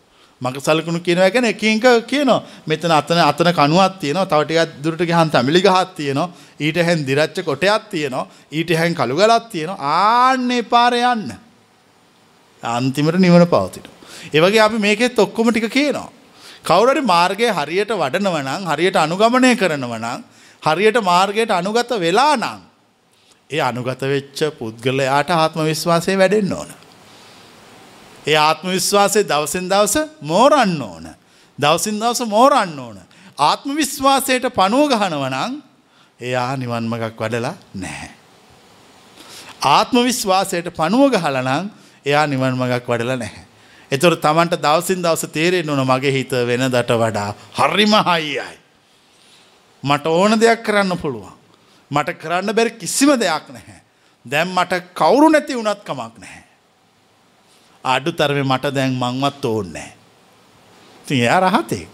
මග 0.40 0.56
සලකුණු 0.60 1.00
කියනවා 1.00 1.30
කියන්නේ 1.30 1.50
එකින් 1.50 1.78
එක 1.78 2.06
කියනවා. 2.06 2.42
මෙතන 2.66 2.90
අතන 2.90 3.20
අතන 3.20 3.52
කණුවක් 3.52 4.00
තියෙනවා. 4.00 4.26
තව 4.26 4.40
ටිකක් 4.44 4.82
දුරට 4.84 5.02
ගියහන් 5.02 5.30
තමිලි 5.30 5.60
ගහක් 5.60 5.94
තියෙනවා. 5.96 6.28
ඊට 6.60 6.78
හැන් 6.86 7.06
දිරච්ච 7.06 7.44
කොටයක් 7.44 7.88
තියෙනවා. 7.90 8.26
ඊට 8.52 8.70
හැන් 8.70 8.94
කළු 8.94 9.14
ගලක් 9.16 9.44
තියෙනවා. 9.52 9.78
ආන්නේ 9.78 10.62
පාරේ 10.64 11.04
යන්න. 11.04 11.32
අන්තිමට 12.62 13.18
නිවන 13.18 13.46
පවතිනවා. 13.46 13.94
ඒ 14.34 14.40
වගේ 14.40 14.60
අපි 14.60 14.78
මේකෙත් 14.78 15.18
ඔක්කොම 15.18 15.50
ටික 15.50 15.68
කියනවා. 15.70 16.08
කවුරු 16.64 16.90
හරි 16.92 17.02
මාර්ගය 17.04 17.48
හරියට 17.58 17.92
වඩනව 17.92 18.36
නම් 18.42 18.62
හරියට 18.72 18.96
අනුගමනය 18.96 19.52
කරනව 19.56 19.94
නම් 20.00 20.20
හරියට 20.64 20.98
මාර්ගයට 21.02 21.50
අනුගත 21.50 21.90
වෙලා 21.98 22.36
නම් 22.36 22.60
ඒ 23.50 23.60
අනුගත 23.60 24.02
වෙච්ච 24.04 24.40
පුද්ගලයාට 24.58 25.30
ආත්ම 25.32 25.60
විශ්වාසය 25.62 26.16
වැඩෙන්න 26.16 26.52
ඕන. 26.52 26.70
ඒ 28.26 28.36
ආත්ම 28.38 28.68
විශ්වාසය 28.68 29.20
දවසින් 29.24 29.68
දවස 29.68 29.96
මෝරන්න 30.22 30.82
ඕන. 30.82 31.06
දවසින් 31.58 32.00
දවස 32.00 32.20
මෝරන්න 32.26 32.78
ඕන. 32.78 32.98
ආත්ම 33.38 33.70
විශ්වාසයට 33.74 34.46
පනුව 34.50 34.90
ගහනව 34.90 35.24
නම් 35.28 35.52
එයා 36.20 36.56
නිවන් 36.56 36.88
මගක් 36.88 37.18
වඩලා 37.18 37.54
නැහැ. 37.74 38.10
ආත්ම 39.66 39.96
විශ්වාසයට 40.00 40.68
පනුව 40.72 41.10
ගහලා 41.12 41.42
නම් 41.42 41.70
එයා 42.06 42.26
නිවන් 42.26 42.54
මගක් 42.54 42.88
වඩලා 42.88 43.16
නැහැ. 43.16 43.44
එතකොට 43.90 44.20
Tamanට 44.20 44.56
දවසින් 44.56 45.02
දවස 45.02 45.28
තේරෙන්න 45.28 45.70
ඕන 45.70 45.84
මගේ 45.84 46.12
හිත 46.12 46.32
වෙනදට 46.42 46.92
වඩා 46.96 47.30
හරිම 47.54 47.94
හයියයි. 48.02 48.63
මට 49.84 50.06
ඕන 50.06 50.40
දෙයක් 50.40 50.62
කරන්න 50.62 50.98
පුළුවන්. 50.98 51.34
මට 51.90 52.18
කරන්න 52.18 52.54
බැරි 52.54 52.70
කිසිම 52.72 53.10
දෙයක් 53.16 53.48
නැහැ. 53.48 53.80
දැන් 54.24 54.48
මට 54.48 54.94
කවුරු 54.94 55.28
නැති 55.28 55.56
වුණත් 55.56 55.84
කමක් 55.84 56.14
නැහැ. 56.18 56.44
අඩු 57.84 58.12
තරමේ 58.12 58.42
මට 58.44 58.74
දැන් 58.74 58.94
මංවත් 58.94 59.44
ඕන්නේ 59.44 60.04
ඉතින් 61.02 61.20
එයා 61.20 61.40
රහතේ. 61.40 61.88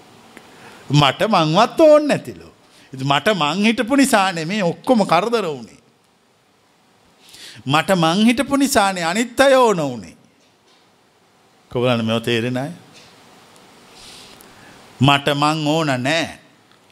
මට 0.91 1.20
මංවත් 1.28 1.80
ඕන්න 1.80 2.09
නැතිලු. 2.09 2.49
මට 2.93 3.28
මං 3.34 3.64
හිටපු 3.64 3.97
නිසා 3.97 4.32
නෙමේ 4.32 4.62
ඔක්කොම 4.62 5.07
කරදර 5.07 5.47
වුණේ. 5.47 5.80
මට 7.66 7.91
මං 7.97 8.26
හිටපු 8.26 8.57
නිසානේ 8.57 9.05
අනිත් 9.05 9.41
අය 9.41 9.55
ඕන 9.55 9.76
වුණේ. 9.78 10.16
කොගලන්න 11.70 12.05
මෙව 12.05 12.22
තේරෙන 12.22 12.57
අය? 12.57 12.70
මට 15.01 15.34
මං 15.34 15.66
ඕන 15.66 15.86
නෑ. 15.99 16.39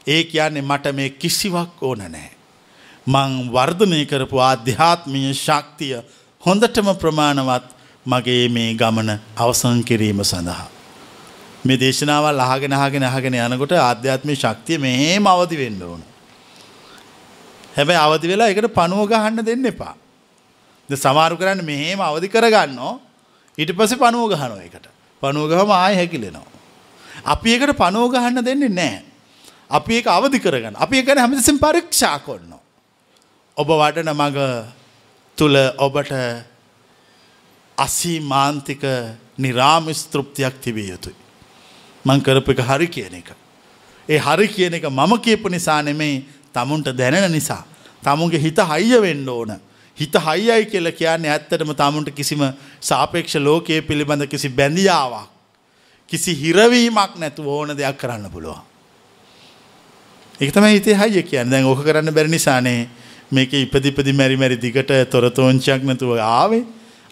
ඒ 0.08 0.22
කියන්නේ 0.24 0.62
මට 0.62 0.94
මේ 0.94 1.10
කිසිවක් 1.12 1.82
ඕන 1.82 2.04
නෑ. 2.06 2.30
මං 3.06 3.32
වර්ධනය 3.50 4.00
කරපු 4.06 4.40
ආධ්‍යාත්මීය 4.40 5.34
ශක්තිය 5.36 5.94
හොඳටම 6.42 6.88
ප්‍රමාණවත් 6.94 7.66
මගේ 8.06 8.48
මේ 8.48 8.74
ගමන 8.74 9.10
අවසන් 9.36 9.80
කිරීම 9.84 10.20
සඳහා. 10.24 10.68
මේ 11.64 11.76
දේශනාවල් 11.76 12.40
අහගෙන 12.40 12.72
අහගෙන 12.74 13.04
අහගෙන 13.04 13.34
යනකොට 13.36 13.72
ආධ්‍යාත්මික 13.80 14.38
ශක්තිය 14.38 14.78
මෙහෙම 14.78 15.26
අවදි 15.26 15.56
වෙන්න 15.56 15.82
ඕන. 15.82 16.02
හැබැයි 17.76 18.00
අවදි 18.00 18.28
වෙලා 18.28 18.48
ඒකට 18.48 18.70
පණුව 18.74 19.02
ගහන්න 19.06 19.44
දෙන්න 19.44 19.66
එපා. 19.66 19.94
දැන් 20.88 21.00
සමහරු 21.00 21.36
කරන්නේ 21.36 21.64
මෙහෙම 21.64 22.00
අවදි 22.02 22.28
කරගන්නෝ 22.28 22.94
ඊට 23.58 23.72
පස්සේ 23.72 23.98
පණුව 23.98 24.30
ගහනවා 24.30 24.60
ඒකට. 24.60 24.86
පණුව 25.22 25.50
ගහම 25.50 25.70
ආයෙ 25.72 25.96
හැකිලෙනවා. 25.96 26.48
අපි 27.24 27.48
ඒකට 27.50 27.76
පණුව 27.76 28.10
ගහන්න 28.10 28.44
දෙන්නේ 28.44 28.68
නැහැ. 28.70 29.07
අපි 29.70 29.94
ඒක 29.94 30.06
අවදි 30.08 30.38
කරගන්න. 30.38 30.76
අපි 30.76 30.96
ඒක 30.96 31.06
ගැන 31.06 31.18
හැමතිස්සෙම 31.18 31.58
පරීක්ෂා 31.58 32.18
කරනවා. 32.20 32.60
ඔබ 33.56 33.68
වඩන 33.70 34.10
මඟ 34.10 34.38
තුල 35.38 35.56
ඔබට 35.78 36.12
අසීමාන්තික 37.78 38.82
නිරාමිස් 39.38 40.06
තෘප්තියක් 40.06 40.60
තිබිය 40.60 40.88
යුතුයි. 40.88 41.16
මං 42.04 42.20
කරපු 42.20 42.52
එක 42.52 42.62
හරි 42.62 42.88
කියන 42.88 43.14
එක. 43.14 43.32
ඒ 44.08 44.18
හරි 44.18 44.48
කියන 44.48 44.74
එක 44.74 44.84
මම 44.84 45.12
කියපු 45.20 45.48
නිසා 45.48 45.82
නෙමෙයි 45.82 46.24
තමුන්ට 46.52 46.92
දැනෙන 46.92 47.30
නිසා. 47.30 47.64
තමුන්ගේ 48.02 48.40
හිත 48.40 48.58
හයිය 48.58 49.00
වෙන්න 49.00 49.28
ඕන. 49.28 49.60
හිත 49.98 50.14
හයියයි 50.16 50.66
කියලා 50.66 50.92
කියන්නේ 50.92 51.30
ඇත්තටම 51.30 51.74
තමුන්ට 51.74 52.10
කිසිම 52.12 52.40
සාපේක්ෂ 52.80 53.36
ලෝකයේ 53.36 53.82
පිළිබඳ 53.82 54.26
කිසි 54.26 54.48
බැඳියාවක් 54.48 55.28
කිසි 56.08 56.32
හිරවීමක් 56.34 57.14
නැතුව 57.16 57.46
ඕන 57.48 57.76
දෙයක් 57.76 57.98
කරන්න 57.98 58.30
පුළුවන්. 58.30 58.64
ඒක 60.40 60.52
තමයි 60.54 60.74
හිතේ 60.78 60.94
හයිය 60.94 61.22
කියන්නේ. 61.22 61.50
දැන් 61.50 61.64
ඕක 61.66 61.82
කරන්න 61.82 62.14
බැරි 62.14 62.30
නිසානේ 62.30 62.88
මේක 63.30 63.52
ඉපදිපදි 63.52 64.12
මෙරි 64.12 64.36
මෙරි 64.36 64.56
දිගට 64.56 64.92
තොරතෝංචියක් 65.10 65.82
නැතුව 65.82 66.18
ආවේ. 66.18 66.64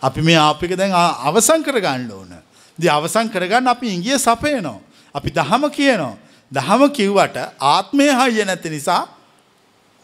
අපි 0.03 0.21
මේ 0.23 0.39
ආපික 0.39 0.77
දැන් 0.77 0.93
අවසන් 0.95 1.63
කරගන්න 1.63 2.11
ඕන. 2.11 2.33
ඉතින් 2.79 2.91
අවසන් 2.91 3.29
කරගන්න 3.29 3.67
අපි 3.67 3.87
ඉංගිය 3.89 4.19
සපයනවා. 4.19 4.79
අපි 5.15 5.31
දහම 5.31 5.71
කියනවා. 5.71 6.17
දහම 6.53 6.83
කිව්වට 6.91 7.37
ආත්මය 7.61 8.07
හයිය 8.11 8.45
නැති 8.45 8.71
නිසා 8.71 9.09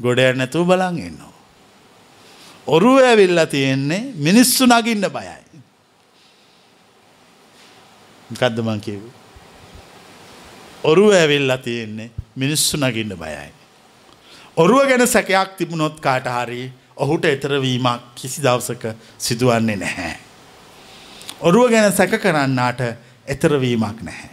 ගොඩ 0.01 0.21
නැතුව 0.37 0.67
බලන් 0.67 0.99
ඉන්නවා. 0.99 1.33
ඔරුව 2.67 2.99
ඇවිල්ලා 3.01 3.47
තියෙන්නේ 3.47 4.13
මිනිස්සු 4.17 4.67
නගින්න 4.67 5.07
බයයි. 5.09 5.39
මොකද්ද 8.31 8.59
මං 8.59 8.81
කිව්වේ? 8.81 9.15
ඔරුව 10.85 11.15
ඇවිල්ලා 11.15 11.59
තියෙන්නේ 11.59 12.11
මිනිස්සු 12.37 12.77
නගින්න 12.77 13.15
බයයි. 13.15 13.51
ඔරුව 14.57 14.89
ගැන 14.89 15.07
සැකයක් 15.07 15.57
තිබුණොත් 15.57 16.01
කාට 16.01 16.27
හරි 16.27 16.73
ඔහුට 16.97 17.25
එතරවීමක් 17.25 18.15
කිසි 18.15 18.43
දවසක 18.43 18.95
සිදුවන්නේ 19.19 19.77
නැහැ. 19.77 20.17
ඔරුව 21.41 21.71
ගැන 21.71 21.93
සැක 21.93 22.17
කරන්නාට 22.17 22.81
එතරවීමක් 23.27 24.03
නැහැ. 24.03 24.31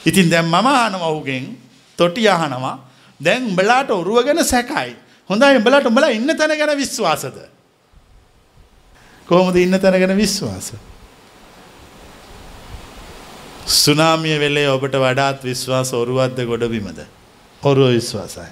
ඉතින් 0.00 0.30
දැන් 0.30 0.46
මම 0.46 0.66
අහනවා 0.66 1.08
ඔහුගෙන් 1.08 1.56
තොටි 1.98 2.28
අහනවා 2.28 2.78
දැන් 3.20 3.46
උඹලාට 3.46 3.90
ඔරුව 3.90 4.24
ගැන 4.24 4.44
සැකයි. 4.44 4.96
හොඳයි 5.30 5.56
උඹලාට 5.56 5.86
උඹලා 5.86 6.10
ඉන්න 6.10 6.36
තැන 6.36 6.58
ගැන 6.58 6.76
විශ්වාසද? 6.76 7.38
කොහොමද 9.26 9.56
ඉන්න 9.56 9.80
තැන 9.80 9.98
ගැන 9.98 10.16
විශ්වාස? 10.16 10.72
සුනාමිය 13.66 14.38
වෙලේ 14.38 14.68
ඔබට 14.68 14.94
වඩාත් 14.94 15.44
විශ්වාස 15.44 15.92
ඔරුවද්ද 15.92 16.46
ගොඩබිමද? 16.46 16.98
ඔරුව 17.62 17.90
විශ්වාසයි. 17.90 18.50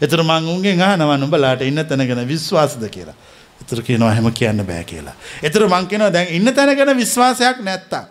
එතර 0.00 0.22
මං 0.22 0.48
උන්ගෙන් 0.48 0.82
අහනවා 0.82 1.16
නුඹලාට 1.16 1.62
ඉන්න 1.62 1.84
තැන 1.86 2.06
ගැන 2.06 2.28
විශ්වාසද 2.28 2.82
කියලා. 2.88 3.14
එතර 3.62 3.82
කියනවා 3.82 4.12
එහෙම 4.12 4.32
කියන්න 4.32 4.66
බෑ 4.66 4.84
කියලා. 4.84 5.14
එතර 5.42 5.66
මං 5.68 5.86
කියනවා 5.86 6.12
දැන් 6.12 6.28
ඉන්න 6.30 6.54
තැන 6.54 6.76
ගැන 6.76 6.96
විශ්වාසයක් 6.96 7.62
නැත්තම් 7.62 8.04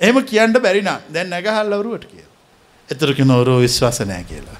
එහෙම 0.00 0.22
කියන්න 0.24 0.52
බැරි 0.58 0.82
නම් 0.82 1.12
දැන් 1.12 1.30
නැගහල්ලා 1.30 1.78
ඔරුවට 1.78 2.06
කියලා. 2.06 2.34
එතර 2.88 3.14
කියන 3.14 3.30
ඔරුව 3.30 3.60
විශ්වාස 3.60 4.00
නැහැ 4.00 4.24
කියලා. 4.24 4.58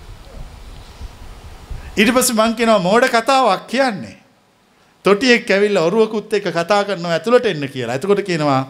ඊට 1.96 2.12
පස්සේ 2.14 2.36
මං 2.36 2.54
කියනවා 2.54 2.78
මෝඩ 2.78 3.08
කතාවක් 3.08 3.66
කියන්නේ. 3.66 4.16
තොටියෙක් 5.04 5.50
ඇවිල්ලා 5.50 5.84
ඔරුවකුත් 5.84 6.32
එක්ක 6.32 6.52
කතා 6.52 6.84
කරනවා 6.84 7.12
ඇතුළට 7.12 7.46
එන්න 7.46 7.68
කියලා. 7.68 7.94
එතකොට 7.94 8.20
කියනවා 8.22 8.60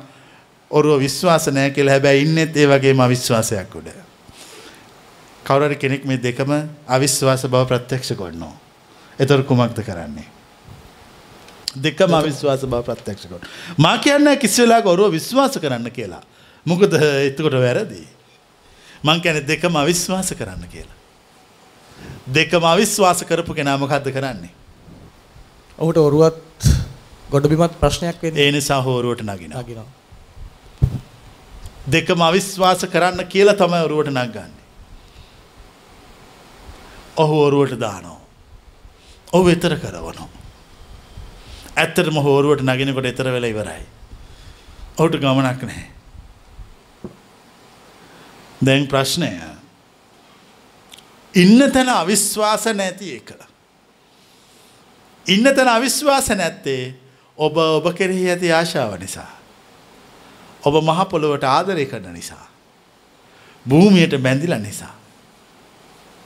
ඔරුව 0.70 1.00
විශ්වාස 1.00 1.46
නැහැ 1.48 1.70
කියලා 1.70 1.94
හැබැයි 1.96 2.26
ඉන්නෙත් 2.26 2.56
ඒ 2.56 2.66
වගේම 2.66 3.00
අවිශ්වාසයක් 3.00 3.74
උඩ. 3.74 3.88
කවුරු 5.44 5.68
හරි 5.68 5.76
කෙනෙක් 5.76 6.04
මේ 6.04 6.18
දෙකම 6.18 6.52
අවිශ්වාස 6.88 7.46
බව 7.46 7.64
ප්‍රත්‍යක්ෂ 7.66 8.14
කරනවා. 8.14 8.54
එතකොට 9.18 9.46
කුමක්ද 9.46 9.82
කරන්නේ? 9.82 10.28
දෙකම 11.76 12.14
අවිශ්වාස 12.14 12.62
බව 12.62 12.82
ප්‍රත්‍යක්ෂ 12.82 13.26
කරනවා. 13.26 13.50
මා 13.78 13.98
කියන්නේ 13.98 14.36
කිසි 14.36 14.62
වෙලාවක 14.62 14.86
ඔරුව 14.86 15.12
විශ්වාස 15.12 15.58
කරන්න 15.58 15.90
කියලා. 15.90 16.22
මොකද 16.66 16.94
එතකොට 17.26 17.58
වැරදි. 17.58 18.06
මං 19.04 19.20
කියන්නේ 19.20 19.46
දෙකම 19.46 19.76
අවිශ්වාස 19.76 20.34
කරන්න 20.38 20.66
කියලා. 20.68 20.98
දෙකම 22.32 22.64
අවිශ්වාස 22.64 23.24
කරපු 23.24 23.54
කෙනා 23.54 23.78
මොකද්ද 23.78 24.12
කරන්නේ? 24.12 24.52
ඔහුට 25.78 25.96
ඔරුවත් 25.98 26.68
ගොඩබිමත් 27.30 27.80
ප්‍රශ්නයක් 27.80 28.22
වෙන්නේ. 28.22 28.46
ඒ 28.46 28.52
නිසා 28.52 28.82
හෝරුවට 28.82 29.22
නගිනවා. 29.22 29.62
නගිනවා. 29.62 29.99
දෙකම 31.86 32.20
අවිශ්වාස 32.20 32.84
කරන්න 32.84 33.26
කියලා 33.26 33.54
තමයි 33.54 33.84
ඔරුවට 33.84 34.10
නගන්නේ. 34.10 34.50
ඔහු 37.16 37.40
ඔරුවට 37.40 37.80
දානවා. 37.80 38.20
ඔහු 39.32 39.48
එතර 39.48 39.76
කරවනවා. 39.76 40.28
ඇත්තටම 41.76 42.18
හෝරුවට 42.18 42.62
නගිනකොට 42.62 43.04
එතර 43.04 43.32
වෙලා 43.32 43.50
ඉවරයි. 43.50 43.86
ඔහුට 44.98 45.16
ගමනක් 45.16 45.62
නැහැ. 45.62 45.88
දැන් 48.64 48.86
ප්‍රශ්නය 48.86 49.30
ඉන්න 51.34 51.72
තැන 51.72 51.88
අවිශ්වාස 51.88 52.64
නැති 52.74 53.16
එක. 53.16 53.32
ඉන්න 55.26 55.44
තැන 55.54 55.68
අවිශ්වාස 55.68 56.30
නැත්තේ 56.30 56.94
ඔබ 57.38 57.56
ඔබ 57.56 57.92
කෙරෙහි 57.94 58.30
ඇති 58.30 58.52
ආශාව 58.52 58.98
නිසා. 59.00 59.39
ඔබ 60.62 60.74
මහපොළොවට 60.82 61.44
ආදරය 61.46 61.86
කරන 61.86 62.12
නිසා. 62.12 62.46
භූමියට 63.66 64.14
බැඳිල 64.18 64.54
නිසා. 64.58 64.94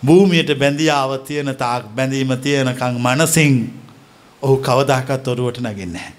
භූමියට 0.03 0.51
බැඳියාව 0.55 1.13
තියෙන 1.21 1.55
තාක් 1.57 1.85
බැඳීම 1.91 2.37
තියෙනකං 2.39 2.99
මනසිං 2.99 3.55
ඔහු 4.43 4.57
කවදාකත් 4.59 5.29
ඔරුවට 5.29 5.61
නගින්නේ. 5.61 6.11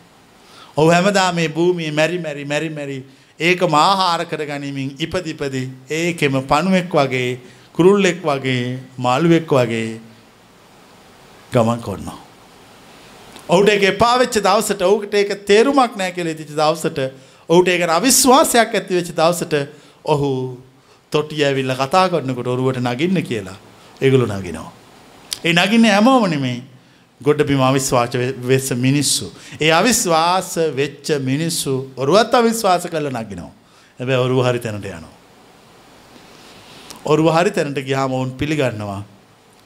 ඔහු 0.77 0.89
හැමදා 0.89 1.31
මේ 1.31 1.49
භූමිය 1.49 1.91
මැරි 1.91 2.17
මැරි 2.19 2.45
මැරි 2.45 2.69
මැරි 2.69 2.97
ඒක 3.39 3.61
මාහාර 3.69 4.25
කර 4.25 4.41
ගනිමින් 4.43 4.95
ඉපදිපදි 4.99 5.63
ඒකෙම 5.91 6.41
පණුවෙක් 6.43 6.89
වගේ 6.91 7.39
කුරුල්ලෙක් 7.75 8.19
වගේ 8.23 8.79
මාළුවෙක් 8.97 9.47
වගේ 9.49 9.99
ගමන් 11.51 11.79
කොන්නවා. 11.81 12.19
ඔහුට 13.49 13.69
ඒක 13.69 13.83
එපාවෙච්ච 13.85 14.39
දවසට 14.39 14.81
ඔහුට 14.83 15.13
ඒක 15.13 15.45
තේරුමක් 15.45 15.95
නෑ 15.95 16.11
කියලා 16.11 16.31
ඉදිච්ච 16.31 16.53
දවසට 16.53 16.99
ඔහුට 17.49 17.67
ඒක 17.67 17.89
අවිශ්වාසයක් 17.89 18.75
ඇති 18.75 18.95
වෙච්ච 18.95 19.11
දවසට 19.11 19.55
ඔහු 20.05 20.29
තොටිය 21.11 21.43
ඇවිල්ලා 21.45 21.77
කතා 21.77 22.05
කරනකොට 22.09 22.47
ඔරුවට 22.47 22.79
නගින්න 22.79 23.21
කියලා 23.23 23.57
ඒගොල්ලෝ 24.01 24.29
නගිනවා. 24.29 24.71
ඒ 25.45 25.53
නගින්නේ 25.53 25.91
හැමෝම 25.91 26.25
නෙමෙයි. 26.29 26.63
ගොඩබිම 27.21 27.61
අවිශ්වාස 27.61 28.15
වෙච්ච 28.47 28.69
මිනිස්සු. 28.77 29.31
ඒ 29.61 29.71
අවිශ්වාස 29.71 30.51
වෙච්ච 30.75 31.07
මිනිස්සු 31.21 31.73
ඔරුවත් 31.97 32.33
අවිශ්වාස 32.33 32.87
කරලා 32.87 33.21
නගිනවා. 33.21 33.51
හැබැයි 33.99 34.19
ඔරුව 34.19 34.39
හරි 34.47 34.59
තැනට 34.59 34.85
යනවා. 34.85 35.13
ඔරුව 37.05 37.27
හරි 37.29 37.51
තැනට 37.51 37.79
ගියාම 37.79 38.11
ඔවුන් 38.11 38.31
පිළිගන්නවා. 38.31 39.01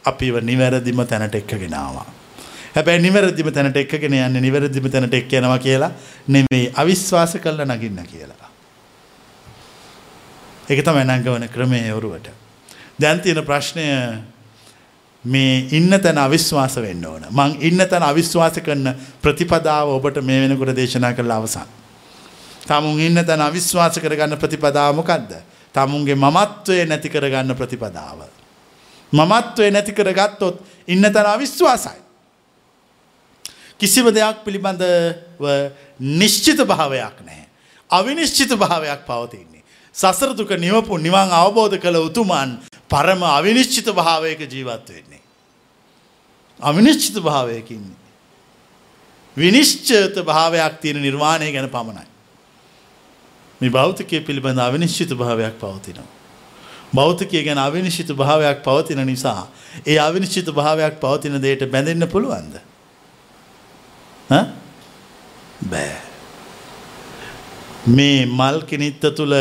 අපිව 0.06 0.36
නිවැරදිම 0.42 1.02
තැනට 1.06 1.36
එක්කගෙන 1.36 1.74
ආවා. 1.74 2.19
හැබැයි 2.76 3.02
නිවැරදිම 3.02 3.52
තැනට 3.52 3.78
එක්කගෙන 3.78 4.14
යන්නේ 4.14 4.42
නිවැරදිම 4.42 4.90
තැනට 4.92 5.14
එක්ක 5.14 5.34
යනවා 5.34 5.60
කියලා 5.60 5.92
නෙමෙයි 6.28 6.72
අවිශ්වාස 6.76 7.38
කළා 7.44 7.66
නගින්න 7.66 8.04
කියලා. 8.06 8.50
ඒක 10.70 10.84
තමයි 10.86 11.04
නංගවන 11.04 11.48
ක්‍රමය 11.50 11.92
ඔරුවට. 11.92 12.30
දැන් 13.02 13.22
තියෙන 13.22 13.46
ප්‍රශ්නය 13.46 13.86
මේ 15.26 15.68
ඉන්න 15.72 15.90
තැන 16.02 16.18
අවිශ්වාස 16.18 16.76
වෙන්න 16.78 17.06
ඕන. 17.06 17.26
මං 17.32 17.58
ඉන්න 17.62 17.88
තැන 17.90 18.04
අවිශ්වාස 18.04 18.60
කරන 18.60 18.94
ප්‍රතිපදාව 19.22 19.90
ඔබට 19.90 20.22
මේ 20.22 20.42
වෙනකොට 20.42 20.76
දේශනා 20.76 21.14
කළ 21.14 21.32
අවසන්. 21.32 21.68
තමුන් 22.68 23.00
ඉන්න 23.00 23.26
තැන 23.26 23.42
අවිශ්වාස 23.42 24.00
කරගන්න 24.00 24.38
ප්‍රතිපදාව 24.38 24.96
මොකක්ද? 24.96 25.34
තමුන්ගේ 25.76 26.16
මමත්වය 26.16 26.86
නැති 26.86 27.10
කරගන්න 27.10 27.56
ප්‍රතිපදාව. 27.56 28.22
මමත්වය 29.14 29.72
නැති 29.72 29.92
කරගත්තොත් 29.92 30.62
ඉන්න 30.88 31.02
තැන 31.02 31.26
අවිශ්වාසයි. 31.26 32.09
කිසිම 33.80 34.06
දෙයක් 34.10 34.44
පිළිබඳව 34.46 35.46
නිශ්චිත 36.00 36.60
භාවයක් 36.64 37.18
නැහැ. 37.26 37.48
අවිනිශ්චිත 37.90 38.52
භාවයක් 38.56 39.02
පවතින්නේ. 39.06 39.64
සසර 39.96 40.36
දුක 40.36 40.52
නිවපු 40.58 40.98
නිවන් 40.98 41.30
අවබෝධ 41.34 41.78
කළ 41.78 41.98
උතුමන් 42.00 42.60
පරම 42.90 43.24
අවිනිශ්චිත 43.30 43.88
භාවයක 43.92 44.40
ජීවත් 44.46 44.90
වෙන්නේ. 44.90 45.22
අවිනිශ්චිත 46.60 47.18
භාවයකින්නේ. 47.20 48.00
විනිශ්චිත 49.38 50.16
භාවයක් 50.22 50.80
තියෙන 50.82 51.02
නිර්වාණය 51.02 51.52
ගැන 51.52 51.70
පමණයි. 51.70 52.08
මේ 53.62 53.70
භෞතිකය 53.70 54.22
පිළිබඳ 54.22 54.60
අවිනිශ්චිත 54.60 55.12
භාවයක් 55.14 55.56
පවතිනවා. 55.56 56.10
භෞතිකය 56.94 57.44
ගැන 57.44 57.58
අවිනිශ්චිත 57.60 58.12
භාවයක් 58.14 58.64
පවතින 58.64 59.06
නිසා 59.06 59.48
ඒ 59.86 60.00
අවිනිශ්චිත 60.00 60.52
භාවයක් 60.52 61.00
පවතින 61.00 61.42
දෙයට 61.42 61.64
බැඳෙන්න 61.68 62.08
පුළුවන්ද. 62.08 62.69
බෑ. 64.30 65.96
මේ 67.88 68.26
මල් 68.26 68.62
කෙනිත්ත 68.62 69.02
තුළ 69.16 69.34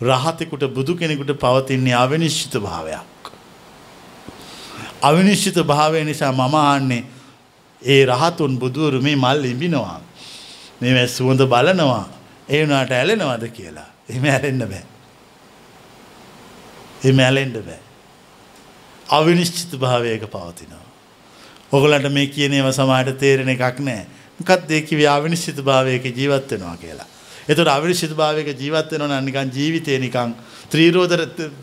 රහතෙකුට 0.00 0.64
බුදු 0.74 0.96
කෙනෙකුට 0.96 1.32
පවතින්නේ 1.38 1.94
අවිනිශ්චිත 1.94 2.54
භාවයක්. 2.56 3.32
අවිනිශ්චිත 5.02 5.58
භාවය 5.62 6.04
නිසා 6.04 6.32
මම 6.32 6.54
ආන්නේ 6.54 7.04
ඒ 7.82 8.04
රහතුන් 8.06 8.58
බුදුවරු 8.58 9.02
මේ 9.02 9.16
මල් 9.16 9.44
ඉබිනවා. 9.44 10.00
මේ 10.80 11.06
සුවඳ 11.08 11.46
බලනවා 11.46 12.08
ඒ 12.48 12.62
වුණාට 12.62 12.90
ඇලෙනවද 12.92 13.48
කියලා. 13.48 13.88
එහෙම 14.08 14.24
ඇලෙන්න 14.26 14.68
බෑ. 14.68 14.84
එහෙම 17.04 17.18
ඇලෙන්න 17.18 17.52
බෑ. 17.54 17.80
අවිනිශ්චිත 19.08 19.78
භාවයක 19.78 20.26
පවතිනවා. 20.26 20.83
ඔගලන්ට 21.74 22.12
මේ 22.12 22.26
කියන 22.28 22.52
ඒවා 22.52 22.72
සමහරට 22.72 23.18
තේරෙන 23.18 23.48
එකක් 23.48 23.80
නැහැ. 23.80 24.06
මොකක්ද 24.38 24.70
ඒ 24.70 24.82
කිව්වේ 24.82 25.08
අවිනිශ්චිත 25.08 25.58
භාවයක 25.60 26.04
ජීවත් 26.10 26.50
වෙනවා 26.50 26.76
කියලා. 26.76 27.08
ඒතකොට 27.48 27.68
අවිනිශ්චිත 27.68 28.14
භාවයක 28.14 28.48
ජීවත් 28.54 28.92
වෙනවා 28.92 29.20
නම් 29.20 29.28
නිකන් 29.28 29.52
ජීවිතේ 29.56 29.98
නිකන් 29.98 30.34
ත්‍රිරෝධ 30.70 31.14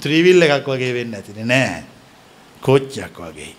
ත්‍රිවිල් 0.03 0.41
එකක් 0.41 0.68
වගේ 0.68 0.93
වෙන්නේ 0.93 1.20
නැතිනේ 1.20 1.45
නෑ. 1.45 1.84
කෝච්චයක් 2.62 3.20
වගේ. 3.20 3.53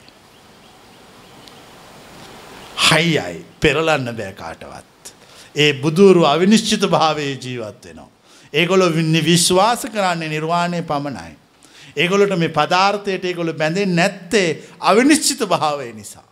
හයි 2.86 3.18
අයි 3.18 3.44
පෙරලන්න 3.60 4.10
බෑ 4.12 4.32
කාටවත්. 4.34 5.14
ඒ 5.56 5.72
බුදුරු 5.74 6.26
අවිනිශ්චිත 6.26 6.88
භාවයේ 6.88 7.36
ජීවත් 7.36 7.86
වෙනවා. 7.86 8.10
ඒගොලො 8.52 8.90
විශ්වාස 9.22 9.86
කරන්නේ 9.86 10.28
නිර්වාණය 10.28 10.82
පමණයි. 10.82 11.32
ඒගොලට 11.96 12.36
මේ 12.38 12.48
පදාර්ථයට 12.50 13.24
ඒගොල 13.24 13.52
බැඳෙන් 13.54 13.96
නැත්තේ 13.96 14.48
අවිනිශ්චිත 14.80 15.42
භාවය 15.46 15.92
නිසා. 15.92 16.31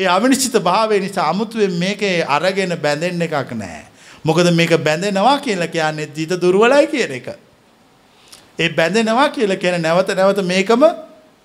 ඒ 0.00 0.08
අවිනිශ්චිත 0.08 0.56
භාවය 0.60 1.00
නිසා 1.00 1.28
අමුතුවෙන් 1.28 1.74
මේක 1.78 2.02
අරගෙන 2.28 2.72
බැඳෙන්න 2.78 3.22
එකක් 3.22 3.52
නෑ. 3.54 3.84
මොකද 4.24 4.50
මේක 4.54 4.72
බැඳෙනවා 4.78 5.38
කියලා 5.38 5.68
කියන්නේ 5.68 6.10
ජීත 6.16 6.32
දුර්වලයි 6.36 6.86
කියන 6.86 7.12
එක. 7.12 7.28
ඒ 8.58 8.68
බැඳෙනවා 8.70 9.28
කියලා 9.28 9.56
කියන 9.56 9.76
නැවත 9.78 10.14
නැවත 10.14 10.40
මේකම 10.44 10.82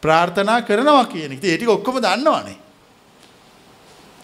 ප්‍රාර්ථනා 0.04 0.62
කරනවා 0.62 1.06
කියන 1.06 1.36
එක. 1.36 1.44
ඒ 1.44 1.58
ටික 1.58 1.70
ඔක්කොම 1.70 2.00
දන්නවනේ. 2.00 2.58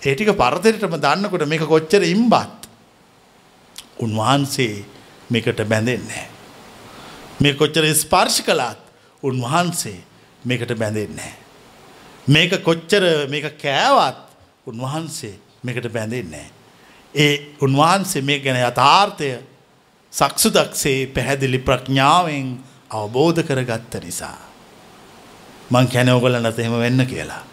ඒ 0.01 0.15
ටික 0.15 0.33
පරතරටම 0.37 0.97
දන්නකොට 0.97 1.47
මේක 1.47 1.67
කොච්චර 1.67 2.03
ඉම්බත්. 2.05 2.61
උන්වහන්සේ 3.99 4.85
මේකට 5.29 5.61
බැඳෙන්නේ 5.65 6.25
මේ 7.41 7.53
කොච්චර 7.53 7.85
ස්පර්ශ 7.95 8.41
කළාත් 8.41 8.81
උන්වහන්සේ 9.23 9.99
මේකට 10.45 10.73
බැඳෙන්නේ 10.75 11.33
මේක 12.27 12.63
කොච්චර 12.63 13.03
මේක 13.27 13.57
කෑවත් 13.57 14.17
උන්වහන්සේ 14.67 15.35
මේකට 15.63 15.87
බැඳෙන්නේ 15.89 16.47
ඒ 17.15 17.55
උන්වහන්සේ 17.59 18.21
මේ 18.21 18.39
ගැන 18.39 18.57
යථාර්ථය 18.57 19.39
සක්සුදක්සේ 20.13 21.07
පැහැදිලි 21.07 21.59
ප්‍රඥාවෙන් 21.59 22.59
අවබෝධ 22.89 23.41
කරගත්ත 23.41 23.93
නිසා. 23.97 24.37
මං 25.71 25.87
කැන 25.87 26.09
ඔගොල්ලන්ට 26.09 26.59
එහෙම 26.59 26.79
වෙන්න 26.79 27.05
කියලා. 27.05 27.43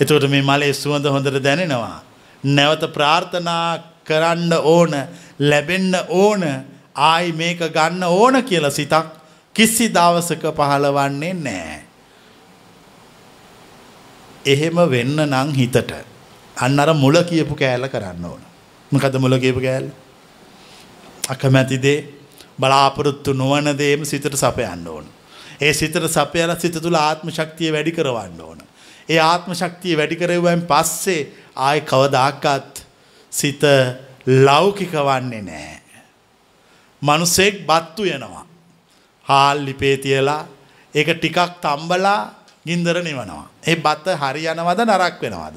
එතකොට 0.00 0.28
මේ 0.28 0.42
මලේ 0.42 0.72
සුවඳ 0.72 1.06
හොඳට 1.06 1.42
දැනෙනවා. 1.42 2.02
නැවත 2.44 2.84
ප්‍රාර්ථනා 2.92 3.78
කරන්න 4.04 4.52
ඕන 4.64 4.92
ලැබෙන්න 5.40 5.94
ඕන 6.08 6.42
ආයි 6.96 7.32
මේක 7.32 7.60
ගන්න 7.70 8.02
ඕන 8.02 8.42
කියලා 8.42 8.70
සිතක් 8.70 9.06
කිසි 9.54 9.88
දවසක 9.88 10.42
පහළවන්නේ 10.50 11.34
නෑ. 11.36 11.83
එහෙම 14.46 14.76
වෙන්න 14.90 15.16
නං 15.24 15.54
හිතට 15.56 15.92
අන්න 16.56 16.78
අර 16.78 16.94
මුල 16.94 17.16
කියපු 17.24 17.54
කෑල්ල 17.54 17.88
කරන්න 17.88 18.24
ඕන. 18.24 18.42
මොකද 18.92 19.16
මුල 19.18 19.38
කියපු 19.38 19.60
කෑල්ල. 19.60 19.88
අකමැතිදේ 21.28 21.98
බලාපොරොත්තු 22.58 23.32
නොවන 23.32 23.72
දේම 23.78 24.04
සිතට 24.04 24.36
සපයන්න 24.36 24.88
ඕන. 24.88 25.06
ඒ 25.60 25.72
සිතට 25.72 25.96
සපයන 26.08 26.56
සිත 26.58 26.76
තුළ 26.76 26.94
ආත්ම 26.96 27.30
ශක්තිය 27.30 27.72
වැඩි 27.72 27.92
කරවන්න 27.92 28.40
ඕන. 28.40 28.58
ඒ 29.08 29.20
ආත්ම 29.20 29.52
ශක්තිය 29.52 29.96
වැඩි 29.96 30.16
කරවුවෙන් 30.16 30.62
පස්සේ 30.62 31.22
ආය 31.56 31.80
කවදාකත් 31.82 32.84
සිත 33.32 33.62
ලෞකික 34.26 34.92
වන්නේ 34.92 35.42
නෑ. 35.42 35.80
මනුස්සෙක් 37.02 37.66
බත්තු 37.66 38.04
යනවා. 38.06 38.46
හාල් 39.26 39.64
ලිපේ 39.64 39.96
තියලා 39.96 40.42
ඒක 40.94 41.08
ටිකක් 41.18 41.60
තම්බලා 41.60 42.43
ගින්දර 42.66 42.96
නිවනවා. 43.02 43.46
ඒ 43.66 43.76
බත්ත 43.76 44.16
හරි 44.22 44.46
යනවද 44.46 44.80
නරක් 44.84 45.16
වෙනවද. 45.22 45.56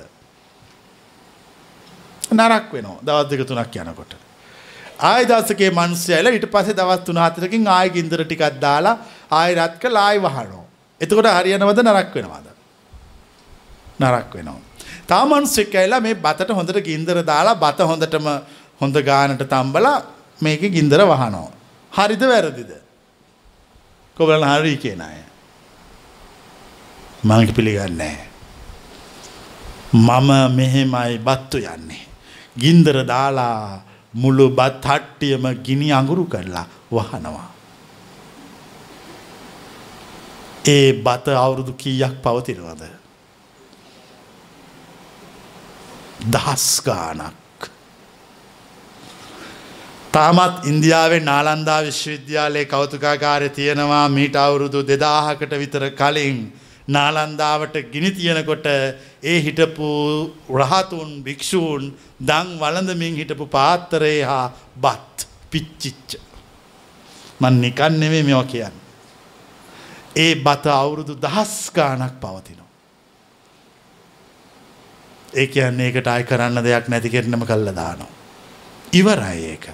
නරක් 2.32 2.74
වෙනවා 2.74 3.00
දවස් 3.02 3.30
දෙක 3.30 3.48
තුනක් 3.48 3.76
යනකොට. 3.76 4.14
ආය 5.00 5.26
දවසකේ 5.26 5.72
මනුස්සයල 5.72 6.28
ඊට 6.28 6.48
පස්සේ 6.52 6.76
දවස් 6.76 7.02
තුන 7.06 7.18
හතරකින් 7.18 7.68
ආය 7.68 7.90
ගින්දර 7.90 8.24
ටිකක් 8.24 8.60
දාලා 8.60 8.98
ආය 9.32 9.56
රත් 9.56 9.80
කළා 9.80 10.06
ආය 10.06 10.20
වහනවා. 10.20 10.66
එතකොට 11.02 11.30
හරියනවද 11.30 11.80
නරක් 11.84 12.16
වෙනවද? 12.16 12.48
නරක් 14.00 14.34
වෙනවා. 14.36 14.60
තා 15.08 15.24
මනුස්සෙක් 15.26 15.76
ඇවිල්ලා 15.76 16.02
මේ 16.02 16.16
බතට 16.16 16.52
හොඳට 16.52 16.82
ගින්දර 16.84 17.24
දාලා 17.24 17.56
බත 17.56 17.80
හොඳටම 17.82 18.28
හොඳ 18.82 18.98
ගානට 19.04 19.44
තම්බලා 19.46 19.98
මේකේ 20.42 20.70
ගින්දර 20.70 21.02
වහනවා. 21.06 21.52
හරිද 21.92 22.24
වැරදිද? 22.24 22.72
කොබලන් 24.18 24.44
හරි 24.44 24.76
කියන 24.78 25.02
අය. 25.02 25.27
මම 27.24 27.54
පිළිගන්නේ 27.54 28.28
මම 29.94 30.30
මෙහෙමයි 30.56 31.18
බත්තු 31.18 31.58
යන්නේ. 31.58 32.08
ගින්දර 32.58 33.06
දාලා 33.06 33.82
මුළු 34.14 34.50
බත් 34.50 34.86
හට්ටියම 34.86 35.46
ගිනි 35.64 35.92
අඟුරු 35.92 36.26
කරලා 36.26 36.66
වහනවා. 36.92 37.52
ඒ 40.66 40.94
බත 40.94 41.28
අවුරුදු 41.28 41.74
කීයක් 41.74 42.22
පවතිනවද? 42.24 42.84
දහස් 46.30 46.82
ගානක්. 46.82 47.70
තාමත් 50.12 50.66
ඉන්දියාවේ 50.66 51.20
නාලන්දා 51.22 51.82
විශ්වවිද්‍යාලයේ 51.84 52.66
කෞතුකාකාරය 52.66 53.50
තියෙනවා 53.50 54.10
මීට 54.10 54.36
අවුරුදු 54.36 54.84
දෙදාහකට 54.84 55.52
විතර 55.60 55.90
කලින් 55.92 56.40
නාලන්දාවට 56.88 57.76
ගිනි 57.92 58.12
තියනකොට 58.12 58.66
ඒ 59.24 59.38
හිටපු 59.42 59.88
රහතුන් 60.52 61.24
භික්‍ෂූන් 61.24 61.94
දං 62.28 62.50
වලඳමින් 62.60 63.16
හිටපු 63.16 63.46
පාත්තරේ 63.48 64.24
හා 64.24 64.52
බත් 64.82 65.28
පිච්චිච්ච. 65.52 66.20
මන් 67.40 67.62
නිකන් 67.62 68.00
නෙමේ 68.00 68.24
මෙව 68.24 68.44
කියන්න. 68.46 68.76
ඒ 70.16 70.36
බත 70.36 70.66
අවුරුදු 70.74 71.14
දහස් 71.16 71.72
ගානක් 71.72 72.20
පවතිනවා. 72.22 72.72
ඒ 75.34 75.48
කියන්නේ 75.48 75.88
ඒකට 75.88 76.08
අය 76.08 76.24
කරන්න 76.24 76.64
දෙයක් 76.64 76.88
නැති 76.88 77.10
කෙරනම 77.10 77.46
කල්ල 77.46 77.72
දානවා. 77.76 78.14
ඉවරයි 78.94 79.44
ඒක. 79.46 79.66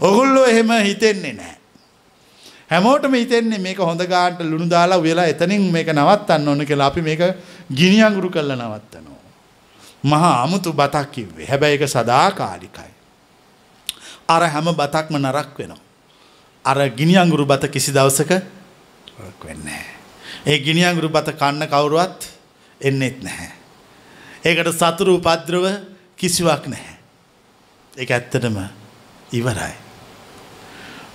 ඔගුල්ලෝ 0.00 0.44
එහෙම 0.44 0.70
හිතෙන්නේ 0.84 1.32
නෑ. 1.32 1.59
හැමෝටම 2.70 3.14
හිතෙන්නේ 3.14 3.58
මේක 3.58 3.78
හොඳ 3.80 4.02
ගාන්ට 4.06 4.40
ලුණු 4.42 4.70
දාලා 4.70 5.02
වෙලා 5.02 5.26
එතනින් 5.26 5.62
මේක 5.72 5.88
නවත්තන්න 5.88 6.48
ඕන 6.48 6.66
කියලා 6.66 6.86
අපි 6.86 7.02
මේක 7.02 7.22
ගිනි 7.72 8.02
අඟුරු 8.02 8.30
කරලා 8.30 8.56
නවත්තනවා. 8.58 9.20
මහා 10.04 10.42
අමුතු 10.42 10.72
බතක් 10.72 11.12
කිව්වේ. 11.12 11.46
හැබැයි 11.46 11.76
ඒක 11.76 11.88
සදාකාලිකයි. 11.88 12.90
අර 14.28 14.42
හැම 14.46 14.68
බතක්ම 14.72 15.16
නරක් 15.18 15.58
වෙනවා. 15.58 15.82
අර 16.64 16.78
ගිනි 16.90 17.16
අඟුරු 17.16 17.46
බත 17.46 17.68
කිසි 17.68 17.92
දවසක 17.92 18.30
නරක් 19.18 19.44
වෙන්නේ 19.44 19.84
ඒ 20.46 20.58
ගිනි 20.58 20.84
අඟුරු 20.84 21.08
බත 21.08 21.34
කන්න 21.34 21.66
කවුරුවත් 21.66 22.30
එන්නෙත් 22.80 23.22
නැහැ. 23.22 23.52
ඒකට 24.44 24.72
සතුරු 24.72 25.18
උපද්‍රව 25.18 25.66
කිසිවක් 26.16 26.66
නැහැ. 26.66 26.96
ඒක 27.92 28.10
ඇත්තටම 28.10 28.56
ඉවරයි. 29.32 29.89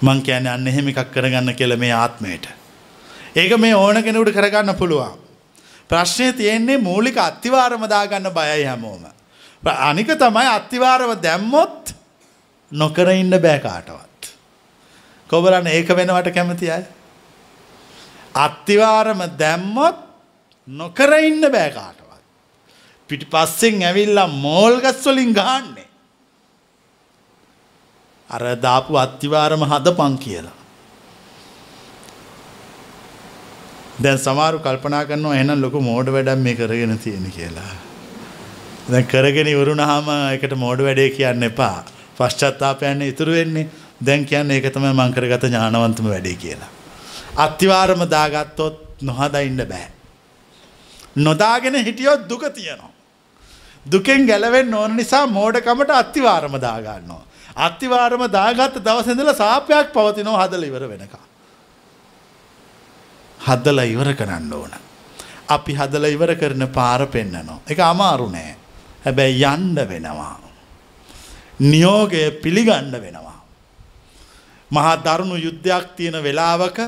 මං 0.02 0.22
කියන්නේ 0.22 0.52
අන්න 0.52 0.68
එහෙම 0.68 0.88
එකක් 0.88 1.12
කරගන්න 1.12 1.56
කියලා 1.56 1.78
මේ 1.78 1.92
ආත්මයට. 1.94 2.48
ඒක 3.36 3.58
මේ 3.60 3.76
ඕන 3.76 4.04
කෙනෙකුට 4.04 4.34
කරගන්න 4.34 4.76
පුළුවන්. 4.76 5.20
ප්‍රශ්නය 5.90 6.34
තියෙන්නේ 6.34 6.78
මූලික 6.78 7.18
අත්තිවාරම 7.18 7.88
දාගන්න 7.90 8.32
බයයි 8.32 8.66
හැමෝම. 8.66 9.06
අනික 9.64 10.08
තමයි 10.08 10.48
අත්තිවාරම 10.48 11.16
දැම්මොත් 11.22 11.96
නොකර 12.72 13.10
ඉන්න 13.12 13.30
බෑ 13.30 13.60
කාටවත්. 13.60 14.34
කොබලන්න 15.30 15.68
ඒක 15.68 15.90
වෙනවට 15.90 16.34
කැමති 16.34 16.72
අය. 16.72 16.84
අත්තිවාරම 18.36 19.22
දැම්මොත් 19.38 19.98
නොකර 20.68 21.14
ඉන්න 21.20 21.42
බෑ 21.42 21.72
කාටවත්. 21.72 22.22
පිටි 23.08 23.26
පස්සෙන් 23.26 23.84
ඇවිල්ලා 23.84 24.28
මෝල්ගස්වලින් 24.28 25.34
ගාන්නේ. 25.34 25.88
අර 28.30 28.56
දාපු 28.56 28.98
අත්තිවාරම 28.98 29.64
හදපං 29.72 30.18
කියලා. 30.18 30.56
දැන් 34.02 34.18
සමාරු 34.18 34.60
කල්පනා 34.60 35.04
කරනවා 35.06 35.36
එහෙනම් 35.36 35.62
ලොකු 35.62 35.82
මෝඩ 35.82 36.10
වැඩක් 36.10 36.40
මේ 36.40 36.56
කරගෙන 36.56 36.98
තියෙන 37.00 37.28
කියලා. 37.32 37.74
දැන් 38.92 39.06
කරගෙන 39.08 39.48
ඉවරුනහම 39.48 40.10
ඒකට 40.14 40.56
මෝඩ 40.56 40.80
වැඩේ 40.82 41.10
කියන්න 41.10 41.44
එපා. 41.44 41.84
පශ්චාත්තාපයන්න 42.18 43.02
ඉතුරු 43.02 43.32
වෙන්නේ. 43.32 43.70
දැන් 44.06 44.26
කියන්නේ 44.26 44.58
ඒක 44.58 44.74
තමයි 44.74 44.94
මං 44.94 45.14
කරගත 45.14 45.44
ඥානවන්තම 45.44 46.10
වැඩේ 46.10 46.36
කියලා. 46.36 46.72
අත්තිවාරම 47.38 48.02
දාගත්තොත් 48.10 48.82
නොහදා 49.02 49.42
ඉන්න 49.42 49.62
බෑ. 49.72 49.88
නොදාගෙන 51.16 51.76
හිටියොත් 51.76 52.28
දුක 52.30 52.44
තියෙනවා. 52.54 52.92
දුකෙන් 53.86 54.28
ගැලවෙන්න 54.28 54.74
ඕන 54.74 54.96
නිසා 54.98 55.26
මෝඩකමට 55.28 55.90
අත්තිවාරම 56.02 56.60
දාගන්නවා. 56.68 57.24
අත්තිවාරම 57.56 58.28
දාගත්ත 58.32 58.80
දවස් 58.84 59.08
ඉඳලා 59.08 59.34
සාපයක් 59.34 59.94
පවතිනවා 59.94 60.48
හදලා 60.48 60.68
ඉවර 60.68 60.88
වෙනකම්. 60.90 61.24
හදලා 63.48 63.86
ඉවර 63.86 64.14
කරන්න 64.14 64.54
ඕන. 64.54 64.74
අපි 65.50 65.74
හදලා 65.74 66.10
ඉවර 66.10 66.36
කරන 66.36 66.68
පාර 66.68 67.08
පෙන්නනවා. 67.08 67.60
ඒක 67.70 67.80
අමාරු 67.80 68.30
නෑ. 68.30 68.56
හැබැයි 69.06 69.44
යන්න 69.44 69.76
වෙනවා. 69.76 70.40
නියෝගය 71.60 72.32
පිළිගන්න 72.44 72.92
වෙනවා. 72.92 73.40
මහා 74.72 74.96
දරුණු 74.98 75.36
යුද්ධයක් 75.36 75.96
තියෙන 75.96 76.24
වෙලාවක 76.24 76.80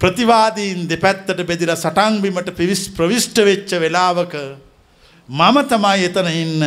ප්‍රතිවාදීන් 0.00 0.88
දෙපැත්තට 0.88 1.46
බෙදිලා 1.46 1.76
සටන්බිමට 1.76 2.56
පිවිස් 2.56 2.88
ප්‍රවිෂ්ට 2.88 3.38
වෙච්ච 3.44 3.74
වෙලාවක 3.80 4.34
මම 5.28 5.56
තමයි 5.68 6.04
එතන 6.04 6.28
ඉන්න 6.28 6.62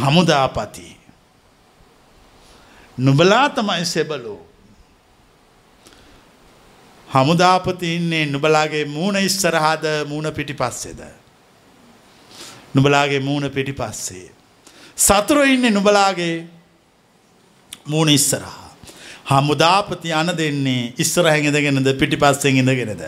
හමුදාපති. 0.00 0.97
නුබලා 2.98 3.48
තමයි 3.48 3.84
සෙබලෝ. 3.86 4.40
හමුදාපති 7.08 7.96
ඉන්නේ 7.96 8.26
නුබලාගේ 8.26 8.84
මූුණ 8.84 9.16
ඉස්සරහාද 9.16 9.84
මූුණ 10.08 10.32
පිටි 10.32 10.54
පස්සෙද. 10.54 11.00
නුබලාගේ 12.74 13.20
මූුණ 13.20 13.50
පිටි 13.50 13.72
පස්සේ. 13.72 14.30
සතුර 14.96 15.44
ඉන්නේ 15.46 15.70
නුබලාගේ 15.70 16.46
මූුණ 17.86 18.08
ඉස්සරහා. 18.08 18.74
හමුදාපති 19.30 20.12
අන 20.12 20.36
දෙන්නේ 20.36 20.92
ඉස්සර 20.98 21.24
හැඟෙදගෙනද 21.24 21.88
පිටි 21.98 22.16
පස්සෙන් 22.16 22.56
ඉඳගෙනද. 22.56 23.02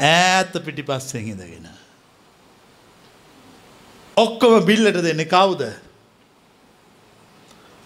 ඈත්ත 0.00 0.54
පිටි 0.64 0.82
පස්සෙන් 0.82 1.28
ඉඳගෙන. 1.28 1.68
ඔක්කොම 4.16 4.60
බිල්ලට 4.66 5.02
දෙන්නේ 5.02 5.24
කවුද 5.26 5.66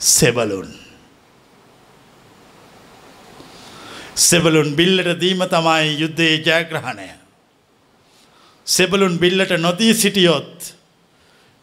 සෙබලුන්. 0.01 0.88
සෙබලුන් 4.19 4.75
බිල්ලට 4.75 5.21
දීම 5.21 5.43
තමයි 5.47 5.95
යුද්ධයේ 5.97 6.39
ජයග්‍රහණය. 6.41 7.09
සෙබලුන් 8.66 9.19
බිල්ලට 9.19 9.53
නොදී 9.59 9.95
සිටියොත් 9.95 10.75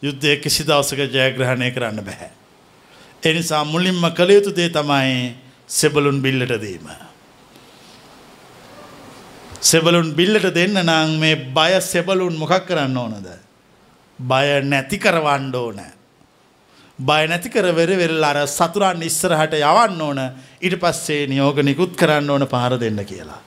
යුද්ධය 0.02 0.36
කිසි 0.36 0.64
දවසක 0.64 1.00
ජයග්‍රහණය 1.08 1.70
කරන්න 1.70 2.00
බැහැ. 2.02 2.30
එනිසා 3.22 3.64
මුලින්ම 3.64 4.00
කළ 4.10 4.30
යුතු 4.30 4.56
දේ 4.56 4.70
තමයි 4.70 5.36
සෙබලුන් 5.68 6.22
බිල්ලට 6.22 6.56
දීම. 6.58 6.88
සෙබලුන් 9.62 10.14
බිල්ලට 10.14 10.48
දෙන්න 10.54 10.80
නං 10.80 11.18
මේ 11.18 11.36
බය 11.52 11.80
සෙබලුන් 11.82 12.38
මොකක් 12.38 12.64
කරන්න 12.64 12.96
ඕනද. 12.96 13.28
බය 14.18 14.46
නැති 14.62 14.98
කරවන්න 14.98 15.54
ඕන. 15.54 15.95
බය 16.98 17.26
නැති 17.28 17.50
කර 17.50 17.72
වෙර 17.76 17.90
වෙරල් 17.92 18.24
අර 18.24 18.38
සතුරන් 18.48 19.02
ඉස්සරහට 19.02 19.56
යවන්න 19.60 20.00
ඕන 20.00 20.20
ඊට 20.60 20.78
පස්සේ 20.80 21.26
නියෝග 21.28 21.60
නිකුත් 21.62 21.96
කරන්න 21.96 22.30
ඕන 22.30 22.46
පහර 22.48 22.78
දෙන්න 22.80 23.04
කියලා. 23.04 23.40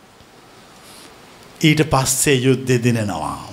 ඊට 1.61 1.81
පස්සේ 1.89 2.35
යුද්ධෙ 2.45 2.77
දිනෙනවා. 2.77 3.49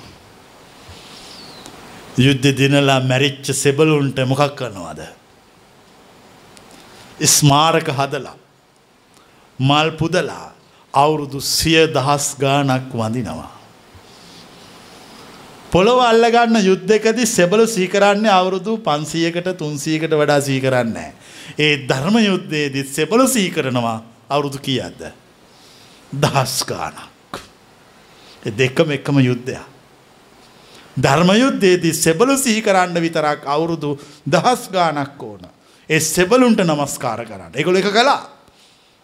යුද්ධ 2.19 2.53
දිනලා 2.53 3.01
මැරිච්ච 3.03 3.53
සෙබලුන්ට 3.55 4.21
මොකක් 4.27 4.55
කරනවාද. 4.55 5.01
ස්මාරක 7.25 7.89
හදලා 7.89 8.37
මල් 9.59 9.91
පුදලා 9.97 10.53
අවුරුදු 10.95 11.41
සිය 11.41 11.87
දහස් 11.89 12.37
ගානක් 12.39 12.93
වඳිනවා. 12.93 13.56
පොළොව 15.71 16.01
අල්ලගන්න 16.01 16.57
යුද්ධකදි 16.63 17.27
සෙබලු 17.27 17.67
සීකරන්නේ 17.67 18.31
අවුරුදු 18.31 18.79
පන්සියකට 18.79 19.49
තුන්සියකට 19.59 20.13
වඩා 20.13 20.41
සීකරන්න. 20.41 20.97
ඒ 21.59 21.87
ධර්ම 21.89 22.17
යුද්ධයේදි 22.21 22.85
සෙබලු 22.87 23.27
සීකරනවා 23.29 23.99
අවුරුදු 24.29 24.59
කියද්ද. 24.59 25.03
දහස් 26.13 26.65
ගානක්. 26.65 27.41
දෙකම 28.53 28.91
එකම 28.91 29.19
යුද්ධයක්. 29.21 29.65
ධර්ම 30.97 31.31
යුද්ධයේදී 31.35 31.95
සෙබලු 31.95 32.37
සීකරන්න 32.37 32.95
විතරක් 32.97 33.43
අවුරුදු 33.47 33.99
දහස් 34.27 34.71
ගානක් 34.71 35.23
ඕන. 35.23 35.43
ඒ 35.91 36.01
සෙබලුන්ට 36.01 36.61
නමස්කාර 36.61 37.25
කරන්න. 37.25 37.53
එකොළ 37.55 37.77
එක 37.77 37.91
කලා. 37.91 38.21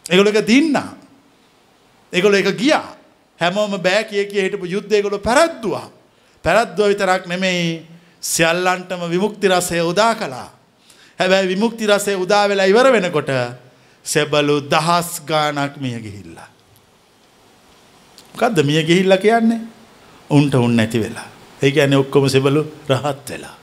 එගොල 0.07 0.27
එක 0.27 0.47
දින්න. 0.47 0.77
එගොල 2.13 2.35
එක 2.35 2.55
ගියා 2.57 2.97
හැමෝම 3.41 3.77
බෑ 3.79 4.05
කිය 4.05 4.25
කිය 4.27 4.43
හිටපු 4.43 4.67
යුද්ධයගොල 4.67 5.19
පැරැද්දවා. 5.19 6.02
පැරැද්දුව 6.45 6.89
විතරක් 6.89 7.27
නෙමෙයි 7.27 7.87
සියල්ලන්ටම 8.23 9.03
විමුක්ති 9.11 9.49
රසය 9.49 9.81
උදා 9.83 10.15
කලා. 10.15 10.49
හැබැයි 11.19 11.49
විමුක්ති 11.49 11.87
රසය 11.87 12.15
උදා 12.17 12.49
වෙලා 12.49 12.67
ඉවර 12.67 12.93
වෙනකොට 12.93 13.31
සෙබලු 14.05 14.57
දහස් 14.63 15.11
ගානක් 15.27 15.77
මිය 15.77 15.99
ගිහිල්ලා. 15.99 16.49
කදද 18.39 18.59
මිය 18.65 18.83
ගිහිල්ල 18.83 19.17
කියන්නේ 19.19 19.61
උන්ට 20.31 20.55
උන් 20.55 20.77
නැති 20.77 20.99
වෙලා. 21.01 21.29
ඒ 21.63 21.73
ඇන 21.81 21.95
ඔක්කොම 21.95 22.29
සෙබලු 22.29 22.63
රහත් 22.89 23.29
වෙලා. 23.31 23.57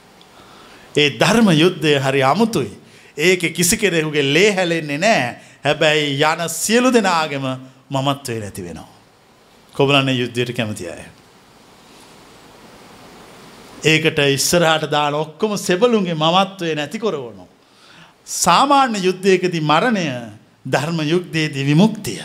ඒ 0.96 1.10
ධර්ම 1.12 1.50
යුද්ධය 1.54 1.98
හරි 1.98 2.24
අමුතුයි. 2.24 2.72
ඒක 3.18 3.54
කිසි 3.54 3.78
කෙරෙහුගේ 3.78 4.24
ලේ 4.34 4.52
හැලෙන්නේ 4.52 4.98
නෑ 4.98 5.36
හැබැයි 5.64 6.24
යන 6.24 6.50
සියලු 6.50 6.94
දෙනාගම 6.94 7.46
මමත්වේ 7.90 8.40
නැති 8.40 8.64
වෙනවා. 8.64 8.90
කොබලන්න 9.74 10.10
යුද්ධයට 10.16 10.56
කැමති 10.56 10.88
අය. 10.88 11.19
ඒකට 13.84 14.20
ඉස්සරහට 14.20 14.92
දාන 14.92 15.14
ඔක්කොම 15.16 15.58
සෙබලුන්ගේ 15.58 16.16
මමත්වය 16.16 16.76
නැති 16.76 17.00
කොරවනු. 17.00 17.48
සාමාන්‍ය 18.26 19.00
යුද්ධයකති 19.00 19.62
මරණය 19.62 20.06
ධර්ම 20.66 21.00
යුද්ධයේදී 21.04 21.66
විමුක්තිය. 21.66 22.22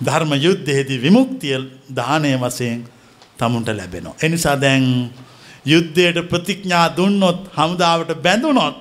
ධර්ම 0.00 0.32
යුද්ධයේදී 0.36 1.02
විමුක්තිය 1.02 1.58
දානය 1.90 2.36
වසයෙන් 2.36 2.84
තමුන්ට 3.38 3.68
ලැබෙනවා. 3.70 4.14
එනිසා 4.22 4.56
දැන් 4.56 5.12
යුද්ධයට 5.66 6.28
ප්‍රතිඥා 6.28 6.96
දුන්නොත් 6.96 7.50
හමුදාවට 7.56 8.14
බැඳුනොත් 8.16 8.76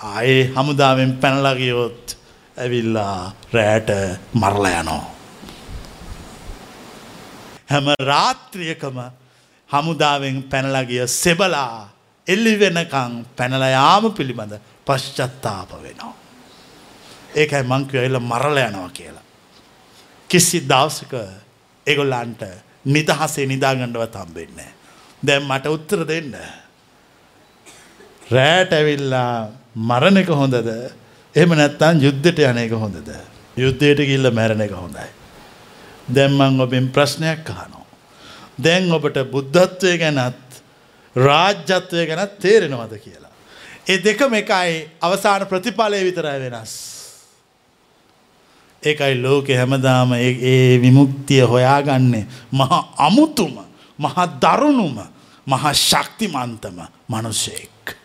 ආයේ 0.00 0.52
හමුදාවෙන් 0.56 1.12
පැනලගියොත් 1.14 2.16
ඇවිල්ලා 2.56 3.32
රෑට 3.52 3.90
මරල 4.34 4.66
යනෝ. 4.72 5.13
හැම 7.74 7.86
රාත්‍රියකම 8.02 8.98
හමුදාවෙන් 9.70 10.38
පැනලගිය 10.44 11.06
සෙබලා 11.14 11.88
එල්ලි 12.26 12.54
වෙනකං 12.58 13.12
පැනලයාම 13.36 14.04
පිළිබඳ 14.12 14.54
පශ්චත්තාප 14.86 15.70
වෙනවා. 15.76 16.14
ඒකයි 17.34 17.62
මංකව 17.64 17.94
එල්ල 17.98 18.18
මරල 18.22 18.58
යනවා 18.60 18.90
කියලා. 18.90 19.24
කිසි 20.30 20.60
දවසක 20.62 21.14
එගොල්ලන්ට 21.86 22.42
නිදහසේ 22.86 23.46
නිදාගණ්ඩව 23.46 24.04
තම්බෙන්නේ. 24.08 24.70
දැම් 25.22 25.42
මට 25.48 25.66
උත්තර 25.68 26.06
දෙන්න. 26.06 26.32
රෑට 28.30 28.72
ඇවිල්ලා 28.72 29.50
මරණ 29.74 30.16
එක 30.16 30.30
හොඳද 30.32 30.56
එහෙම 31.34 31.50
නැත්තම් 31.52 32.00
යුද්ධයට 32.00 32.38
යන 32.40 32.58
එක 32.58 32.74
හොඳද 32.74 33.10
යුද්ධයට 33.56 34.00
ගිහිල්ලා 34.00 34.32
මැරෙන 34.32 34.60
එක 34.60 34.74
හොඳයි 34.74 35.23
දැන් 36.08 36.32
මම 36.32 36.60
ඔබෙන් 36.60 36.88
ප්‍රශ්නයක් 36.88 37.50
අහනවා. 37.50 37.86
දැන් 38.58 38.92
ඔබට 38.92 39.18
බුද්ධත්වය 39.30 39.98
ගැනත් 39.98 40.62
රාජ්‍යත්වය 41.16 42.06
ගැනත් 42.06 42.38
තේරෙනවද 42.38 42.98
කියලා. 42.98 43.30
ඒ 43.88 43.98
දෙකම 43.98 44.34
එකයි 44.34 44.90
අවසාන 45.00 45.46
ප්‍රතිඵලය 45.46 46.04
විතරයි 46.04 46.40
වෙනස්. 46.40 46.72
ඒකයි 48.82 49.22
ලෝකෙ 49.22 49.56
හැමදාම 49.56 50.12
ඒ 50.12 50.80
විමුක්තිය 50.80 51.40
හොයාගන්නේ. 51.42 52.26
මහා 52.52 52.94
අමුතුම 52.98 53.54
මහා 53.98 54.26
දරුණුම 54.38 54.98
මහා 55.46 55.72
ශක්තිමන්තම 55.74 56.78
මනුෂයෙක් 57.08 57.96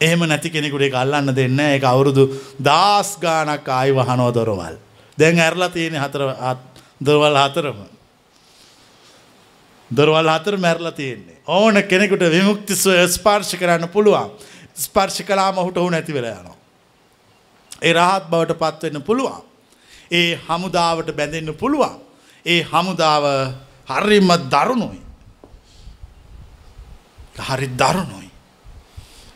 එහෙම 0.00 0.20
නැති 0.20 0.50
කෙනෙකුට 0.50 0.82
ඒක 0.82 0.94
අල්ලන්න 0.94 1.34
දෙන්න 1.36 1.60
ඒක 1.60 1.84
අවුරුදු 1.84 2.24
දාස් 2.58 3.18
ගානක් 3.18 3.68
ආයි 3.68 3.92
වහනෝ 3.92 4.30
දොරවල්. 4.34 4.76
දැන් 5.18 5.38
ඇරලා 5.38 5.68
තියෙන 5.68 6.00
හතර 6.00 6.22
දොරවල් 7.00 7.36
හතරම. 7.36 7.80
දොරවල් 9.90 10.28
හතර 10.28 10.56
මැරලා 10.56 10.92
තියෙන්නේ. 10.92 11.38
ඕන 11.48 11.74
කෙනෙකුට 11.82 12.24
විමුක්ති 12.28 12.74
ස්පර්ශ 13.08 13.54
කරන්න 13.56 13.88
පුළුවන්. 13.88 14.30
ස්පර්ශ 14.76 15.22
කලාම 15.22 15.58
ඔහුට 15.58 15.76
ඔහු 15.76 15.90
නැති 15.90 16.12
වෙලා 16.12 16.34
යනවා. 16.34 16.58
ඒ 17.82 17.92
රහත් 17.92 18.30
බවට 18.30 18.58
පත්වෙන්න 18.58 19.02
පුළුවන්. 19.02 19.42
ඒ 20.10 20.38
හමුදාවට 20.48 21.12
බැඳෙන්න 21.12 21.54
පුළුවන්. 21.54 21.96
ඒ 22.46 22.62
හමුදාව 22.62 23.24
හරිම 23.88 24.28
දරුණුයි. 24.48 25.00
හරි 27.40 27.68
දරුණුයි. 27.74 28.30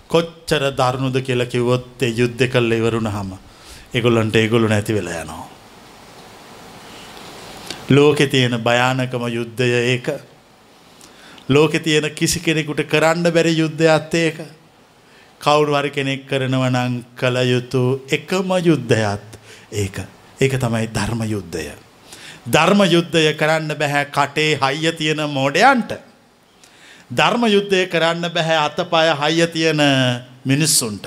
කොච්චර 0.09 0.63
දරුණුද 0.73 1.17
කියලා 1.21 1.47
කිව්වොත් 1.47 2.03
ඒ 2.03 2.13
යුද්ධ 2.13 2.47
කළ 2.47 2.73
ඉවරුණාම 2.73 3.35
ඒගොල්ලන්ට 3.95 4.37
ඒගොල්ලෝ 4.37 4.69
නැති 4.69 4.95
වෙලා 4.95 5.23
යනවා. 5.23 5.54
ලෝකේ 7.89 8.27
තියෙන 8.27 8.59
භයානකම 8.59 9.29
යුද්ධය 9.29 9.69
ඒක. 9.85 10.09
ලෝකේ 11.49 11.81
තියෙන 11.81 12.11
කිසි 12.13 12.41
කෙනෙකුට 12.41 12.85
කරන්න 12.85 13.33
බැරි 13.33 13.57
යුද්ධයත් 13.57 14.15
ඒක. 14.17 14.39
කවුරු 15.41 15.75
හරි 15.75 15.91
කෙනෙක් 15.91 16.27
කරනවා 16.27 16.71
නම් 16.71 17.05
කල 17.15 17.37
යුතු 17.45 18.05
එකම 18.09 18.49
යුද්ධයත් 18.65 19.39
ඒක. 19.73 19.97
ඒක 20.41 20.53
තමයි 20.55 20.89
ධර්ම 20.89 21.23
යුද්ධය. 21.25 21.73
ධර්ම 22.47 22.81
යුද්ධය 22.87 23.35
කරන්න 23.35 23.69
බෑ 23.75 24.05
කටේ 24.07 24.57
හයිය 24.57 24.93
තියෙන 24.93 25.21
මෝඩයන්ට. 25.29 25.93
ධර්ම 27.11 27.45
යුද්ධය 27.47 27.87
කරන්න 27.87 28.31
බැහැ 28.31 28.57
අතපය 28.59 29.13
හයිය 29.15 29.47
තියෙන 29.49 29.81
මිනිස්සුන්ට. 30.45 31.07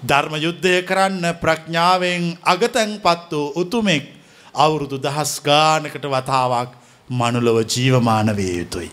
ධර්ම 0.00 0.34
යුද්ධය 0.36 0.82
කරන්න 0.82 1.34
ප්‍රඥාවෙන් 1.34 2.38
අගතැන් 2.44 3.00
පත් 3.00 3.32
වූ 3.32 3.52
උතුමෙක් 3.56 4.21
අවුරුදු 4.54 4.98
දහස් 4.98 5.32
ගානකට 5.40 6.04
වතාවක් 6.06 6.70
මනුලොව 7.10 7.58
ජීවමාන 7.66 8.36
විය 8.36 8.52
යුතුයි. 8.58 8.90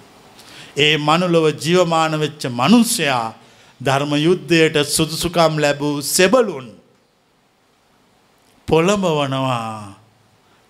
ඒ 0.78 0.98
මනුලොව 1.00 1.46
ජීවමාන 1.56 2.20
වෙච්ච 2.20 2.44
මනුස්සයා 2.52 3.34
ධර්ම 3.82 4.12
යුද්ධයට 4.18 4.78
සුදුසුකම් 4.88 5.54
ලැබූ 5.58 6.02
සෙබලුන් 6.04 6.68
පොළඹවනවා 8.68 9.96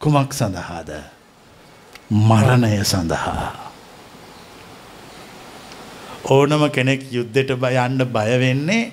කුමක් 0.02 0.32
සඳහාද 0.34 0.90
මරණය 2.10 2.78
සඳහා 2.84 3.50
ඕනම 6.28 6.64
කෙනෙක් 6.70 7.02
යුද්ධෙට 7.10 7.52
යන්න 7.52 8.02
බය 8.08 8.32
වෙන්නේ 8.38 8.92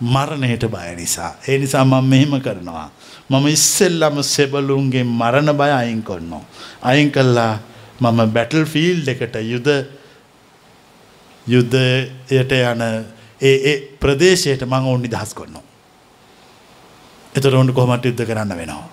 මරණයට 0.00 0.64
බය 0.66 0.94
නිසා. 0.96 1.34
ඒ 1.48 1.58
නිසා 1.58 1.84
මම 1.84 2.04
මෙහෙම 2.04 2.40
කරනවා. 2.40 2.90
මම 3.30 3.46
ඉස්සෙල්ලම 3.48 4.22
සෙබලුන්ගේ 4.22 5.04
මරණ 5.04 5.52
බය 5.52 5.70
අයින් 5.72 6.02
කරනවා. 6.02 6.42
අයින් 6.82 7.10
කළා 7.10 7.58
මම 8.00 8.32
බැටල් 8.32 8.64
ෆීල්ඩ් 8.64 9.08
එකට 9.08 9.36
යුද 9.44 9.68
යුද්ධයට 11.46 12.52
යන 12.52 12.82
ඒ 13.40 13.56
ඒ 13.64 13.76
ප්‍රදේශයට 14.00 14.62
මම 14.62 14.86
ඕන් 14.86 15.02
නිදහස් 15.02 15.34
කරනවා. 15.34 15.64
එතකොට 17.34 17.54
ඕන් 17.54 17.74
කොහොමද 17.74 18.04
යුද්ධ 18.04 18.24
කරන්න 18.24 18.56
වෙනවා. 18.56 18.88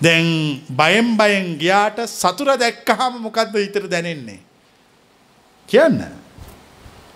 දැන් 0.00 0.62
බයෙන් 0.70 1.16
බයෙන් 1.16 1.58
ගියාට 1.58 1.98
සතුර 2.08 2.54
දැක්කහම 2.56 3.20
මොකද්ද 3.20 3.54
හිතට 3.56 3.90
දැනෙන්නේ? 3.90 4.40
කියන්න. 5.68 6.19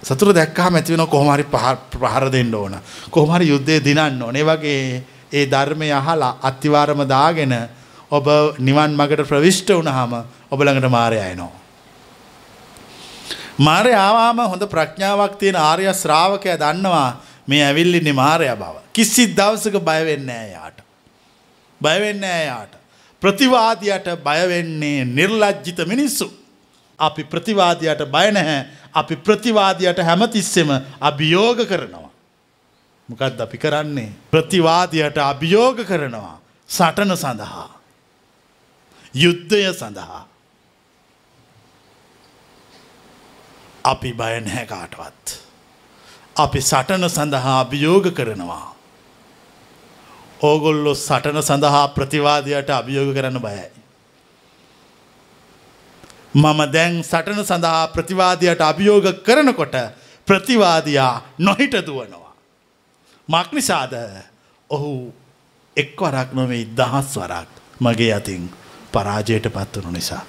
සතුර 0.05 0.33
දැක්කහම 0.33 0.77
ඇති 0.77 0.93
වෙන 0.93 1.07
කොහොම 1.07 1.29
හරි 1.29 1.45
ප්‍රහාර 1.93 2.31
දෙන්න 2.31 2.55
ඕන. 2.55 2.77
කොහොම 3.11 3.31
හරි 3.31 3.49
යුද්ධය 3.49 3.81
දිනන්න 3.81 4.23
ඕන. 4.23 4.37
ඒ 4.37 4.45
වගේ 4.45 5.03
ඒ 5.33 5.47
ධර්මය 5.47 5.89
අහලා 5.93 6.37
අත්තිවාරම 6.43 7.01
දාගෙන 7.07 7.55
ඔබ 8.11 8.27
නිවන් 8.61 8.93
මගට 8.93 9.27
ප්‍රවිෂ්ට 9.27 9.69
වුණාම 9.71 10.13
ඔබ 10.51 10.59
ළඟට 10.61 10.91
මාරයා 10.91 11.29
එනවා. 11.29 11.65
මාරය 13.59 13.93
ආවාම 13.95 14.39
හොඳ 14.45 14.67
ප්‍රඥාවක් 14.67 15.39
තියෙන 15.39 15.57
ආර්ය 15.59 15.89
ශ්‍රාවකයා 15.95 16.59
දන්නවා 16.59 17.21
මේ 17.47 17.65
ඇවිල්ලින්නේ 17.65 18.13
මාරයා 18.15 18.57
බව. 18.57 18.77
කිසි 18.93 19.27
දවසක 19.29 19.81
බය 19.81 20.01
වෙන්නේ 20.05 20.27
නැහැ 20.29 20.53
යාට. 20.53 20.79
බය 21.81 21.97
වෙන්නේ 21.97 22.21
නැහැ 22.21 22.47
යාට. 22.47 22.73
ප්‍රතිවාදියට 23.23 24.09
බය 24.21 24.41
වෙන්නේ 24.49 25.05
නිර්ලජ්ජිත 25.07 25.79
මිනිස්සු. 25.87 26.33
අපි 26.99 27.25
ප්‍රතිවාදියට 27.25 28.05
බය 28.07 28.31
නැහැ. 28.33 28.67
අපි 28.95 29.17
ප්‍රතිවාදියට 29.17 29.99
හැමතිස්සෙම 29.99 30.69
අභියෝග 31.01 31.69
කරනවා. 31.69 32.11
මොකක්ද 33.09 33.41
අපි 33.41 33.59
කරන්නේ? 33.59 34.13
ප්‍රතිවාදියට 34.31 35.19
අභියෝග 35.19 35.77
කරනවා. 35.77 36.41
සටන 36.69 37.15
සඳහා. 37.15 37.69
යුද්ධය 39.15 39.73
සඳහා. 39.73 40.27
අපි 43.85 44.13
බය 44.13 44.41
නැහැ 44.41 44.67
කාටවත්. 44.67 45.41
අපි 46.37 46.61
සටන 46.61 47.09
සඳහා 47.09 47.61
අභියෝග 47.61 48.07
කරනවා. 48.15 48.75
ඕගොල්ලො 50.43 50.95
සටන 50.95 51.41
සඳහා 51.41 51.87
ප්‍රතිවාදයට 51.89 52.71
අභියෝග 52.71 53.15
කරන්න 53.15 53.39
බයයි. 53.39 53.84
මම 56.35 56.61
දැන් 56.73 57.03
සටන 57.03 57.45
සඳහා 57.45 57.89
ප්‍රතිවාදයට 57.89 58.61
අභියෝග 58.61 59.07
කරනකොට 59.23 59.75
ප්‍රතිවාදයා 60.29 61.23
නොහිට 61.39 61.75
දුවනවා. 61.87 62.35
මක්නිසාද 63.29 63.93
ඔහු 64.71 65.15
එක් 65.77 65.97
වරක් 65.97 66.33
නොවෙයි 66.33 66.69
දහස් 66.73 67.17
වරක් 67.17 67.49
මගේ 67.81 68.13
අතින් 68.13 68.51
පරාජයට 68.93 69.47
පත්වනු 69.49 69.91
නිසා. 69.91 70.25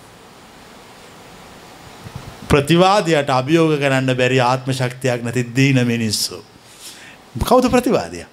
ප්‍රතිවාදයට 2.47 3.29
අභියෝග 3.31 3.79
කරන්න 3.79 4.15
බැරි 4.15 4.39
ආත්ම 4.41 4.71
ශක්තියක් 4.71 5.23
නැති 5.23 5.43
දීන 5.55 5.81
මිනිස්සු. 5.83 6.43
කෞද 7.41 7.65
ප්‍රතිවාදය. 7.67 8.25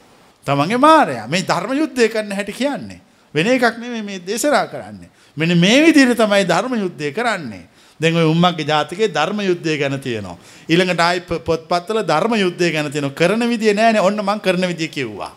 තමන්ගේ 0.47 0.79
මාරය 0.79 1.17
මේ 1.29 1.43
ධර්ම 1.43 1.73
යුද්ධය 1.73 2.09
කරන්න 2.09 2.33
හැටි 2.33 2.53
කියන්නේ. 2.53 3.01
වෙන 3.35 3.47
එකක් 3.47 3.79
නෙමෙයි 3.79 4.03
මේ 4.03 4.21
දේශනා 4.21 4.67
කරන්නේ. 4.67 5.11
මෙන්න 5.37 5.59
මේ 5.59 5.83
විදිහට 5.83 6.17
තමයි 6.17 6.45
ධර්ම 6.45 6.75
යුද්ධය 6.77 7.13
කරන්නේ. 7.13 7.65
දැන් 8.01 8.17
ඔය 8.17 8.27
උම්මගේ 8.27 8.67
ජාතකයේ 8.67 9.09
ධර්ම 9.09 9.41
යුද්ධය 9.41 9.79
ගැන 9.79 10.01
තියෙනවා. 10.01 10.37
ඊළඟට 10.69 11.01
ආයි 11.01 11.21
පොත්පත්වල 11.41 12.03
ධර්ම 12.05 12.35
යුද්ධය 12.37 12.73
ගැන 12.73 12.91
තියෙනවා. 12.91 13.15
කරන 13.15 13.49
විදිය 13.49 13.75
නෑනේ. 13.75 14.01
ඔන්න 14.01 14.19
මං 14.19 14.41
කරන 14.41 14.69
විදිය 14.69 14.89
කිව්වා. 14.89 15.35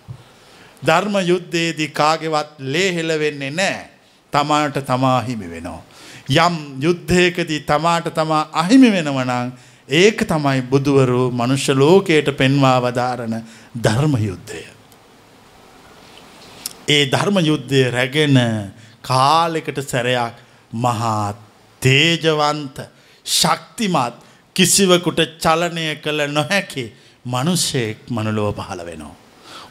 ධර්ම 0.81 1.15
යුද්ධයේදී 1.23 1.89
කාගේවත් 1.89 2.59
ලේ 2.59 2.93
හෙල 2.93 3.19
වෙන්නේ 3.19 3.51
නෑ. 3.51 3.89
තමාට 4.33 4.79
තමා 4.85 5.21
හිමි 5.21 5.49
වෙනවා. 5.49 5.81
යම් 6.27 6.55
යුද්ධයකදී 6.81 7.59
තමාට 7.61 8.09
තමා 8.13 8.49
අහිමි 8.53 8.89
වෙනවනං 8.91 9.51
ඒක 9.89 10.25
තමයි 10.25 10.61
බුදුවරු 10.63 11.31
මනුෂ්‍ය 11.31 11.73
ලෝකයට 11.73 12.29
පෙන්වා 12.33 12.79
වදාරණ 12.81 13.43
ධර්ම 13.77 14.17
යුද්ධය. 14.19 14.63
ඒ 16.87 17.05
ධර්ම 17.05 17.37
යුද්ධය 17.41 17.91
රැගෙන 17.91 18.37
කාලෙකට 19.05 19.79
සැරයක් 19.83 20.35
මහා 20.75 21.33
තේජවන්ත 21.81 22.77
ශක්තිමත් 23.25 24.15
කිසිවකුට 24.55 25.19
චලනය 25.39 25.85
කළ 25.97 26.21
නොහැකි 26.29 26.85
මනුෂ්‍යයෙක් 27.25 27.97
මනුලොව 28.09 28.49
පහළ 28.59 28.81
වෙනවා. 28.81 29.15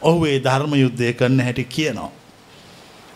ඔහු 0.01 0.25
ඒ 0.25 0.39
ධර්ම 0.39 0.73
යුද්ධය 0.75 1.13
කරන්න 1.13 1.41
හැටි 1.41 1.65
කියනවා. 1.67 2.11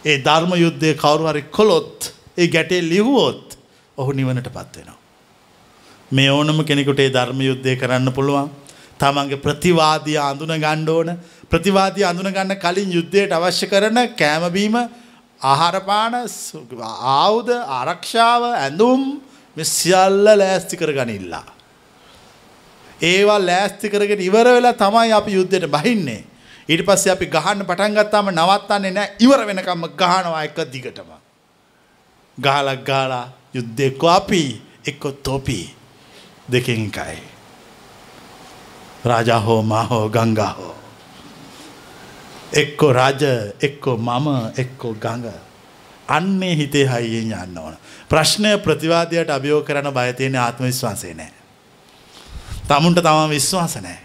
ඒ 0.05 0.17
ධර්ම 0.19 0.53
යුද්ධය 0.55 0.93
කවුරු 0.95 1.27
හරි 1.27 1.43
කොළොත් 1.49 2.13
ඒ 2.37 2.47
ගැටේ 2.47 2.81
ලිහුවොත් 2.83 3.57
ඔහු 3.97 4.11
නිවනට 4.11 4.49
පත්වෙනවා. 4.49 4.97
මේ 6.11 6.29
ඕනම 6.29 6.59
කෙනෙකුට 6.63 6.99
ඒ 6.99 7.09
ධර්ම 7.09 7.41
යුද්ධය 7.41 7.75
කරන්න 7.75 8.11
පුළුවන්. 8.11 8.49
තමන්ගේ 8.99 9.37
ප්‍රතිවාදී 9.37 10.17
අඳුන 10.19 10.53
ගණ්ඩ 10.55 10.89
ඕන 10.89 11.09
ප්‍රතිවාදී 11.49 12.03
අඳුන 12.03 12.29
ගන්න 12.29 12.55
කලින් 12.57 12.91
යුද්ධයට 12.91 13.31
අවශ්‍ය 13.31 13.67
කරන 13.67 13.99
කෑමබීම 14.13 14.75
ආහාරපාන 15.41 16.13
ආවුද 16.83 17.49
ආරක්ෂාව 17.49 18.43
ඇඳුම් 18.43 19.21
සියල්ල 19.57 20.25
ලෑස්ති 20.37 20.77
කර 20.77 20.91
ගනිල්ලා. 20.93 21.47
ඒවා 23.01 23.39
ලෑස්ති 23.39 23.89
කරගෙන 23.89 24.21
ඉවර 24.21 24.47
වෙලා 24.47 24.73
තමයි 24.73 25.11
අපි 25.13 25.31
යුද්ධයට 25.33 25.67
බහින්නේ. 25.67 26.23
ඊට 26.69 26.83
පස්සේ 26.85 27.13
අපි 27.13 27.25
ගහන්න 27.25 27.65
පටන් 27.65 27.95
ගත්තාම 27.95 28.31
නවත්තන්නේ 28.31 28.91
නැහැ 28.91 29.15
ඉවර 29.19 29.41
වෙනකම්ම 29.47 29.83
ගහනවා 29.95 30.43
එක 30.43 30.59
දිගටම. 30.73 31.11
ගාලක් 32.37 32.83
ගාලා 32.83 33.27
යුද්ධ 33.53 33.81
එක්ක 33.81 34.03
අපි 34.03 34.43
එක්ක 34.85 35.03
තොපි 35.23 35.59
දෙකෙන් 36.51 36.87
එකයි. 36.87 37.19
රාජා 39.05 39.39
හෝ 39.39 39.61
මා 39.61 39.83
හෝ 39.83 40.09
ගංගා 40.09 40.53
හෝ. 40.57 40.78
එක්කො 42.53 42.93
රජ 42.93 43.23
එක්කො 43.61 43.97
මම 43.97 44.27
එක්කො 44.57 44.95
ගඟ. 44.95 45.29
අන්නේ 46.07 46.55
හිතේ 46.55 46.87
හයියෙන් 46.87 47.33
යන්න 47.33 47.57
ඕන. 47.57 47.75
ප්‍රශ්නය 48.09 48.57
ප්‍රතිවාදයට 48.57 49.29
අභියෝග 49.29 49.65
කරන 49.65 49.93
බය 49.93 50.13
තියෙන 50.13 50.35
ආත්ම 50.35 50.65
විශ්වාසය 50.65 51.13
නෑ. 51.13 51.31
තමුන්ට 52.67 53.01
තමන් 53.01 53.29
විශ්වාස 53.29 53.75
නෑ. 53.81 53.99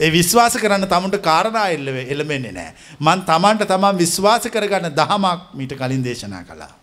ඒ 0.00 0.10
විශ්වාස 0.10 0.58
කරන්න 0.58 0.88
තමුන්ට 0.88 1.22
කාරණා 1.22 1.68
එල්ල 1.70 1.88
එළමෙන්නේ 1.88 2.52
නෑ. 2.52 2.74
මං 3.00 3.22
තමන්ට 3.22 3.66
තමන් 3.66 3.98
විශ්වාස 3.98 4.50
කරගන්න 4.50 4.94
දහමක් 4.94 5.54
මීට 5.54 5.78
කලින් 5.78 6.02
දේශනා 6.02 6.42
කළා. 6.42 6.74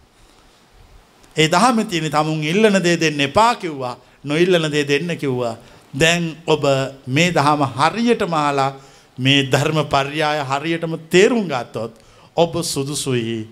ඒ 1.35 1.47
දහම 1.47 1.83
තියෙන 1.83 2.11
තමුන් 2.11 2.43
ඉල්ලන 2.43 2.83
දේ 2.83 2.97
දෙන්න 2.97 3.19
එපා 3.19 3.55
කිව්වා 3.55 3.97
නොඉල්ලන 4.23 4.71
දේ 4.71 4.87
දෙන්න 4.87 5.17
කිව්වා. 5.17 5.57
දැන් 5.93 6.37
ඔබ 6.47 6.63
මේ 7.07 7.31
දහම 7.31 7.67
හරියට 7.75 8.23
මාලා 8.29 8.71
මේ 9.17 9.43
ධර්ම 9.45 9.79
පර්යාය 9.85 10.39
හරියටම 10.41 10.95
තේරුම් 11.09 11.47
ගත්තොත් 11.47 11.93
ඔබ 12.37 12.53
සුදුසුයි 12.63 13.47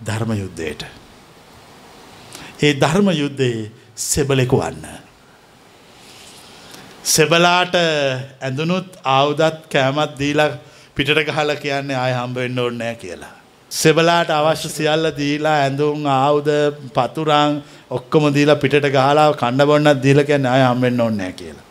ධර්ම 0.00 0.30
යුද්ධයට. 0.34 0.84
ඒ 2.58 2.72
ධර්ම 2.74 3.08
යුද්ධයේ 3.12 3.70
සෙබලෙකු 3.96 4.56
වන්න. 4.56 4.84
සෙබලාට 7.04 7.74
ඇඳුනුත් 7.76 8.88
ආවුදත් 9.06 9.64
කෑමත් 9.68 10.18
දීලා 10.18 10.50
පිටට 10.94 11.24
ගහල 11.24 11.50
කියන්නේ 11.56 11.96
ආය 11.96 12.12
හම්බ 12.12 12.36
වෙන්න 12.36 12.58
ඕන්නෑ 12.58 12.94
කියලා. 12.96 13.32
සෙබලාට 13.70 14.30
අවශ්‍ය 14.30 14.68
සියල්ල 14.68 15.08
දීලා 15.12 15.56
ඇඳුම් 15.62 16.04
ආවුද 16.06 16.48
පතුරං 16.92 17.62
ඔක්කොම 17.90 18.28
දීලා 18.34 18.56
පිටට 18.56 18.90
ගහලා 18.90 19.32
කණ්ඩ 19.34 19.66
බොන්නත් 19.66 20.02
දීලා 20.02 20.24
කියන්නේ 20.24 20.50
ආය 20.50 20.62
හම්බෙන්න 20.64 21.00
ඕනේ 21.00 21.18
නැහැ 21.18 21.32
කියලා. 21.32 21.66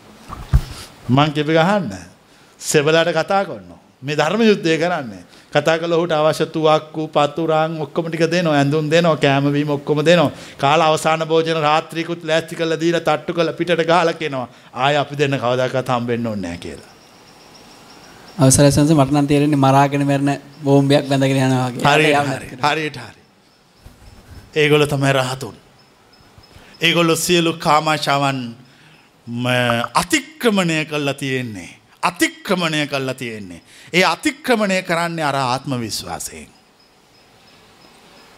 මං 1.08 1.32
කිව්ව 1.32 1.50
ගහන්න. 1.52 2.15
සෙබලාට 2.60 3.12
කතා 3.12 3.44
කරනවා. 3.44 3.80
මේ 4.02 4.16
ධර්ම 4.16 4.42
යුද්ධය 4.42 4.78
කරන්නේ. 4.78 5.22
කතා 5.52 5.78
කළ 5.78 5.92
ඔහුට 5.92 6.12
අවශ්‍ය 6.12 6.46
තුවක්කු 6.48 7.08
පතුරං 7.08 7.78
ඔක්කොම 7.80 8.08
ටික 8.08 8.26
දෙනවා 8.26 8.56
ඇඳුම් 8.56 8.90
දෙනවා 8.90 9.16
කෑම 9.18 9.52
බීම 9.52 9.70
ඔක්කොම 9.70 10.02
දෙනවා 10.02 10.30
කාලා 10.58 10.88
අවසාන 10.88 11.22
භෝජන 11.24 11.60
රාත්‍රීකුත් 11.60 12.24
ලෑස්ති 12.24 12.56
කරලා 12.56 12.80
දීලා 12.80 13.00
තට්ටු 13.02 13.32
කරලා 13.32 13.54
පිටට 13.54 13.82
ගහලා 13.84 14.14
කියනවා 14.14 14.48
ආය 14.74 14.96
අපි 14.96 15.18
දෙන්න 15.18 15.36
කවදාකවත් 15.36 15.88
හම්බෙන්න 15.90 16.26
ඕනේ 16.26 16.42
නැහැ 16.42 16.58
කියලා 16.58 16.94
අවසරයි 18.38 18.70
සංස 18.70 18.92
මට 18.92 19.12
නම් 19.12 19.26
තේරෙන්නේ 19.26 19.56
මරාගෙන 19.58 20.02
මැරෙන 20.04 20.32
බෝම්බයක් 20.62 21.08
බැඳගෙන 21.08 21.38
යනවා 21.38 21.68
වගේ. 21.68 21.84
හරියට 21.86 22.28
හරි 22.28 22.48
හරියට 22.62 22.98
හරි. 22.98 23.20
ඒගොල්ල 24.54 24.86
තමයි 24.86 25.12
රහතුන්. 25.12 25.56
ඒගොල්ලො 26.80 27.16
සියලු 27.16 27.52
කාමාශාවන් 27.58 28.40
අතික්‍රමණය 29.94 30.84
කල්ලා 30.84 31.14
තියෙන්නේ. 31.14 31.70
අතික්‍රමණය 32.02 32.86
කල්ලා 32.86 33.14
තියෙන්නේ. 33.14 33.62
ඒ 33.92 34.04
අතික්‍රමණය 34.04 34.82
කරන්නේ 34.82 35.24
අර 35.24 35.36
ආත්ම 35.36 35.80
විශ්වාසයෙන්. 35.80 36.48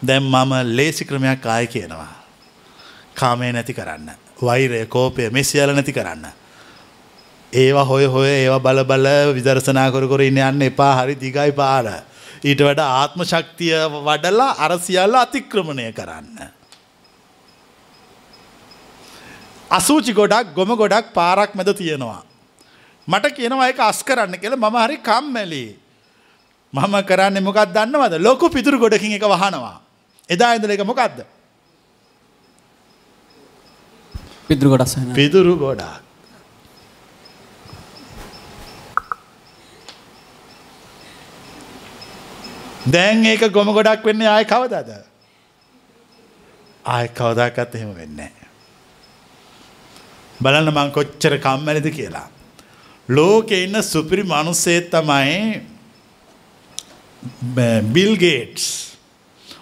දැම් 0.01 0.23
මම 0.23 0.53
ලේසි 0.75 1.05
ක්‍රමයක් 1.05 1.45
ආය 1.45 1.67
කියනවා. 1.67 2.13
කාමය 3.13 3.51
නැති 3.51 3.73
කරන්න. 3.73 4.11
වෛරය 4.41 4.85
කෝපය 4.85 5.29
මෙසිියල 5.29 5.73
නැති 5.73 5.93
කරන්න. 5.93 6.27
ඒවා 7.53 7.85
හොය 7.85 8.05
හොය 8.05 8.29
ඒවා 8.29 8.59
බල 8.59 8.83
බල 8.83 9.07
විදර්ශනා 9.33 9.91
කර 9.91 10.07
කර 10.07 10.21
ඉන්න 10.21 10.37
යන්න 10.39 10.61
එපා 10.61 10.93
හරි 10.95 11.15
දිගයි 11.15 11.51
පාර. 11.51 11.85
ඊට 12.43 12.61
වඩ 12.61 12.79
ආත්ම 12.79 13.23
ශක්තිය 13.23 13.75
වඩලා 14.05 14.55
අර 14.57 14.79
සියල්ල 14.79 15.15
අතික්‍රමණය 15.15 15.91
කරන්න. 15.91 16.59
අසූචි 19.71 20.13
ගොඩක් 20.13 20.55
ගොම 20.55 20.73
ගොඩක් 20.75 21.13
පාරක් 21.13 21.55
මැද 21.55 21.73
තියෙනවා. 21.75 22.28
මට 23.11 23.35
කියනවා 23.37 23.69
එක 23.71 23.79
අස් 23.89 23.99
කරන්න 24.07 24.37
කියල 24.41 24.55
මම 24.55 24.75
හරි 24.83 24.97
කම්මැලි. 25.09 25.65
මම 26.73 26.95
කරන්න 27.09 27.43
මොකක් 27.43 27.59
දන්නවද 27.75 28.21
ලොකු 28.21 28.49
පිතුරු 28.55 28.77
ගොඩකින් 28.77 29.17
එක 29.17 29.25
වහනවා. 29.25 29.77
එදා 30.29 30.51
ඇඳල 30.53 30.75
එක 30.75 30.85
මොකක්ද. 30.85 31.25
පිදුරු 34.47 34.69
ගොඩස් 34.73 34.95
පිදුරු 35.17 35.55
ගොඩක්. 35.57 36.01
දැන් 42.87 43.25
ඒක 43.25 43.45
ගොම 43.51 43.69
ගොඩක් 43.73 44.05
වෙන්නේ 44.05 44.29
ආය 44.29 44.45
කවදද. 44.45 44.89
ආය 46.85 47.07
කවදාකත් 47.09 47.75
එහෙම 47.75 47.93
වෙන්නේ. 47.93 48.33
බලන්න 50.41 50.73
මං 50.73 50.91
කොච්චර 50.91 51.37
කම්මැලිද 51.37 51.89
කියලා. 51.97 52.27
ලෝකෙ 53.09 53.63
ඉන්න 53.63 53.81
සුපිරි 53.83 54.23
මනුස්සේ 54.23 54.81
තමයි 54.91 55.61
බිල්ගේට්ස්. 57.93 58.65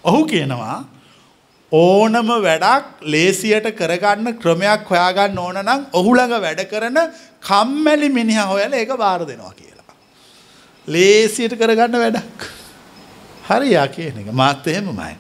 ඔහු 0.04 0.26
කියනවා 0.26 0.86
ඕනම 1.72 2.30
වැඩක් 2.48 3.04
ලේසියට 3.04 3.68
කරගන්න 3.76 4.40
ක්‍රමයක් 4.40 4.84
හොයාගන්න 4.90 5.40
ඕන 5.40 5.60
නම් 5.64 5.86
ඔහුළඟ 5.94 6.36
වැඩ 6.42 6.62
කරන 6.72 7.00
කම්මැලි 7.42 8.10
මිනිහ 8.10 8.44
හොයල 8.46 8.74
ඒක 8.74 8.92
බාර 8.98 9.26
දෙනවා 9.26 9.54
කියලා. 9.54 9.96
ලේසියට 10.88 11.56
කරගන්න 11.56 12.00
වැඩක්. 12.04 12.50
හරියා 13.50 13.88
කියන 13.88 14.20
එක 14.20 14.34
මාත් 14.34 14.68
එහෙමමයි. 14.68 15.16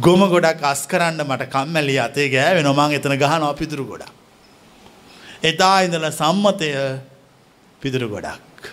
ගොම 0.00 0.20
ගොඩක් 0.28 0.62
අස් 0.64 0.86
කරන්න 0.86 1.22
මට 1.22 1.50
කම්මැලි 1.50 1.98
අතේ 1.98 2.28
ගෑවෙ 2.28 2.62
නොමං 2.62 2.98
එතන 2.98 3.16
ගහන 3.16 3.42
අපිදුරු 3.44 3.86
ගොඩක්. 3.86 4.10
එදා 5.42 5.82
ඉඳල 5.86 6.10
සම්මතය 6.10 6.68
පිදුරු 7.82 8.08
ගොඩක්. 8.08 8.70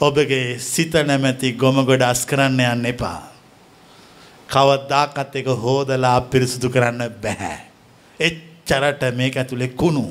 ඔබගේ 0.00 0.58
සිත 0.60 0.92
නැමැති 1.02 1.52
ගොම 1.54 1.78
ගොඩ 1.84 2.02
අස් 2.02 2.26
කරන්න 2.26 2.60
යන්න 2.62 2.90
එපා. 2.92 3.22
කවද්දාකත් 4.48 5.36
එක 5.36 5.48
හෝදලා 5.64 6.20
පිරිසුදු 6.22 6.68
කරන්න 6.70 7.08
බැහැ. 7.22 7.58
එච්චරට 8.20 9.02
මේක 9.14 9.36
ඇතුළෙ 9.36 9.68
කුණු 9.74 10.04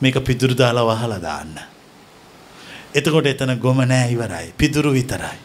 මේක 0.00 0.16
පිදුරුදාලා 0.24 0.86
වහලා 0.86 1.20
දාන්න. 1.20 1.58
එතකොට 2.94 3.26
එතන 3.26 3.54
ගොම 3.58 3.82
නෑ 3.84 4.12
ඉවරයි 4.12 4.52
පිදුරු 4.56 4.92
විතරයි. 4.92 5.38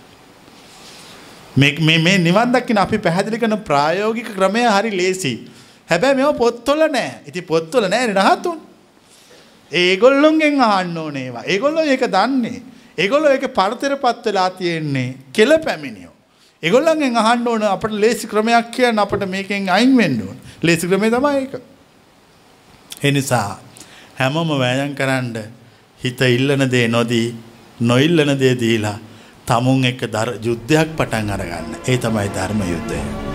මේ 1.58 2.18
නිවන් 2.20 2.54
දක්කින 2.54 2.78
අපි 2.78 2.98
පැහැදිලි 3.00 3.40
කරන 3.40 3.58
ප්‍රායෝගික 3.64 4.30
ක්‍රමය 4.36 4.64
හරි 4.68 4.92
ලේසි. 4.92 5.34
හැබැයි 5.90 6.16
මෙම 6.16 6.38
පොත්තොල 6.38 6.88
නෑ 6.90 7.12
ඉති 7.26 7.42
පොත්තොල 7.42 7.90
නෑ 7.90 8.14
රහතුන්. 8.14 8.75
ඒගොල්ලොන්ගෙන් 9.72 10.62
අහන්න 10.62 10.98
ඕනේවා. 10.98 11.44
ඒගොල්ලො 11.44 11.82
ඒක 11.84 12.08
දන්නේ. 12.08 12.62
ඒගොල්ලො 12.98 13.30
ඒක 13.30 13.48
පරතර 13.54 13.98
පත් 13.98 14.26
වෙලා 14.26 14.50
තියෙන්නේ 14.52 15.18
කෙල 15.34 15.58
පැමිණියෝ. 15.60 16.14
ඒගොල්ලන්ගෙන් 16.64 17.18
අහන්න 17.18 17.48
ඕන 17.48 17.64
අපට 17.66 17.92
ලේසි 17.94 18.28
ක්‍රමයක් 18.28 18.72
කියන්න 18.72 19.00
අපට 19.00 19.26
මේකෙන් 19.28 19.70
අයින් 19.70 19.98
වෙන්න 19.98 20.22
ඕන. 20.22 20.38
ලේසි 20.62 20.88
ක්‍රමේ 20.88 21.10
තමයි 21.10 21.42
ඒක. 21.42 21.62
එනිසා 23.04 23.60
හැමෝම 24.16 24.56
වෑයම් 24.60 24.96
කරන්න 24.96 25.36
හිත 26.00 26.22
ඉල්ලන 26.22 26.72
දේ 26.72 26.88
නොදී 26.88 27.28
නොඉල්ලන 27.82 28.40
දේ 28.40 28.56
දීලා 28.56 28.98
තමුන් 29.46 29.86
එක්ක 29.86 30.02
යුද්ධයක් 30.42 30.98
පටන් 30.98 31.30
අරගන්න. 31.30 31.80
ඒ 31.88 31.98
තමයි 31.98 32.30
ධර්ම 32.30 32.62
යුද්ධය. 32.64 33.35